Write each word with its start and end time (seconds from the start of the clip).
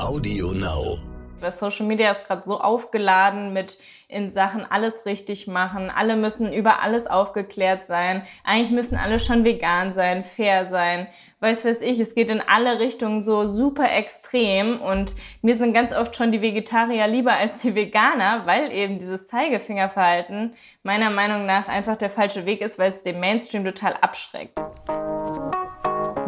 Audio 0.00 0.52
Now. 0.52 0.98
Weil 1.40 1.52
Social 1.52 1.86
Media 1.86 2.10
ist 2.10 2.26
gerade 2.26 2.42
so 2.44 2.60
aufgeladen 2.60 3.52
mit 3.52 3.78
in 4.08 4.30
Sachen 4.30 4.64
alles 4.70 5.06
richtig 5.06 5.46
machen. 5.46 5.90
Alle 5.90 6.16
müssen 6.16 6.52
über 6.52 6.82
alles 6.82 7.06
aufgeklärt 7.06 7.86
sein. 7.86 8.26
Eigentlich 8.44 8.72
müssen 8.72 8.96
alle 8.96 9.20
schon 9.20 9.44
vegan 9.44 9.92
sein, 9.92 10.22
fair 10.24 10.66
sein. 10.66 11.06
Weiß 11.40 11.64
weiß 11.64 11.80
ich, 11.80 11.98
es 11.98 12.14
geht 12.14 12.30
in 12.30 12.42
alle 12.42 12.78
Richtungen 12.80 13.22
so 13.22 13.46
super 13.46 13.90
extrem 13.90 14.80
und 14.80 15.14
mir 15.40 15.54
sind 15.54 15.72
ganz 15.72 15.94
oft 15.94 16.14
schon 16.14 16.32
die 16.32 16.42
Vegetarier 16.42 17.06
lieber 17.06 17.32
als 17.32 17.58
die 17.58 17.74
Veganer, 17.74 18.42
weil 18.44 18.72
eben 18.72 18.98
dieses 18.98 19.26
Zeigefingerverhalten 19.28 20.54
meiner 20.82 21.10
Meinung 21.10 21.46
nach 21.46 21.68
einfach 21.68 21.96
der 21.96 22.10
falsche 22.10 22.44
Weg 22.44 22.60
ist, 22.60 22.78
weil 22.78 22.92
es 22.92 23.02
den 23.02 23.20
Mainstream 23.20 23.64
total 23.64 23.94
abschreckt. 23.94 24.58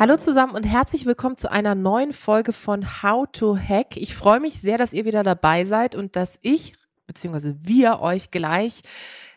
Hallo 0.00 0.16
zusammen 0.16 0.54
und 0.54 0.62
herzlich 0.64 1.04
willkommen 1.04 1.36
zu 1.36 1.52
einer 1.52 1.74
neuen 1.74 2.14
Folge 2.14 2.54
von 2.54 3.02
How 3.02 3.26
to 3.30 3.58
Hack. 3.58 3.98
Ich 3.98 4.14
freue 4.14 4.40
mich 4.40 4.54
sehr, 4.54 4.78
dass 4.78 4.94
ihr 4.94 5.04
wieder 5.04 5.22
dabei 5.22 5.66
seid 5.66 5.94
und 5.94 6.16
dass 6.16 6.38
ich 6.40 6.72
bzw. 7.06 7.56
wir 7.60 8.00
euch 8.00 8.30
gleich 8.30 8.80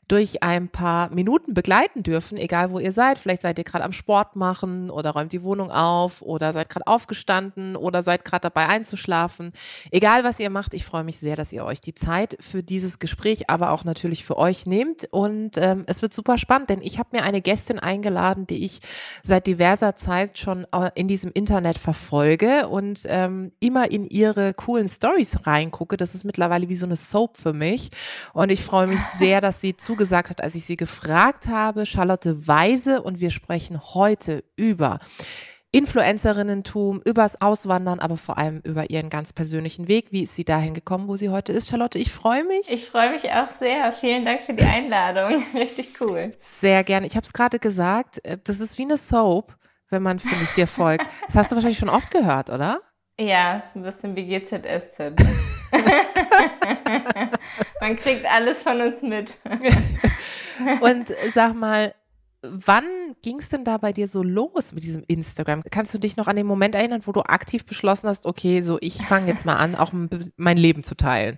durch 0.08 0.44
ein 0.44 0.70
paar 0.70 1.10
Minuten 1.12 1.54
begleiten 1.54 2.04
dürfen, 2.04 2.38
egal 2.38 2.72
wo 2.72 2.80
ihr 2.80 2.92
seid. 2.92 3.18
Vielleicht 3.18 3.42
seid 3.42 3.58
ihr 3.58 3.64
gerade 3.64 3.84
am 3.84 3.94
Sport 3.94 4.36
machen 4.36 4.90
oder 4.90 5.12
räumt 5.12 5.32
die 5.32 5.44
Wohnung 5.44 5.72
auf 5.72 6.22
oder 6.22 6.54
seid 6.54 6.70
gerade 6.70 6.88
aufgestanden 6.88 7.76
oder 7.76 8.02
seid 8.02 8.26
gerade 8.26 8.44
dabei 8.44 8.68
einzuschlafen. 8.68 9.54
Egal 9.92 10.24
was 10.24 10.40
ihr 10.40 10.50
macht, 10.50 10.74
ich 10.74 10.84
freue 10.84 11.04
mich 11.04 11.18
sehr, 11.18 11.36
dass 11.36 11.54
ihr 11.54 11.66
euch 11.66 11.80
die 11.80 11.96
Zeit 11.96 12.38
für 12.40 12.64
dieses 12.64 13.00
Gespräch, 13.00 13.50
aber 13.50 13.72
auch 13.72 13.84
natürlich 13.84 14.26
für 14.26 14.38
euch 14.38 14.66
nehmt. 14.66 15.08
Und 15.12 15.58
ähm, 15.58 15.84
es 15.88 16.02
wird 16.02 16.14
super 16.14 16.38
spannend, 16.38 16.70
denn 16.70 16.82
ich 16.82 17.00
habe 17.00 17.10
mir 17.14 17.24
eine 17.24 17.42
Gästin 17.42 17.80
eingeladen, 17.80 18.46
die 18.48 18.66
ich 18.66 18.80
seit 19.24 19.48
diverser 19.48 19.96
Zeit 19.96 20.38
schon 20.38 20.66
äh, 20.72 20.92
in 20.96 21.08
diesem 21.08 21.32
Internet 21.34 21.78
verfolge 21.78 22.68
und 22.68 23.04
ähm, 23.08 23.52
immer 23.60 23.90
in 23.90 24.08
ihre 24.08 24.54
coolen 24.54 24.90
Stories 24.90 25.46
reingucke. 25.46 25.98
Das 25.98 26.14
ist 26.14 26.24
mittlerweile 26.26 26.70
wie 26.70 26.76
so 26.76 26.86
eine 26.86 26.96
Soap 26.96 27.38
für 27.38 27.54
mich. 27.54 27.90
Und 28.34 28.52
ich 28.52 28.64
freue 28.64 28.88
mich 28.88 29.00
sehr, 29.18 29.42
dass 29.42 29.62
sie 29.62 29.78
zu 29.78 29.96
zugesagt 30.04 30.32
hat, 30.32 30.44
als 30.44 30.54
ich 30.56 30.66
sie 30.66 30.76
gefragt 30.76 31.48
habe, 31.48 31.86
Charlotte 31.86 32.46
Weise. 32.46 33.02
Und 33.02 33.22
wir 33.22 33.32
sprechen 33.32 33.80
heute 33.94 34.44
über 34.58 35.00
Influencerinnentum, 35.72 37.02
übers 37.06 37.40
Auswandern, 37.42 38.00
aber 38.00 38.18
vor 38.18 38.38
allem 38.38 38.60
über 38.66 38.90
ihren 38.90 39.10
ganz 39.10 39.32
persönlichen 39.32 39.88
Weg. 39.88 40.12
Wie 40.12 40.24
ist 40.24 40.36
sie 40.36 40.44
dahin 40.44 40.74
gekommen, 40.74 41.08
wo 41.08 41.16
sie 41.16 41.30
heute 41.30 41.54
ist? 41.54 41.70
Charlotte, 41.70 41.98
ich 41.98 42.12
freue 42.12 42.44
mich. 42.44 42.70
Ich 42.70 42.90
freue 42.90 43.12
mich 43.12 43.32
auch 43.32 43.50
sehr. 43.50 43.94
Vielen 43.94 44.26
Dank 44.26 44.42
für 44.42 44.54
die 44.54 44.64
Einladung. 44.64 45.42
Richtig 45.54 45.94
cool. 46.02 46.32
Sehr 46.38 46.84
gerne. 46.84 47.08
Ich 47.08 47.16
habe 47.16 47.26
es 47.26 47.32
gerade 47.32 47.60
gesagt, 47.60 48.24
äh, 48.26 48.38
das 48.44 48.60
ist 48.60 48.78
wie 48.78 48.84
eine 48.84 48.98
Soap, 48.98 49.56
wenn 49.90 50.04
man, 50.04 50.20
finde 50.20 50.44
ich, 50.44 50.52
dir 50.52 50.68
folgt. 50.68 51.06
Das 51.28 51.36
hast 51.36 51.52
du 51.52 51.56
wahrscheinlich 51.56 51.80
schon 51.80 51.90
oft 51.90 52.12
gehört, 52.12 52.50
oder? 52.50 52.82
Ja, 53.18 53.60
ist 53.60 53.74
ein 53.78 53.84
bisschen 53.84 54.18
wie 54.18 54.26
GZSZ. 54.28 55.14
Man 57.82 57.96
kriegt 57.96 58.26
alles 58.26 58.62
von 58.62 58.82
uns 58.82 59.02
mit. 59.02 59.38
Und 60.82 61.14
sag 61.34 61.54
mal, 61.54 61.94
wann 62.42 62.86
ging 63.22 63.40
es 63.40 63.50
denn 63.50 63.64
da 63.64 63.78
bei 63.78 63.94
dir 63.94 64.08
so 64.08 64.24
los 64.24 64.74
mit 64.74 64.84
diesem 64.84 65.04
Instagram? 65.08 65.64
Kannst 65.72 65.94
du 65.94 65.98
dich 65.98 66.18
noch 66.18 66.28
an 66.28 66.36
den 66.36 66.46
Moment 66.46 66.76
erinnern, 66.76 67.02
wo 67.06 67.12
du 67.12 67.22
aktiv 67.22 67.66
beschlossen 67.66 68.08
hast, 68.08 68.26
okay, 68.26 68.62
so 68.62 68.78
ich 68.82 69.06
fange 69.06 69.28
jetzt 69.28 69.46
mal 69.46 69.56
an, 69.56 69.76
auch 69.76 69.92
mein 70.38 70.58
Leben 70.58 70.84
zu 70.84 70.96
teilen? 70.96 71.38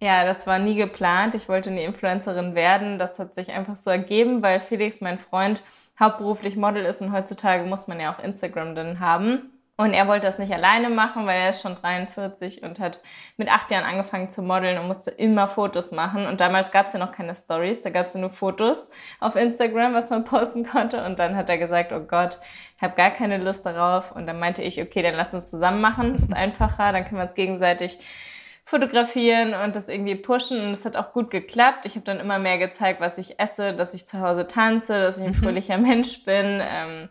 Ja, 0.00 0.24
das 0.24 0.46
war 0.46 0.58
nie 0.58 0.76
geplant. 0.76 1.34
Ich 1.34 1.48
wollte 1.48 1.70
eine 1.70 1.82
Influencerin 1.84 2.54
werden. 2.54 2.98
Das 2.98 3.18
hat 3.18 3.34
sich 3.34 3.50
einfach 3.50 3.76
so 3.76 3.90
ergeben, 3.90 4.42
weil 4.42 4.60
Felix, 4.60 5.02
mein 5.02 5.18
Freund, 5.18 5.62
hauptberuflich 5.98 6.56
Model 6.56 6.86
ist 6.86 7.02
und 7.02 7.12
heutzutage 7.12 7.64
muss 7.64 7.86
man 7.86 8.00
ja 8.00 8.14
auch 8.14 8.22
Instagram 8.22 8.74
dann 8.74 9.00
haben. 9.00 9.59
Und 9.80 9.94
er 9.94 10.06
wollte 10.06 10.26
das 10.26 10.38
nicht 10.38 10.52
alleine 10.52 10.90
machen, 10.90 11.26
weil 11.26 11.40
er 11.40 11.48
ist 11.48 11.62
schon 11.62 11.74
43 11.74 12.62
und 12.62 12.78
hat 12.78 13.00
mit 13.38 13.50
acht 13.50 13.70
Jahren 13.70 13.86
angefangen 13.86 14.28
zu 14.28 14.42
modeln 14.42 14.76
und 14.76 14.86
musste 14.86 15.10
immer 15.10 15.48
Fotos 15.48 15.90
machen. 15.90 16.26
Und 16.26 16.42
damals 16.42 16.70
gab 16.70 16.84
es 16.84 16.92
ja 16.92 16.98
noch 16.98 17.12
keine 17.12 17.34
Stories, 17.34 17.80
da 17.80 17.88
gab 17.88 18.04
es 18.04 18.12
ja 18.12 18.20
nur 18.20 18.28
Fotos 18.28 18.90
auf 19.20 19.36
Instagram, 19.36 19.94
was 19.94 20.10
man 20.10 20.24
posten 20.26 20.66
konnte. 20.66 21.02
Und 21.06 21.18
dann 21.18 21.34
hat 21.34 21.48
er 21.48 21.56
gesagt, 21.56 21.92
oh 21.92 22.00
Gott, 22.00 22.40
ich 22.76 22.82
habe 22.82 22.94
gar 22.94 23.08
keine 23.08 23.38
Lust 23.38 23.64
darauf. 23.64 24.12
Und 24.12 24.26
dann 24.26 24.38
meinte 24.38 24.60
ich, 24.60 24.82
okay, 24.82 25.00
dann 25.00 25.14
lass 25.14 25.32
uns 25.32 25.48
zusammen 25.48 25.80
machen, 25.80 26.12
das 26.12 26.24
ist 26.24 26.36
einfacher, 26.36 26.92
dann 26.92 27.04
können 27.04 27.16
wir 27.16 27.22
uns 27.22 27.34
gegenseitig 27.34 27.98
fotografieren 28.66 29.54
und 29.54 29.74
das 29.74 29.88
irgendwie 29.88 30.14
pushen 30.14 30.60
und 30.60 30.72
es 30.74 30.84
hat 30.84 30.96
auch 30.96 31.12
gut 31.12 31.30
geklappt. 31.30 31.86
Ich 31.86 31.96
habe 31.96 32.04
dann 32.04 32.20
immer 32.20 32.38
mehr 32.38 32.58
gezeigt, 32.58 33.00
was 33.00 33.16
ich 33.16 33.40
esse, 33.40 33.74
dass 33.74 33.94
ich 33.94 34.06
zu 34.06 34.20
Hause 34.20 34.46
tanze, 34.46 35.00
dass 35.00 35.16
ich 35.16 35.24
ein 35.24 35.30
mhm. 35.30 35.42
fröhlicher 35.42 35.78
Mensch 35.78 36.24
bin. 36.24 36.60
Ähm, 36.62 37.08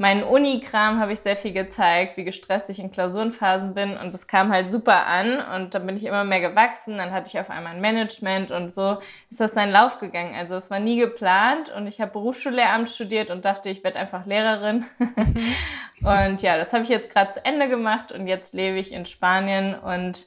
meinen 0.00 0.22
Unikram 0.22 0.98
habe 0.98 1.12
ich 1.12 1.20
sehr 1.20 1.36
viel 1.36 1.52
gezeigt, 1.52 2.16
wie 2.16 2.24
gestresst 2.24 2.70
ich 2.70 2.78
in 2.78 2.90
Klausurenphasen 2.90 3.74
bin 3.74 3.98
und 3.98 4.14
das 4.14 4.26
kam 4.26 4.50
halt 4.50 4.70
super 4.70 5.06
an 5.06 5.40
und 5.54 5.74
dann 5.74 5.84
bin 5.84 5.94
ich 5.94 6.04
immer 6.04 6.24
mehr 6.24 6.40
gewachsen, 6.40 6.96
dann 6.96 7.12
hatte 7.12 7.28
ich 7.28 7.38
auf 7.38 7.50
einmal 7.50 7.74
ein 7.74 7.82
Management 7.82 8.50
und 8.50 8.72
so 8.72 8.96
ist 9.28 9.40
das 9.40 9.52
seinen 9.52 9.72
Lauf 9.72 10.00
gegangen. 10.00 10.34
Also 10.34 10.54
es 10.54 10.70
war 10.70 10.80
nie 10.80 10.98
geplant 10.98 11.70
und 11.76 11.86
ich 11.86 12.00
habe 12.00 12.12
Berufsschullehramt 12.12 12.88
studiert 12.88 13.30
und 13.30 13.44
dachte, 13.44 13.68
ich 13.68 13.84
werde 13.84 13.98
einfach 13.98 14.24
Lehrerin. 14.24 14.86
und 16.02 16.42
ja, 16.42 16.56
das 16.56 16.72
habe 16.72 16.84
ich 16.84 16.88
jetzt 16.88 17.10
gerade 17.10 17.32
zu 17.32 17.44
Ende 17.44 17.68
gemacht 17.68 18.12
und 18.12 18.26
jetzt 18.26 18.54
lebe 18.54 18.78
ich 18.78 18.92
in 18.92 19.06
Spanien 19.06 19.74
und 19.74 20.26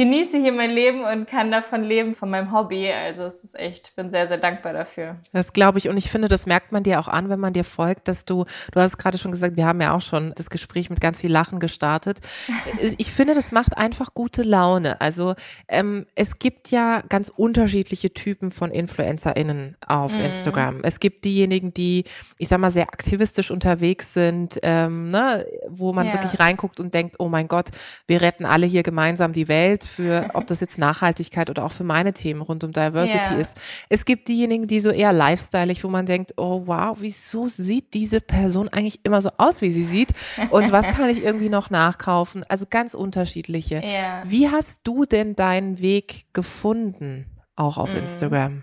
genieße 0.00 0.38
hier 0.38 0.52
mein 0.52 0.70
Leben 0.70 1.04
und 1.04 1.28
kann 1.28 1.50
davon 1.50 1.82
leben, 1.82 2.14
von 2.14 2.30
meinem 2.30 2.52
Hobby. 2.52 2.90
Also 2.90 3.24
es 3.24 3.44
ist 3.44 3.58
echt, 3.58 3.94
bin 3.96 4.10
sehr, 4.10 4.28
sehr 4.28 4.38
dankbar 4.38 4.72
dafür. 4.72 5.16
Das 5.34 5.52
glaube 5.52 5.76
ich. 5.76 5.90
Und 5.90 5.98
ich 5.98 6.10
finde, 6.10 6.28
das 6.28 6.46
merkt 6.46 6.72
man 6.72 6.82
dir 6.82 7.00
auch 7.00 7.08
an, 7.08 7.28
wenn 7.28 7.38
man 7.38 7.52
dir 7.52 7.64
folgt, 7.64 8.08
dass 8.08 8.24
du, 8.24 8.46
du 8.72 8.80
hast 8.80 8.96
gerade 8.96 9.18
schon 9.18 9.30
gesagt, 9.30 9.56
wir 9.56 9.66
haben 9.66 9.78
ja 9.82 9.94
auch 9.94 10.00
schon 10.00 10.32
das 10.36 10.48
Gespräch 10.48 10.88
mit 10.88 11.02
ganz 11.02 11.20
viel 11.20 11.30
Lachen 11.30 11.60
gestartet. 11.60 12.20
Ich 12.96 13.12
finde, 13.12 13.34
das 13.34 13.52
macht 13.52 13.76
einfach 13.76 14.14
gute 14.14 14.42
Laune. 14.42 15.00
Also 15.00 15.34
ähm, 15.68 16.06
es 16.14 16.38
gibt 16.38 16.70
ja 16.70 17.02
ganz 17.08 17.28
unterschiedliche 17.28 18.12
Typen 18.12 18.50
von 18.50 18.70
InfluencerInnen 18.70 19.76
auf 19.86 20.14
mhm. 20.14 20.24
Instagram. 20.24 20.80
Es 20.82 20.98
gibt 20.98 21.24
diejenigen, 21.24 21.72
die, 21.72 22.04
ich 22.38 22.48
sag 22.48 22.58
mal, 22.58 22.70
sehr 22.70 22.84
aktivistisch 22.84 23.50
unterwegs 23.50 24.14
sind, 24.14 24.58
ähm, 24.62 25.09
ne, 25.10 25.46
wo 25.68 25.92
man 25.92 26.06
ja. 26.06 26.12
wirklich 26.14 26.40
reinguckt 26.40 26.80
und 26.80 26.94
denkt, 26.94 27.16
oh 27.18 27.28
mein 27.28 27.48
Gott, 27.48 27.68
wir 28.06 28.22
retten 28.22 28.44
alle 28.44 28.66
hier 28.66 28.82
gemeinsam 28.82 29.32
die 29.32 29.48
Welt 29.48 29.84
für, 29.84 30.30
ob 30.34 30.46
das 30.46 30.60
jetzt 30.60 30.78
Nachhaltigkeit 30.78 31.50
oder 31.50 31.64
auch 31.64 31.72
für 31.72 31.84
meine 31.84 32.12
Themen 32.12 32.40
rund 32.42 32.64
um 32.64 32.72
Diversity 32.72 33.18
yeah. 33.18 33.38
ist. 33.38 33.60
Es 33.88 34.04
gibt 34.04 34.28
diejenigen, 34.28 34.66
die 34.66 34.80
so 34.80 34.90
eher 34.90 35.12
lifestyleig, 35.12 35.82
wo 35.82 35.88
man 35.88 36.06
denkt, 36.06 36.34
oh 36.36 36.62
wow, 36.66 36.96
wieso 37.00 37.48
sieht 37.48 37.94
diese 37.94 38.20
Person 38.20 38.68
eigentlich 38.68 39.00
immer 39.04 39.20
so 39.20 39.30
aus, 39.36 39.60
wie 39.60 39.70
sie 39.70 39.84
sieht? 39.84 40.12
Und 40.50 40.72
was 40.72 40.86
kann 40.96 41.08
ich 41.08 41.22
irgendwie 41.22 41.48
noch 41.48 41.70
nachkaufen? 41.70 42.44
Also 42.48 42.66
ganz 42.68 42.94
unterschiedliche. 42.94 43.82
Yeah. 43.82 44.22
Wie 44.24 44.48
hast 44.48 44.80
du 44.84 45.04
denn 45.04 45.34
deinen 45.36 45.80
Weg 45.80 46.26
gefunden, 46.32 47.26
auch 47.56 47.76
auf 47.76 47.94
mm. 47.94 47.98
Instagram? 47.98 48.62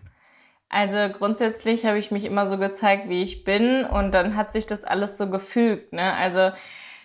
Also 0.69 0.97
grundsätzlich 1.09 1.85
habe 1.85 1.97
ich 1.97 2.11
mich 2.11 2.25
immer 2.25 2.47
so 2.47 2.57
gezeigt, 2.57 3.07
wie 3.09 3.23
ich 3.23 3.44
bin 3.44 3.85
und 3.85 4.11
dann 4.11 4.35
hat 4.35 4.51
sich 4.51 4.66
das 4.66 4.83
alles 4.83 5.17
so 5.17 5.29
gefügt. 5.29 5.94
Ne? 5.94 6.13
Also 6.13 6.51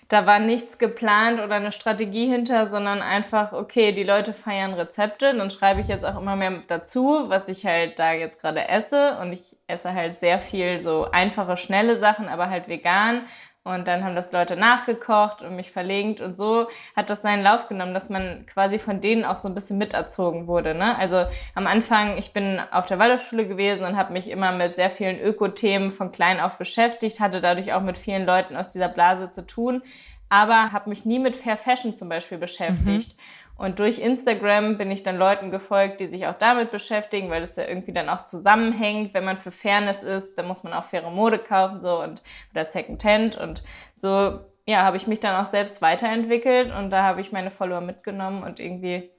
da 0.08 0.26
war 0.26 0.40
nichts 0.40 0.78
geplant 0.78 1.40
oder 1.40 1.54
eine 1.54 1.72
Strategie 1.72 2.26
hinter, 2.26 2.66
sondern 2.66 3.00
einfach, 3.00 3.52
okay, 3.52 3.92
die 3.92 4.02
Leute 4.02 4.34
feiern 4.34 4.74
Rezepte, 4.74 5.34
dann 5.34 5.50
schreibe 5.50 5.80
ich 5.80 5.88
jetzt 5.88 6.04
auch 6.04 6.20
immer 6.20 6.36
mehr 6.36 6.62
dazu, 6.66 7.24
was 7.28 7.48
ich 7.48 7.64
halt 7.64 7.98
da 7.98 8.12
jetzt 8.12 8.40
gerade 8.40 8.68
esse 8.68 9.16
und 9.22 9.32
ich 9.32 9.56
esse 9.68 9.94
halt 9.94 10.14
sehr 10.16 10.38
viel 10.38 10.80
so 10.80 11.10
einfache, 11.10 11.56
schnelle 11.56 11.96
Sachen, 11.96 12.28
aber 12.28 12.50
halt 12.50 12.68
vegan 12.68 13.22
und 13.64 13.86
dann 13.86 14.02
haben 14.02 14.16
das 14.16 14.32
Leute 14.32 14.56
nachgekocht 14.56 15.40
und 15.42 15.54
mich 15.54 15.70
verlinkt 15.70 16.20
und 16.20 16.36
so 16.36 16.66
hat 16.96 17.10
das 17.10 17.22
seinen 17.22 17.44
Lauf 17.44 17.68
genommen, 17.68 17.94
dass 17.94 18.10
man 18.10 18.44
quasi 18.46 18.80
von 18.80 19.00
denen 19.00 19.24
auch 19.24 19.36
so 19.36 19.46
ein 19.46 19.54
bisschen 19.54 19.78
miterzogen 19.78 20.48
wurde. 20.48 20.74
Ne? 20.74 20.98
Also 20.98 21.26
am 21.54 21.68
Anfang, 21.68 22.18
ich 22.18 22.32
bin 22.32 22.60
auf 22.72 22.86
der 22.86 22.98
Waldorfschule 22.98 23.46
gewesen 23.46 23.86
und 23.86 23.96
habe 23.96 24.12
mich 24.12 24.28
immer 24.28 24.50
mit 24.50 24.74
sehr 24.74 24.90
vielen 24.90 25.20
Öko-Themen 25.20 25.92
von 25.92 26.10
klein 26.10 26.40
auf 26.40 26.58
beschäftigt, 26.58 27.20
hatte 27.20 27.40
dadurch 27.40 27.72
auch 27.72 27.82
mit 27.82 27.98
vielen 27.98 28.26
Leuten 28.26 28.56
aus 28.56 28.72
dieser 28.72 28.88
Blase 28.88 29.30
zu 29.30 29.46
tun, 29.46 29.82
aber 30.28 30.72
habe 30.72 30.88
mich 30.88 31.04
nie 31.04 31.20
mit 31.20 31.36
Fair 31.36 31.56
Fashion 31.56 31.92
zum 31.92 32.08
Beispiel 32.08 32.38
beschäftigt. 32.38 33.16
Mhm. 33.16 33.22
Und 33.56 33.78
durch 33.78 33.98
Instagram 33.98 34.78
bin 34.78 34.90
ich 34.90 35.02
dann 35.02 35.18
Leuten 35.18 35.50
gefolgt, 35.50 36.00
die 36.00 36.08
sich 36.08 36.26
auch 36.26 36.36
damit 36.36 36.70
beschäftigen, 36.70 37.30
weil 37.30 37.42
das 37.42 37.56
ja 37.56 37.64
irgendwie 37.64 37.92
dann 37.92 38.08
auch 38.08 38.24
zusammenhängt. 38.24 39.14
Wenn 39.14 39.24
man 39.24 39.36
für 39.36 39.50
Fairness 39.50 40.02
ist, 40.02 40.36
dann 40.36 40.48
muss 40.48 40.64
man 40.64 40.72
auch 40.72 40.84
faire 40.84 41.10
Mode 41.10 41.38
kaufen, 41.38 41.80
so 41.80 42.02
und 42.02 42.22
oder 42.52 42.64
Secondhand. 42.64 43.36
Und 43.36 43.62
so 43.94 44.40
ja, 44.66 44.82
habe 44.82 44.96
ich 44.96 45.06
mich 45.06 45.20
dann 45.20 45.40
auch 45.40 45.48
selbst 45.48 45.82
weiterentwickelt 45.82 46.72
und 46.72 46.90
da 46.90 47.02
habe 47.02 47.20
ich 47.20 47.32
meine 47.32 47.50
Follower 47.50 47.80
mitgenommen 47.80 48.42
und 48.42 48.60
irgendwie, 48.60 49.10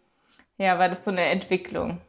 ja, 0.57 0.79
war 0.79 0.89
das 0.89 1.03
so 1.03 1.11
eine 1.11 1.25
Entwicklung. 1.25 1.99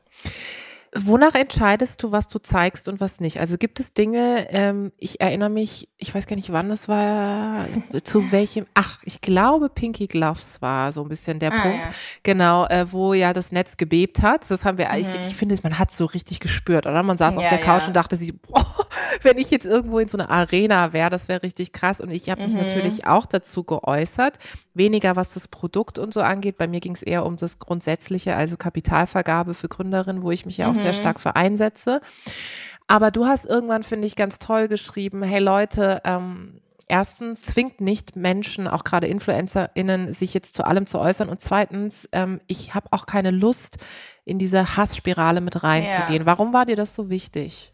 Wonach 0.96 1.35
entscheidest 1.35 2.02
du, 2.02 2.12
was 2.12 2.29
du 2.29 2.38
zeigst 2.38 2.88
und 2.88 3.00
was 3.00 3.19
nicht? 3.19 3.41
Also 3.41 3.58
gibt 3.58 3.81
es 3.81 3.94
Dinge, 3.94 4.46
ähm, 4.50 4.93
ich 4.99 5.20
erinnere 5.20 5.50
mich, 5.50 5.88
ich 5.99 6.14
weiß 6.14 6.26
gar 6.26 6.37
nicht, 6.37 6.52
wann 6.52 6.70
es 6.70 6.88
war, 6.88 7.67
zu 8.05 8.31
welchem, 8.32 8.67
ach, 8.75 9.00
ich 9.05 9.20
glaube 9.20 9.69
Pinky 9.69 10.06
Gloves 10.06 10.62
war 10.62 10.93
so 10.93 11.02
ein 11.02 11.08
bisschen 11.08 11.41
der 11.41 11.52
ah, 11.52 11.62
Punkt, 11.62 11.85
ja. 11.87 11.91
genau, 12.23 12.67
äh, 12.67 12.93
wo 12.93 13.12
ja 13.12 13.32
das 13.32 13.50
Netz 13.50 13.76
gebebt 13.76 14.23
hat. 14.23 14.49
Das 14.49 14.64
haben 14.64 14.79
wir, 14.79 14.88
mhm. 14.91 14.99
ich, 14.99 15.14
ich 15.23 15.35
finde, 15.35 15.58
man 15.64 15.81
hat 15.81 15.91
so 15.91 16.05
richtig 16.05 16.38
gespürt, 16.38 16.87
oder? 16.87 17.02
Man 17.02 17.19
saß 17.19 17.35
ja, 17.35 17.40
auf 17.40 17.47
der 17.49 17.58
Couch 17.58 17.82
ja. 17.82 17.87
und 17.88 17.97
dachte 17.97 18.14
sich, 18.14 18.40
boah, 18.40 18.83
wenn 19.22 19.38
ich 19.38 19.50
jetzt 19.50 19.64
irgendwo 19.64 19.99
in 19.99 20.08
so 20.08 20.19
einer 20.19 20.31
Arena 20.31 20.93
wäre, 20.93 21.11
das 21.11 21.28
wäre 21.28 21.43
richtig 21.43 21.72
krass. 21.72 22.00
Und 22.00 22.11
ich 22.11 22.31
habe 22.31 22.44
mich 22.44 22.55
mhm. 22.55 22.61
natürlich 22.61 23.06
auch 23.06 23.26
dazu 23.26 23.64
geäußert, 23.64 24.38
weniger 24.75 25.16
was 25.16 25.34
das 25.34 25.49
Produkt 25.49 25.99
und 25.99 26.14
so 26.14 26.20
angeht. 26.20 26.58
Bei 26.58 26.66
mir 26.66 26.81
ging 26.81 26.94
es 26.94 27.02
eher 27.02 27.25
um 27.25 27.37
das 27.37 27.58
Grundsätzliche, 27.58 28.37
also 28.37 28.56
Kapitalvergabe 28.56 29.55
für 29.55 29.69
Gründerinnen, 29.69 30.22
wo 30.22 30.31
ich 30.31 30.46
mich 30.46 30.58
ja 30.58 30.69
auch 30.69 30.75
mhm. 30.75 30.81
sehr 30.81 30.93
stark 30.93 31.20
für 31.20 31.37
einsetze. 31.37 32.00
Aber 32.87 33.11
du 33.11 33.26
hast 33.26 33.46
irgendwann, 33.46 33.82
finde 33.82 34.06
ich, 34.06 34.16
ganz 34.16 34.38
toll 34.38 34.69
geschrieben, 34.69 35.22
hey 35.22 35.40
Leute, 35.40 36.02
ähm, 36.05 36.61
erstens 36.88 37.43
zwingt 37.43 37.81
nicht 37.81 38.14
Menschen, 38.16 38.69
auch 38.69 38.84
gerade 38.84 39.06
InfluencerInnen, 39.06 40.12
sich 40.12 40.34
jetzt 40.34 40.55
zu 40.55 40.64
allem 40.64 40.87
zu 40.87 40.99
äußern. 40.99 41.28
Und 41.28 41.40
zweitens, 41.40 42.08
ähm, 42.12 42.40
ich 42.46 42.75
habe 42.75 42.88
auch 42.90 43.06
keine 43.06 43.31
Lust, 43.31 43.78
in 44.25 44.38
diese 44.38 44.76
Hassspirale 44.76 45.40
mit 45.40 45.62
reinzugehen. 45.62 46.22
Ja. 46.22 46.26
Warum 46.26 46.52
war 46.52 46.66
dir 46.66 46.76
das 46.76 46.94
so 46.94 47.11
wichtig? 47.11 47.74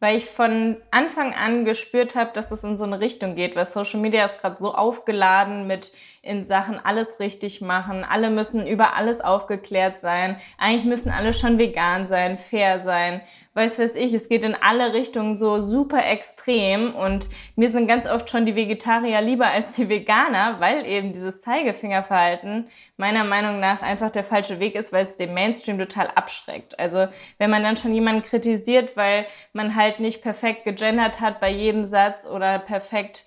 Weil 0.00 0.16
ich 0.16 0.24
von 0.24 0.78
Anfang 0.90 1.34
an 1.34 1.66
gespürt 1.66 2.14
habe, 2.14 2.30
dass 2.32 2.50
es 2.50 2.64
in 2.64 2.78
so 2.78 2.84
eine 2.84 3.00
Richtung 3.00 3.34
geht, 3.34 3.54
weil 3.54 3.66
Social 3.66 4.00
Media 4.00 4.24
ist 4.24 4.40
gerade 4.40 4.56
so 4.56 4.74
aufgeladen 4.74 5.66
mit 5.66 5.92
in 6.22 6.46
Sachen 6.46 6.78
alles 6.82 7.20
richtig 7.20 7.60
machen. 7.60 8.02
Alle 8.02 8.30
müssen 8.30 8.66
über 8.66 8.94
alles 8.94 9.20
aufgeklärt 9.20 10.00
sein. 10.00 10.40
Eigentlich 10.58 10.86
müssen 10.86 11.10
alle 11.10 11.34
schon 11.34 11.58
vegan 11.58 12.06
sein, 12.06 12.38
fair 12.38 12.80
sein. 12.80 13.20
Weiß 13.52 13.80
weiß 13.80 13.96
ich, 13.96 14.14
es 14.14 14.28
geht 14.28 14.44
in 14.44 14.54
alle 14.54 14.92
Richtungen 14.92 15.34
so 15.34 15.60
super 15.60 16.06
extrem 16.06 16.94
und 16.94 17.28
mir 17.56 17.68
sind 17.68 17.88
ganz 17.88 18.06
oft 18.08 18.30
schon 18.30 18.46
die 18.46 18.54
Vegetarier 18.54 19.20
lieber 19.20 19.48
als 19.48 19.72
die 19.72 19.88
Veganer, 19.88 20.60
weil 20.60 20.86
eben 20.86 21.12
dieses 21.12 21.40
Zeigefingerverhalten 21.40 22.68
meiner 22.96 23.24
Meinung 23.24 23.58
nach 23.58 23.82
einfach 23.82 24.12
der 24.12 24.22
falsche 24.22 24.60
Weg 24.60 24.76
ist, 24.76 24.92
weil 24.92 25.04
es 25.04 25.16
den 25.16 25.34
Mainstream 25.34 25.80
total 25.80 26.12
abschreckt. 26.14 26.78
Also 26.78 27.08
wenn 27.38 27.50
man 27.50 27.64
dann 27.64 27.76
schon 27.76 27.92
jemanden 27.92 28.22
kritisiert, 28.22 28.96
weil 28.96 29.26
man 29.52 29.74
halt 29.74 29.98
nicht 29.98 30.22
perfekt 30.22 30.64
gegendert 30.64 31.20
hat 31.20 31.40
bei 31.40 31.50
jedem 31.50 31.86
Satz 31.86 32.24
oder 32.26 32.60
perfekt 32.60 33.26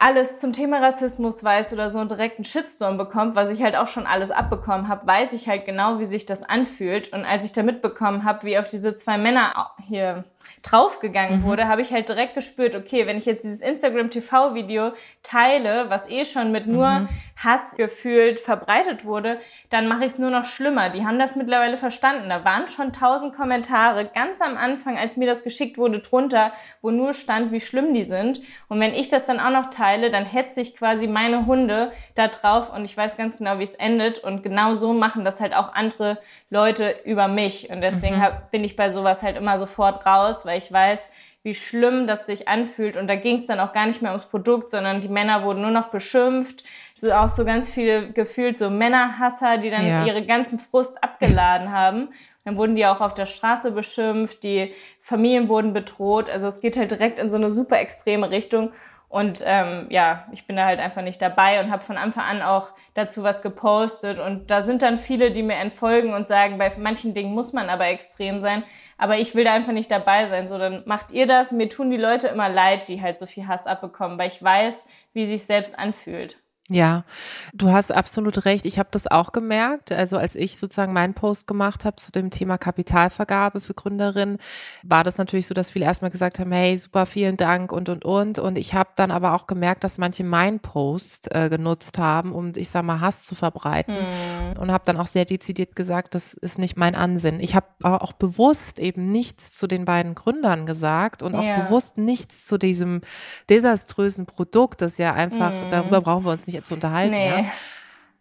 alles 0.00 0.40
zum 0.40 0.54
Thema 0.54 0.78
Rassismus 0.78 1.44
weiß 1.44 1.74
oder 1.74 1.90
so 1.90 1.98
einen 1.98 2.08
direkten 2.08 2.42
Shitstorm 2.46 2.96
bekommt, 2.96 3.36
was 3.36 3.50
ich 3.50 3.62
halt 3.62 3.76
auch 3.76 3.86
schon 3.86 4.06
alles 4.06 4.30
abbekommen 4.30 4.88
habe, 4.88 5.06
weiß 5.06 5.34
ich 5.34 5.46
halt 5.46 5.66
genau, 5.66 5.98
wie 5.98 6.06
sich 6.06 6.24
das 6.24 6.42
anfühlt. 6.42 7.12
Und 7.12 7.26
als 7.26 7.44
ich 7.44 7.52
da 7.52 7.62
mitbekommen 7.62 8.24
habe, 8.24 8.44
wie 8.44 8.58
auf 8.58 8.70
diese 8.70 8.94
zwei 8.94 9.18
Männer 9.18 9.72
hier 9.86 10.24
draufgegangen 10.62 11.40
mhm. 11.40 11.44
wurde, 11.44 11.68
habe 11.68 11.82
ich 11.82 11.92
halt 11.92 12.08
direkt 12.08 12.34
gespürt, 12.34 12.74
okay, 12.74 13.06
wenn 13.06 13.18
ich 13.18 13.26
jetzt 13.26 13.44
dieses 13.44 13.60
Instagram 13.60 14.10
TV 14.10 14.54
Video 14.54 14.92
teile, 15.22 15.90
was 15.90 16.08
eh 16.08 16.24
schon 16.24 16.50
mit 16.50 16.66
nur 16.66 16.88
mhm. 16.88 17.08
Hass 17.36 17.76
gefühlt 17.76 18.40
verbreitet 18.40 19.04
wurde, 19.04 19.38
dann 19.70 19.86
mache 19.88 20.04
ich 20.04 20.12
es 20.12 20.18
nur 20.18 20.30
noch 20.30 20.44
schlimmer. 20.44 20.90
Die 20.90 21.06
haben 21.06 21.18
das 21.18 21.36
mittlerweile 21.36 21.76
verstanden. 21.76 22.28
Da 22.28 22.44
waren 22.44 22.68
schon 22.68 22.92
tausend 22.92 23.34
Kommentare 23.34 24.06
ganz 24.06 24.40
am 24.40 24.56
Anfang, 24.56 24.98
als 24.98 25.16
mir 25.16 25.26
das 25.26 25.42
geschickt 25.42 25.78
wurde, 25.78 26.00
drunter, 26.00 26.52
wo 26.82 26.90
nur 26.90 27.14
stand, 27.14 27.52
wie 27.52 27.60
schlimm 27.60 27.94
die 27.94 28.04
sind. 28.04 28.40
Und 28.68 28.80
wenn 28.80 28.94
ich 28.94 29.08
das 29.08 29.26
dann 29.26 29.40
auch 29.40 29.50
noch 29.50 29.70
teile, 29.70 29.89
dann 29.98 30.24
hetze 30.24 30.60
ich 30.60 30.76
quasi 30.76 31.08
meine 31.08 31.46
Hunde 31.46 31.90
da 32.14 32.28
drauf 32.28 32.72
und 32.72 32.84
ich 32.84 32.96
weiß 32.96 33.16
ganz 33.16 33.38
genau, 33.38 33.58
wie 33.58 33.64
es 33.64 33.74
endet. 33.74 34.18
Und 34.18 34.42
genau 34.42 34.74
so 34.74 34.92
machen 34.92 35.24
das 35.24 35.40
halt 35.40 35.54
auch 35.54 35.74
andere 35.74 36.18
Leute 36.48 36.94
über 37.04 37.26
mich. 37.26 37.70
Und 37.70 37.80
deswegen 37.80 38.16
mhm. 38.16 38.22
hab, 38.22 38.50
bin 38.50 38.62
ich 38.62 38.76
bei 38.76 38.88
sowas 38.88 39.22
halt 39.22 39.36
immer 39.36 39.58
sofort 39.58 40.06
raus, 40.06 40.46
weil 40.46 40.58
ich 40.58 40.72
weiß, 40.72 41.08
wie 41.42 41.54
schlimm 41.54 42.06
das 42.06 42.26
sich 42.26 42.48
anfühlt. 42.48 42.96
Und 42.96 43.08
da 43.08 43.16
ging 43.16 43.36
es 43.36 43.46
dann 43.46 43.60
auch 43.60 43.72
gar 43.72 43.86
nicht 43.86 44.02
mehr 44.02 44.10
ums 44.10 44.26
Produkt, 44.26 44.68
sondern 44.70 45.00
die 45.00 45.08
Männer 45.08 45.42
wurden 45.42 45.62
nur 45.62 45.70
noch 45.70 45.88
beschimpft. 45.88 46.64
So 46.96 47.12
auch 47.12 47.30
so 47.30 47.46
ganz 47.46 47.70
viele 47.70 48.10
gefühlt 48.12 48.58
so 48.58 48.68
Männerhasser, 48.68 49.56
die 49.56 49.70
dann 49.70 49.86
ja. 49.86 50.04
ihre 50.04 50.24
ganzen 50.26 50.58
Frust 50.58 51.02
abgeladen 51.02 51.72
haben. 51.72 52.10
Dann 52.44 52.56
wurden 52.56 52.76
die 52.76 52.86
auch 52.86 53.00
auf 53.00 53.14
der 53.14 53.26
Straße 53.26 53.70
beschimpft, 53.72 54.42
die 54.42 54.74
Familien 54.98 55.48
wurden 55.48 55.72
bedroht. 55.72 56.28
Also 56.28 56.46
es 56.46 56.60
geht 56.60 56.76
halt 56.76 56.90
direkt 56.90 57.18
in 57.18 57.30
so 57.30 57.36
eine 57.36 57.50
super 57.50 57.78
extreme 57.78 58.30
Richtung. 58.30 58.72
Und 59.10 59.42
ähm, 59.44 59.86
ja, 59.90 60.28
ich 60.30 60.46
bin 60.46 60.54
da 60.54 60.66
halt 60.66 60.78
einfach 60.78 61.02
nicht 61.02 61.20
dabei 61.20 61.58
und 61.58 61.72
habe 61.72 61.82
von 61.82 61.96
Anfang 61.96 62.22
an 62.22 62.42
auch 62.42 62.68
dazu 62.94 63.24
was 63.24 63.42
gepostet. 63.42 64.20
Und 64.20 64.52
da 64.52 64.62
sind 64.62 64.82
dann 64.82 64.98
viele, 64.98 65.32
die 65.32 65.42
mir 65.42 65.56
entfolgen 65.56 66.14
und 66.14 66.28
sagen, 66.28 66.58
bei 66.58 66.72
manchen 66.78 67.12
Dingen 67.12 67.34
muss 67.34 67.52
man 67.52 67.70
aber 67.70 67.88
extrem 67.88 68.38
sein. 68.38 68.62
Aber 68.98 69.18
ich 69.18 69.34
will 69.34 69.42
da 69.42 69.52
einfach 69.52 69.72
nicht 69.72 69.90
dabei 69.90 70.26
sein. 70.26 70.46
So, 70.46 70.58
dann 70.58 70.84
macht 70.86 71.10
ihr 71.10 71.26
das. 71.26 71.50
Mir 71.50 71.68
tun 71.68 71.90
die 71.90 71.96
Leute 71.96 72.28
immer 72.28 72.48
leid, 72.48 72.86
die 72.86 73.02
halt 73.02 73.18
so 73.18 73.26
viel 73.26 73.48
Hass 73.48 73.66
abbekommen, 73.66 74.16
weil 74.16 74.28
ich 74.28 74.40
weiß, 74.40 74.86
wie 75.12 75.26
sich 75.26 75.44
selbst 75.44 75.76
anfühlt. 75.76 76.38
Ja, 76.70 77.04
du 77.52 77.70
hast 77.72 77.90
absolut 77.90 78.44
recht. 78.44 78.64
Ich 78.64 78.78
habe 78.78 78.88
das 78.92 79.08
auch 79.08 79.32
gemerkt. 79.32 79.90
Also 79.90 80.18
als 80.18 80.36
ich 80.36 80.56
sozusagen 80.56 80.92
meinen 80.92 81.14
Post 81.14 81.48
gemacht 81.48 81.84
habe 81.84 81.96
zu 81.96 82.12
dem 82.12 82.30
Thema 82.30 82.58
Kapitalvergabe 82.58 83.60
für 83.60 83.74
Gründerinnen, 83.74 84.38
war 84.84 85.02
das 85.02 85.18
natürlich 85.18 85.48
so, 85.48 85.54
dass 85.54 85.70
viele 85.70 85.84
erstmal 85.84 86.12
gesagt 86.12 86.38
haben, 86.38 86.52
hey, 86.52 86.78
super, 86.78 87.06
vielen 87.06 87.36
Dank 87.36 87.72
und 87.72 87.88
und 87.88 88.04
und. 88.04 88.38
Und 88.38 88.56
ich 88.56 88.72
habe 88.72 88.90
dann 88.94 89.10
aber 89.10 89.34
auch 89.34 89.48
gemerkt, 89.48 89.82
dass 89.82 89.98
manche 89.98 90.22
meinen 90.22 90.60
Post 90.60 91.34
äh, 91.34 91.48
genutzt 91.48 91.98
haben, 91.98 92.32
um, 92.32 92.52
ich 92.54 92.68
sag 92.68 92.84
mal, 92.84 93.00
Hass 93.00 93.24
zu 93.24 93.34
verbreiten. 93.34 93.96
Hm. 93.96 94.58
Und 94.60 94.70
habe 94.70 94.84
dann 94.86 94.96
auch 94.96 95.08
sehr 95.08 95.24
dezidiert 95.24 95.74
gesagt, 95.74 96.14
das 96.14 96.34
ist 96.34 96.60
nicht 96.60 96.76
mein 96.76 96.94
Ansinn. 96.94 97.40
Ich 97.40 97.56
habe 97.56 97.66
aber 97.82 98.02
auch 98.02 98.12
bewusst 98.12 98.78
eben 98.78 99.10
nichts 99.10 99.52
zu 99.52 99.66
den 99.66 99.84
beiden 99.84 100.14
Gründern 100.14 100.66
gesagt 100.66 101.24
und 101.24 101.34
auch 101.34 101.42
ja. 101.42 101.58
bewusst 101.58 101.98
nichts 101.98 102.46
zu 102.46 102.58
diesem 102.58 103.00
desaströsen 103.48 104.26
Produkt, 104.26 104.82
das 104.82 104.98
ja 104.98 105.14
einfach, 105.14 105.50
hm. 105.50 105.70
darüber 105.70 106.00
brauchen 106.00 106.24
wir 106.24 106.30
uns 106.30 106.46
nicht 106.46 106.59
zu 106.62 106.74
unterhalten. 106.74 107.12
Nee. 107.12 107.28
Ja. 107.28 107.44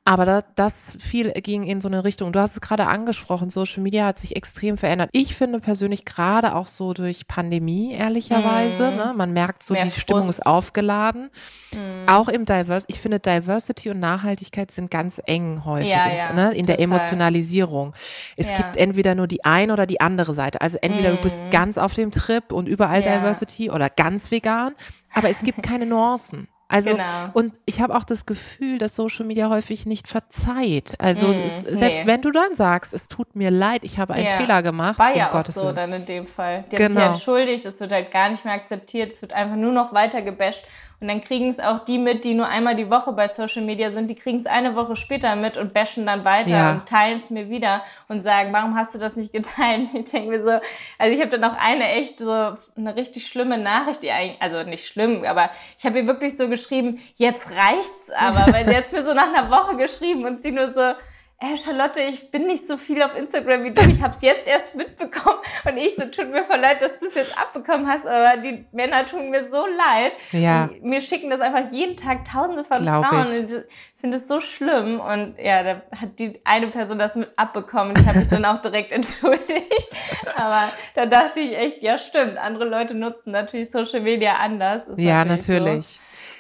Aber 0.10 0.26
da, 0.26 0.42
das 0.56 0.94
viel 0.98 1.32
ging 1.34 1.62
in 1.62 1.82
so 1.82 1.88
eine 1.88 2.04
Richtung. 2.04 2.32
Du 2.32 2.40
hast 2.40 2.54
es 2.56 2.62
gerade 2.62 2.88
angesprochen, 2.88 3.52
Social 3.52 3.84
Media 3.84 4.08
hat 4.08 4.18
sich 4.18 4.36
extrem 4.36 4.76
verändert. 4.76 5.12
Ich 5.14 5.36
finde 5.36 5.60
persönlich 5.60 6.04
gerade 6.04 6.56
auch 6.56 6.66
so 6.66 6.94
durch 6.94 7.28
Pandemie, 7.28 7.94
ehrlicherweise, 7.94 8.90
mm. 8.90 8.96
ne, 8.96 9.14
man 9.16 9.34
merkt 9.34 9.62
so, 9.62 9.76
Mehr 9.76 9.84
die 9.84 9.90
Frust. 9.90 10.02
Stimmung 10.02 10.30
ist 10.30 10.48
aufgeladen. 10.48 11.30
Mm. 11.74 12.10
Auch 12.10 12.28
im 12.28 12.46
Diverse, 12.46 12.88
ich 12.90 13.00
finde 13.00 13.20
Diversity 13.20 13.92
und 13.92 14.00
Nachhaltigkeit 14.00 14.72
sind 14.72 14.90
ganz 14.90 15.22
eng 15.28 15.64
häufig 15.64 15.92
ja, 15.92 16.06
in, 16.06 16.18
ja, 16.18 16.34
ne, 16.34 16.54
in 16.56 16.66
der 16.66 16.80
Emotionalisierung. 16.80 17.94
Es 18.36 18.48
ja. 18.48 18.56
gibt 18.56 18.78
entweder 18.78 19.14
nur 19.14 19.28
die 19.28 19.46
eine 19.46 19.74
oder 19.74 19.86
die 19.86 20.02
andere 20.02 20.34
Seite. 20.34 20.62
Also 20.62 20.80
entweder 20.82 21.14
mm. 21.14 21.16
du 21.18 21.22
bist 21.22 21.44
mm. 21.44 21.50
ganz 21.52 21.78
auf 21.78 21.94
dem 21.94 22.10
Trip 22.10 22.52
und 22.52 22.68
überall 22.68 23.04
Diversity 23.04 23.70
oder 23.70 23.92
ganz 23.92 24.32
vegan, 24.32 24.74
aber 25.14 25.30
es 25.30 25.44
gibt 25.44 25.62
keine 25.62 25.86
Nuancen. 25.86 26.48
Also 26.72 26.92
genau. 26.92 27.30
und 27.34 27.60
ich 27.66 27.82
habe 27.82 27.96
auch 27.96 28.04
das 28.04 28.28
Gefühl, 28.28 28.78
dass 28.78 28.96
Social 28.96 29.26
Media 29.26 29.50
häufig 29.50 29.88
nicht 29.88 30.08
verzeiht. 30.08 30.94
Also 31.00 31.28
mm, 31.28 31.32
ist, 31.32 31.62
selbst 31.62 32.02
nee. 32.02 32.06
wenn 32.06 32.22
du 32.22 32.30
dann 32.30 32.54
sagst, 32.54 32.94
es 32.94 33.08
tut 33.08 33.36
mir 33.36 33.50
leid, 33.50 33.84
ich 33.84 33.98
habe 33.98 34.14
einen 34.14 34.28
ja. 34.28 34.38
Fehler 34.38 34.62
gemacht. 34.62 35.00
War 35.00 35.16
ja 35.16 35.26
um 35.26 35.30
auch 35.30 35.34
Gottes 35.34 35.56
so 35.56 35.64
Willen. 35.64 35.76
dann 35.76 35.94
in 35.94 36.06
dem 36.06 36.28
Fall. 36.28 36.66
Die 36.72 36.76
genau. 36.76 36.84
hat 36.84 36.90
sich 36.90 36.98
genau. 36.98 37.14
entschuldigt, 37.14 37.66
es 37.66 37.80
wird 37.80 37.92
halt 37.92 38.12
gar 38.12 38.30
nicht 38.30 38.46
mehr 38.46 38.54
akzeptiert, 38.54 39.12
es 39.12 39.22
wird 39.24 39.34
einfach 39.34 39.56
nur 39.56 39.72
noch 39.72 39.94
weiter 39.94 40.22
gebasht 40.22 40.64
und 41.02 41.08
dann 41.08 41.22
kriegen 41.22 41.50
es 41.50 41.60
auch 41.60 41.86
die 41.86 41.98
mit, 41.98 42.26
die 42.26 42.34
nur 42.34 42.48
einmal 42.48 42.76
die 42.76 42.90
Woche 42.90 43.14
bei 43.14 43.28
Social 43.30 43.62
Media 43.62 43.90
sind, 43.90 44.10
die 44.10 44.16
kriegen 44.16 44.38
es 44.38 44.46
eine 44.46 44.76
Woche 44.76 44.98
später 44.98 45.36
mit 45.38 45.56
und 45.56 45.74
bashen 45.74 46.06
dann 46.06 46.26
weiter 46.26 46.50
ja. 46.50 46.72
und 46.72 46.86
teilen 46.86 47.18
es 47.18 47.30
mir 47.30 47.50
wieder 47.50 47.84
und 48.10 48.22
sagen, 48.22 48.52
warum 48.52 48.76
hast 48.76 48.94
du 48.94 49.00
das 49.00 49.16
nicht 49.16 49.32
geteilt? 49.32 49.90
Ich 50.00 50.12
denke 50.12 50.30
mir 50.30 50.44
so, 50.44 50.52
also 50.98 51.16
ich 51.16 51.20
habe 51.22 51.38
dann 51.38 51.44
auch 51.44 51.58
eine 51.58 51.90
echt 51.90 52.20
so 52.20 52.32
eine 52.32 52.96
richtig 52.96 53.28
schlimme 53.28 53.58
Nachricht, 53.58 54.02
die 54.02 54.12
eigentlich, 54.12 54.42
also 54.42 54.64
nicht 54.64 54.88
schlimm, 54.88 55.24
aber 55.24 55.52
ich 55.78 55.86
habe 55.86 56.00
ihr 56.00 56.08
wirklich 56.08 56.36
so 56.36 56.50
geschrieben, 56.50 57.00
jetzt 57.16 57.52
reicht's 57.52 58.10
aber, 58.18 58.52
weil 58.52 58.66
sie 58.66 58.74
jetzt 58.74 58.92
mir 58.92 59.04
so 59.04 59.14
nach 59.14 59.34
einer 59.34 59.50
Woche 59.50 59.78
geschrieben 59.78 60.26
und 60.26 60.42
sie 60.42 60.52
nur 60.52 60.72
so, 60.74 60.94
ey 61.42 61.56
Charlotte, 61.58 62.02
ich 62.02 62.32
bin 62.32 62.48
nicht 62.48 62.68
so 62.68 62.76
viel 62.76 63.02
auf 63.02 63.16
Instagram 63.16 63.64
wie 63.64 63.72
du, 63.72 63.82
ich 63.90 64.02
habe 64.02 64.14
es 64.14 64.22
jetzt 64.22 64.46
erst 64.46 64.76
mitbekommen 64.76 65.40
und 65.66 65.78
ich 65.78 65.96
so, 65.96 66.04
tut 66.06 66.30
mir 66.30 66.44
voll 66.44 66.60
leid, 66.60 66.82
dass 66.82 66.98
du 66.98 67.06
es 67.08 67.16
jetzt 67.16 67.40
abbekommen 67.40 67.88
hast, 67.88 68.06
aber 68.06 68.42
die 68.42 68.66
Männer 68.74 69.06
tun 69.06 69.30
mir 69.30 69.50
so 69.50 69.66
leid. 69.66 70.12
Ja. 70.32 70.66
Und 70.66 70.84
mir 70.84 71.02
schicken 71.02 71.30
das 71.30 71.40
einfach 71.40 71.72
jeden 71.72 71.96
Tag 71.96 72.26
tausende 72.26 72.66
von 72.66 72.82
Glaub 72.82 73.06
Frauen 73.06 73.28
ich. 73.32 73.40
und 73.40 73.52
ich 73.52 74.02
finde 74.02 74.18
es 74.18 74.28
so 74.28 74.42
schlimm 74.42 75.00
und 75.00 75.36
ja, 75.42 75.64
da 75.64 75.82
hat 75.96 76.20
die 76.20 76.42
eine 76.44 76.68
Person 76.68 77.00
das 77.00 77.16
mit 77.16 77.30
abbekommen 77.38 77.92
und 77.92 78.00
ich 78.00 78.08
habe 78.08 78.20
mich 78.20 78.28
dann 78.28 78.44
auch 78.44 78.62
direkt 78.62 78.92
entschuldigt, 78.92 79.90
aber 80.36 80.64
da 80.96 81.06
dachte 81.06 81.40
ich 81.40 81.58
echt, 81.58 81.82
ja 81.82 81.98
stimmt, 81.98 82.38
andere 82.38 82.66
Leute 82.66 82.96
nutzen 82.96 83.32
natürlich 83.32 83.72
Social 83.72 84.02
Media 84.02 84.36
anders. 84.36 84.84
ja, 84.98 85.24
natürlich. 85.24 85.86
So. 85.86 86.00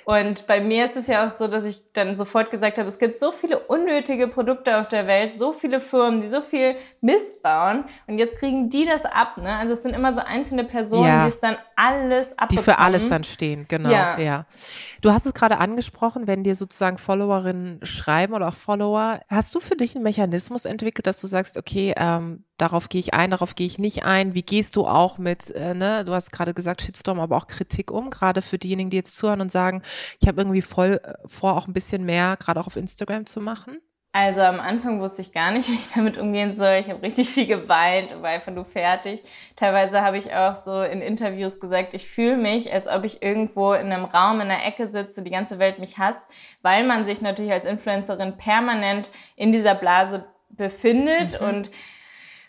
Und 0.09 0.47
bei 0.47 0.59
mir 0.59 0.85
ist 0.85 0.95
es 0.95 1.05
ja 1.05 1.23
auch 1.23 1.29
so, 1.29 1.47
dass 1.47 1.65
ich 1.65 1.88
dann 1.99 2.15
sofort 2.15 2.51
gesagt 2.51 2.77
habe, 2.77 2.87
es 2.87 2.97
gibt 2.97 3.17
so 3.19 3.31
viele 3.31 3.59
unnötige 3.59 4.27
Produkte 4.27 4.79
auf 4.79 4.87
der 4.87 5.07
Welt, 5.07 5.31
so 5.31 5.53
viele 5.53 5.79
Firmen, 5.79 6.21
die 6.21 6.27
so 6.27 6.41
viel 6.41 6.75
Mist 7.01 7.41
bauen 7.43 7.85
und 8.07 8.17
jetzt 8.17 8.37
kriegen 8.37 8.69
die 8.69 8.85
das 8.85 9.05
ab. 9.05 9.37
Ne? 9.37 9.55
Also 9.55 9.73
es 9.73 9.83
sind 9.83 9.93
immer 9.93 10.13
so 10.13 10.21
einzelne 10.21 10.63
Personen, 10.63 11.05
ja. 11.05 11.23
die 11.23 11.29
es 11.29 11.39
dann 11.39 11.57
alles 11.75 12.31
abbekommen. 12.37 12.49
Die 12.49 12.57
für 12.57 12.77
alles 12.77 13.07
dann 13.07 13.23
stehen, 13.23 13.65
genau. 13.67 13.89
Ja. 13.89 14.19
ja. 14.19 14.45
Du 15.01 15.11
hast 15.11 15.25
es 15.25 15.33
gerade 15.33 15.59
angesprochen, 15.59 16.27
wenn 16.27 16.43
dir 16.43 16.55
sozusagen 16.55 16.97
Followerinnen 16.97 17.79
schreiben 17.85 18.33
oder 18.33 18.49
auch 18.49 18.53
Follower. 18.53 19.19
Hast 19.29 19.55
du 19.55 19.59
für 19.59 19.75
dich 19.75 19.95
einen 19.95 20.03
Mechanismus 20.03 20.65
entwickelt, 20.65 21.07
dass 21.07 21.21
du 21.21 21.27
sagst, 21.27 21.57
okay, 21.57 21.93
ähm, 21.95 22.43
darauf 22.57 22.89
gehe 22.89 22.99
ich 22.99 23.13
ein, 23.13 23.31
darauf 23.31 23.55
gehe 23.55 23.67
ich 23.67 23.79
nicht 23.79 24.03
ein. 24.03 24.33
Wie 24.33 24.43
gehst 24.43 24.75
du 24.75 24.85
auch 24.85 25.17
mit, 25.17 25.51
äh, 25.51 25.73
ne, 25.73 26.03
du 26.05 26.13
hast 26.13 26.31
gerade 26.31 26.53
gesagt, 26.53 26.81
Shitstorm, 26.81 27.19
aber 27.19 27.37
auch 27.37 27.47
Kritik 27.47 27.91
um, 27.91 28.09
gerade 28.09 28.41
für 28.41 28.57
diejenigen, 28.57 28.89
die 28.89 28.97
jetzt 28.97 29.15
zuhören 29.15 29.41
und 29.41 29.51
sagen, 29.51 29.81
ich 30.19 30.27
habe 30.27 30.41
irgendwie 30.41 30.61
voll 30.61 30.99
äh, 31.03 31.13
vor, 31.25 31.55
auch 31.55 31.67
ein 31.67 31.73
bisschen 31.73 31.88
mehr, 31.97 32.37
gerade 32.37 32.59
auch 32.59 32.67
auf 32.67 32.75
Instagram 32.75 33.25
zu 33.25 33.41
machen? 33.41 33.81
Also 34.11 34.41
am 34.41 34.59
Anfang 34.59 34.99
wusste 34.99 35.21
ich 35.21 35.31
gar 35.31 35.51
nicht, 35.51 35.67
wie 35.69 35.75
ich 35.75 35.93
damit 35.93 36.17
umgehen 36.17 36.53
soll. 36.53 36.75
Ich 36.75 36.89
habe 36.89 37.01
richtig 37.01 37.29
viel 37.29 37.45
geweint, 37.45 38.09
war 38.21 38.29
einfach 38.29 38.51
nur 38.51 38.65
fertig. 38.65 39.23
Teilweise 39.55 40.01
habe 40.01 40.17
ich 40.17 40.33
auch 40.33 40.55
so 40.55 40.81
in 40.81 41.01
Interviews 41.01 41.59
gesagt, 41.59 41.93
ich 41.93 42.07
fühle 42.07 42.37
mich, 42.37 42.71
als 42.73 42.87
ob 42.87 43.03
ich 43.03 43.21
irgendwo 43.21 43.73
in 43.73 43.91
einem 43.91 44.05
Raum 44.05 44.41
in 44.41 44.49
einer 44.49 44.65
Ecke 44.65 44.87
sitze, 44.87 45.23
die 45.23 45.31
ganze 45.31 45.59
Welt 45.59 45.79
mich 45.79 45.97
hasst, 45.97 46.23
weil 46.61 46.85
man 46.85 47.05
sich 47.05 47.21
natürlich 47.21 47.51
als 47.51 47.65
Influencerin 47.65 48.37
permanent 48.37 49.11
in 49.35 49.51
dieser 49.51 49.75
Blase 49.75 50.25
befindet 50.49 51.39
mhm. 51.39 51.47
und 51.47 51.71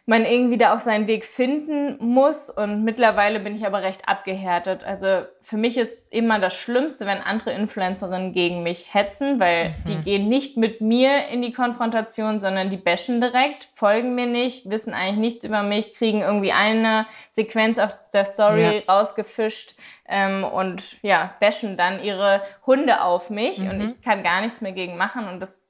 man 0.07 0.25
irgendwie 0.25 0.59
da 0.59 0.75
auch 0.75 0.80
seinen 0.80 1.07
Weg 1.07 1.25
finden 1.25 1.97
muss. 1.99 2.50
Und 2.50 2.85
mittlerweile 2.85 3.40
bin 3.40 3.54
ich 3.54 3.64
aber 3.64 3.83
recht 3.83 4.09
abgehärtet. 4.09 4.83
Also 4.83 5.25
für 5.40 5.57
mich 5.57 5.76
ist 5.76 6.12
immer 6.12 6.38
das 6.38 6.54
Schlimmste, 6.54 7.07
wenn 7.07 7.19
andere 7.19 7.52
Influencerinnen 7.52 8.33
gegen 8.33 8.62
mich 8.62 8.92
hetzen, 8.92 9.40
weil 9.40 9.71
mhm. 9.71 9.75
die 9.87 9.97
gehen 9.97 10.28
nicht 10.28 10.57
mit 10.57 10.80
mir 10.80 11.28
in 11.28 11.42
die 11.42 11.52
Konfrontation, 11.52 12.40
sondern 12.40 12.71
die 12.71 12.76
bashen 12.76 13.21
direkt, 13.21 13.69
folgen 13.73 14.14
mir 14.14 14.26
nicht, 14.26 14.69
wissen 14.69 14.95
eigentlich 14.95 15.19
nichts 15.19 15.45
über 15.45 15.62
mich, 15.62 15.95
kriegen 15.95 16.21
irgendwie 16.21 16.52
eine 16.52 17.07
Sequenz 17.30 17.78
auf 17.78 17.97
der 18.12 18.25
Story 18.25 18.83
ja. 18.87 18.92
rausgefischt 18.92 19.76
ähm, 20.09 20.45
und 20.45 21.02
ja, 21.02 21.35
bashen 21.40 21.76
dann 21.76 22.02
ihre 22.02 22.42
Hunde 22.66 23.02
auf 23.02 23.30
mich 23.30 23.59
mhm. 23.59 23.71
und 23.71 23.80
ich 23.80 24.02
kann 24.02 24.23
gar 24.23 24.40
nichts 24.40 24.61
mehr 24.61 24.73
gegen 24.73 24.97
machen 24.97 25.28
und 25.28 25.40
das 25.40 25.69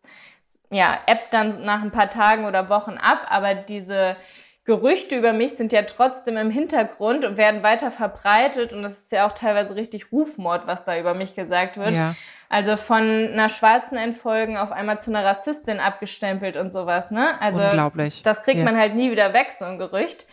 ja, 0.71 0.99
ebbt 1.07 1.35
dann 1.35 1.65
nach 1.65 1.83
ein 1.83 1.91
paar 1.91 2.11
Tagen 2.11 2.45
oder 2.45 2.69
Wochen 2.69 2.97
ab, 2.97 3.27
aber 3.29 3.55
diese 3.55 4.17
Gerüchte 4.65 5.17
über 5.17 5.33
mich 5.33 5.57
sind 5.57 5.73
ja 5.73 5.83
trotzdem 5.83 6.37
im 6.37 6.51
Hintergrund 6.51 7.25
und 7.25 7.37
werden 7.37 7.63
weiter 7.63 7.91
verbreitet 7.91 8.73
und 8.73 8.83
das 8.83 9.01
ist 9.01 9.13
ja 9.13 9.27
auch 9.27 9.33
teilweise 9.33 9.75
richtig 9.75 10.13
Rufmord, 10.13 10.67
was 10.67 10.85
da 10.85 10.99
über 10.99 11.15
mich 11.15 11.35
gesagt 11.35 11.77
wird. 11.77 11.93
Ja. 11.93 12.15
Also 12.49 12.77
von 12.77 13.03
einer 13.03 13.49
schwarzen 13.49 13.97
Entfolgen 13.97 14.57
auf 14.57 14.71
einmal 14.73 15.01
zu 15.01 15.11
einer 15.11 15.25
Rassistin 15.25 15.81
abgestempelt 15.81 16.57
und 16.57 16.73
sowas, 16.73 17.11
ne? 17.11 17.41
Also 17.41 17.63
Unglaublich. 17.63 18.23
das 18.23 18.43
kriegt 18.43 18.59
ja. 18.59 18.65
man 18.65 18.77
halt 18.77 18.95
nie 18.95 19.11
wieder 19.11 19.33
weg, 19.33 19.53
so 19.57 19.65
ein 19.65 19.79
Gerücht. 19.79 20.27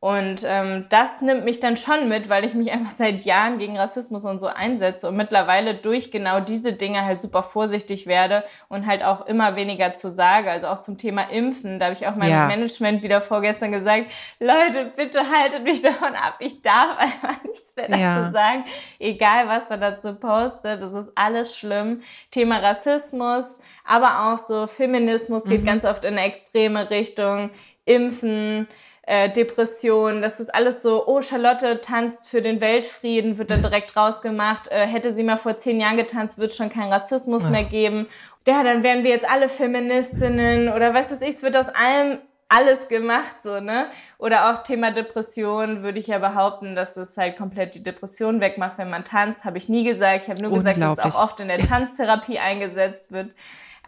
Und 0.00 0.44
ähm, 0.46 0.86
das 0.90 1.22
nimmt 1.22 1.44
mich 1.44 1.58
dann 1.58 1.76
schon 1.76 2.08
mit, 2.08 2.28
weil 2.28 2.44
ich 2.44 2.54
mich 2.54 2.70
einfach 2.70 2.90
seit 2.96 3.24
Jahren 3.24 3.58
gegen 3.58 3.76
Rassismus 3.76 4.24
und 4.24 4.38
so 4.38 4.46
einsetze 4.46 5.08
und 5.08 5.16
mittlerweile 5.16 5.74
durch 5.74 6.12
genau 6.12 6.38
diese 6.38 6.72
Dinge 6.72 7.04
halt 7.04 7.20
super 7.20 7.42
vorsichtig 7.42 8.06
werde 8.06 8.44
und 8.68 8.86
halt 8.86 9.02
auch 9.02 9.26
immer 9.26 9.56
weniger 9.56 9.92
zu 9.94 10.08
sage. 10.08 10.52
Also 10.52 10.68
auch 10.68 10.78
zum 10.78 10.98
Thema 10.98 11.22
Impfen, 11.30 11.80
da 11.80 11.86
habe 11.86 11.94
ich 11.94 12.06
auch 12.06 12.14
meinem 12.14 12.30
ja. 12.30 12.46
Management 12.46 13.02
wieder 13.02 13.20
vorgestern 13.20 13.72
gesagt, 13.72 14.06
Leute, 14.38 14.92
bitte 14.94 15.28
haltet 15.28 15.64
mich 15.64 15.82
davon 15.82 16.14
ab. 16.14 16.36
Ich 16.38 16.62
darf 16.62 16.96
einfach 16.96 17.42
nichts 17.42 17.74
mehr 17.74 17.88
dazu 17.88 18.00
ja. 18.00 18.30
sagen. 18.30 18.64
Egal, 19.00 19.48
was 19.48 19.68
man 19.68 19.80
dazu 19.80 20.14
postet, 20.14 20.80
das 20.80 20.92
ist 20.92 21.10
alles 21.16 21.56
schlimm. 21.56 22.02
Thema 22.30 22.58
Rassismus, 22.58 23.46
aber 23.84 24.32
auch 24.32 24.38
so 24.38 24.68
Feminismus 24.68 25.42
geht 25.42 25.62
mhm. 25.62 25.66
ganz 25.66 25.84
oft 25.84 26.04
in 26.04 26.16
eine 26.16 26.26
extreme 26.26 26.88
Richtung. 26.88 27.50
Impfen, 27.84 28.68
äh, 29.08 29.30
Depression, 29.30 30.20
das 30.20 30.38
ist 30.38 30.54
alles 30.54 30.82
so, 30.82 31.06
oh, 31.06 31.22
Charlotte 31.22 31.80
tanzt 31.80 32.28
für 32.28 32.42
den 32.42 32.60
Weltfrieden, 32.60 33.38
wird 33.38 33.50
dann 33.50 33.62
direkt 33.62 33.96
rausgemacht. 33.96 34.68
Äh, 34.68 34.86
hätte 34.86 35.14
sie 35.14 35.22
mal 35.22 35.38
vor 35.38 35.56
zehn 35.56 35.80
Jahren 35.80 35.96
getanzt, 35.96 36.36
wird 36.36 36.52
schon 36.52 36.68
kein 36.68 36.92
Rassismus 36.92 37.44
Ach. 37.46 37.50
mehr 37.50 37.64
geben. 37.64 38.06
Ja, 38.46 38.62
dann 38.62 38.82
wären 38.82 39.04
wir 39.04 39.10
jetzt 39.10 39.28
alle 39.28 39.48
Feministinnen 39.48 40.70
oder 40.70 40.92
was 40.92 41.10
weiß 41.10 41.22
ich, 41.22 41.36
es 41.36 41.42
wird 41.42 41.56
aus 41.56 41.68
allem 41.68 42.18
alles 42.48 42.88
gemacht, 42.88 43.36
so, 43.42 43.60
ne? 43.60 43.86
Oder 44.18 44.50
auch 44.50 44.62
Thema 44.62 44.90
Depression 44.90 45.82
würde 45.82 45.98
ich 45.98 46.06
ja 46.06 46.18
behaupten, 46.18 46.76
dass 46.76 46.96
es 46.98 47.16
halt 47.16 47.36
komplett 47.36 47.74
die 47.74 47.82
Depression 47.82 48.40
wegmacht, 48.40 48.76
wenn 48.76 48.90
man 48.90 49.04
tanzt. 49.04 49.44
Habe 49.44 49.56
ich 49.56 49.70
nie 49.70 49.84
gesagt. 49.84 50.24
Ich 50.24 50.30
habe 50.30 50.42
nur 50.42 50.52
gesagt, 50.52 50.82
dass 50.82 50.98
es 50.98 51.14
auch 51.16 51.22
oft 51.22 51.40
in 51.40 51.48
der 51.48 51.58
Tanztherapie 51.58 52.38
eingesetzt 52.38 53.12
wird. 53.12 53.30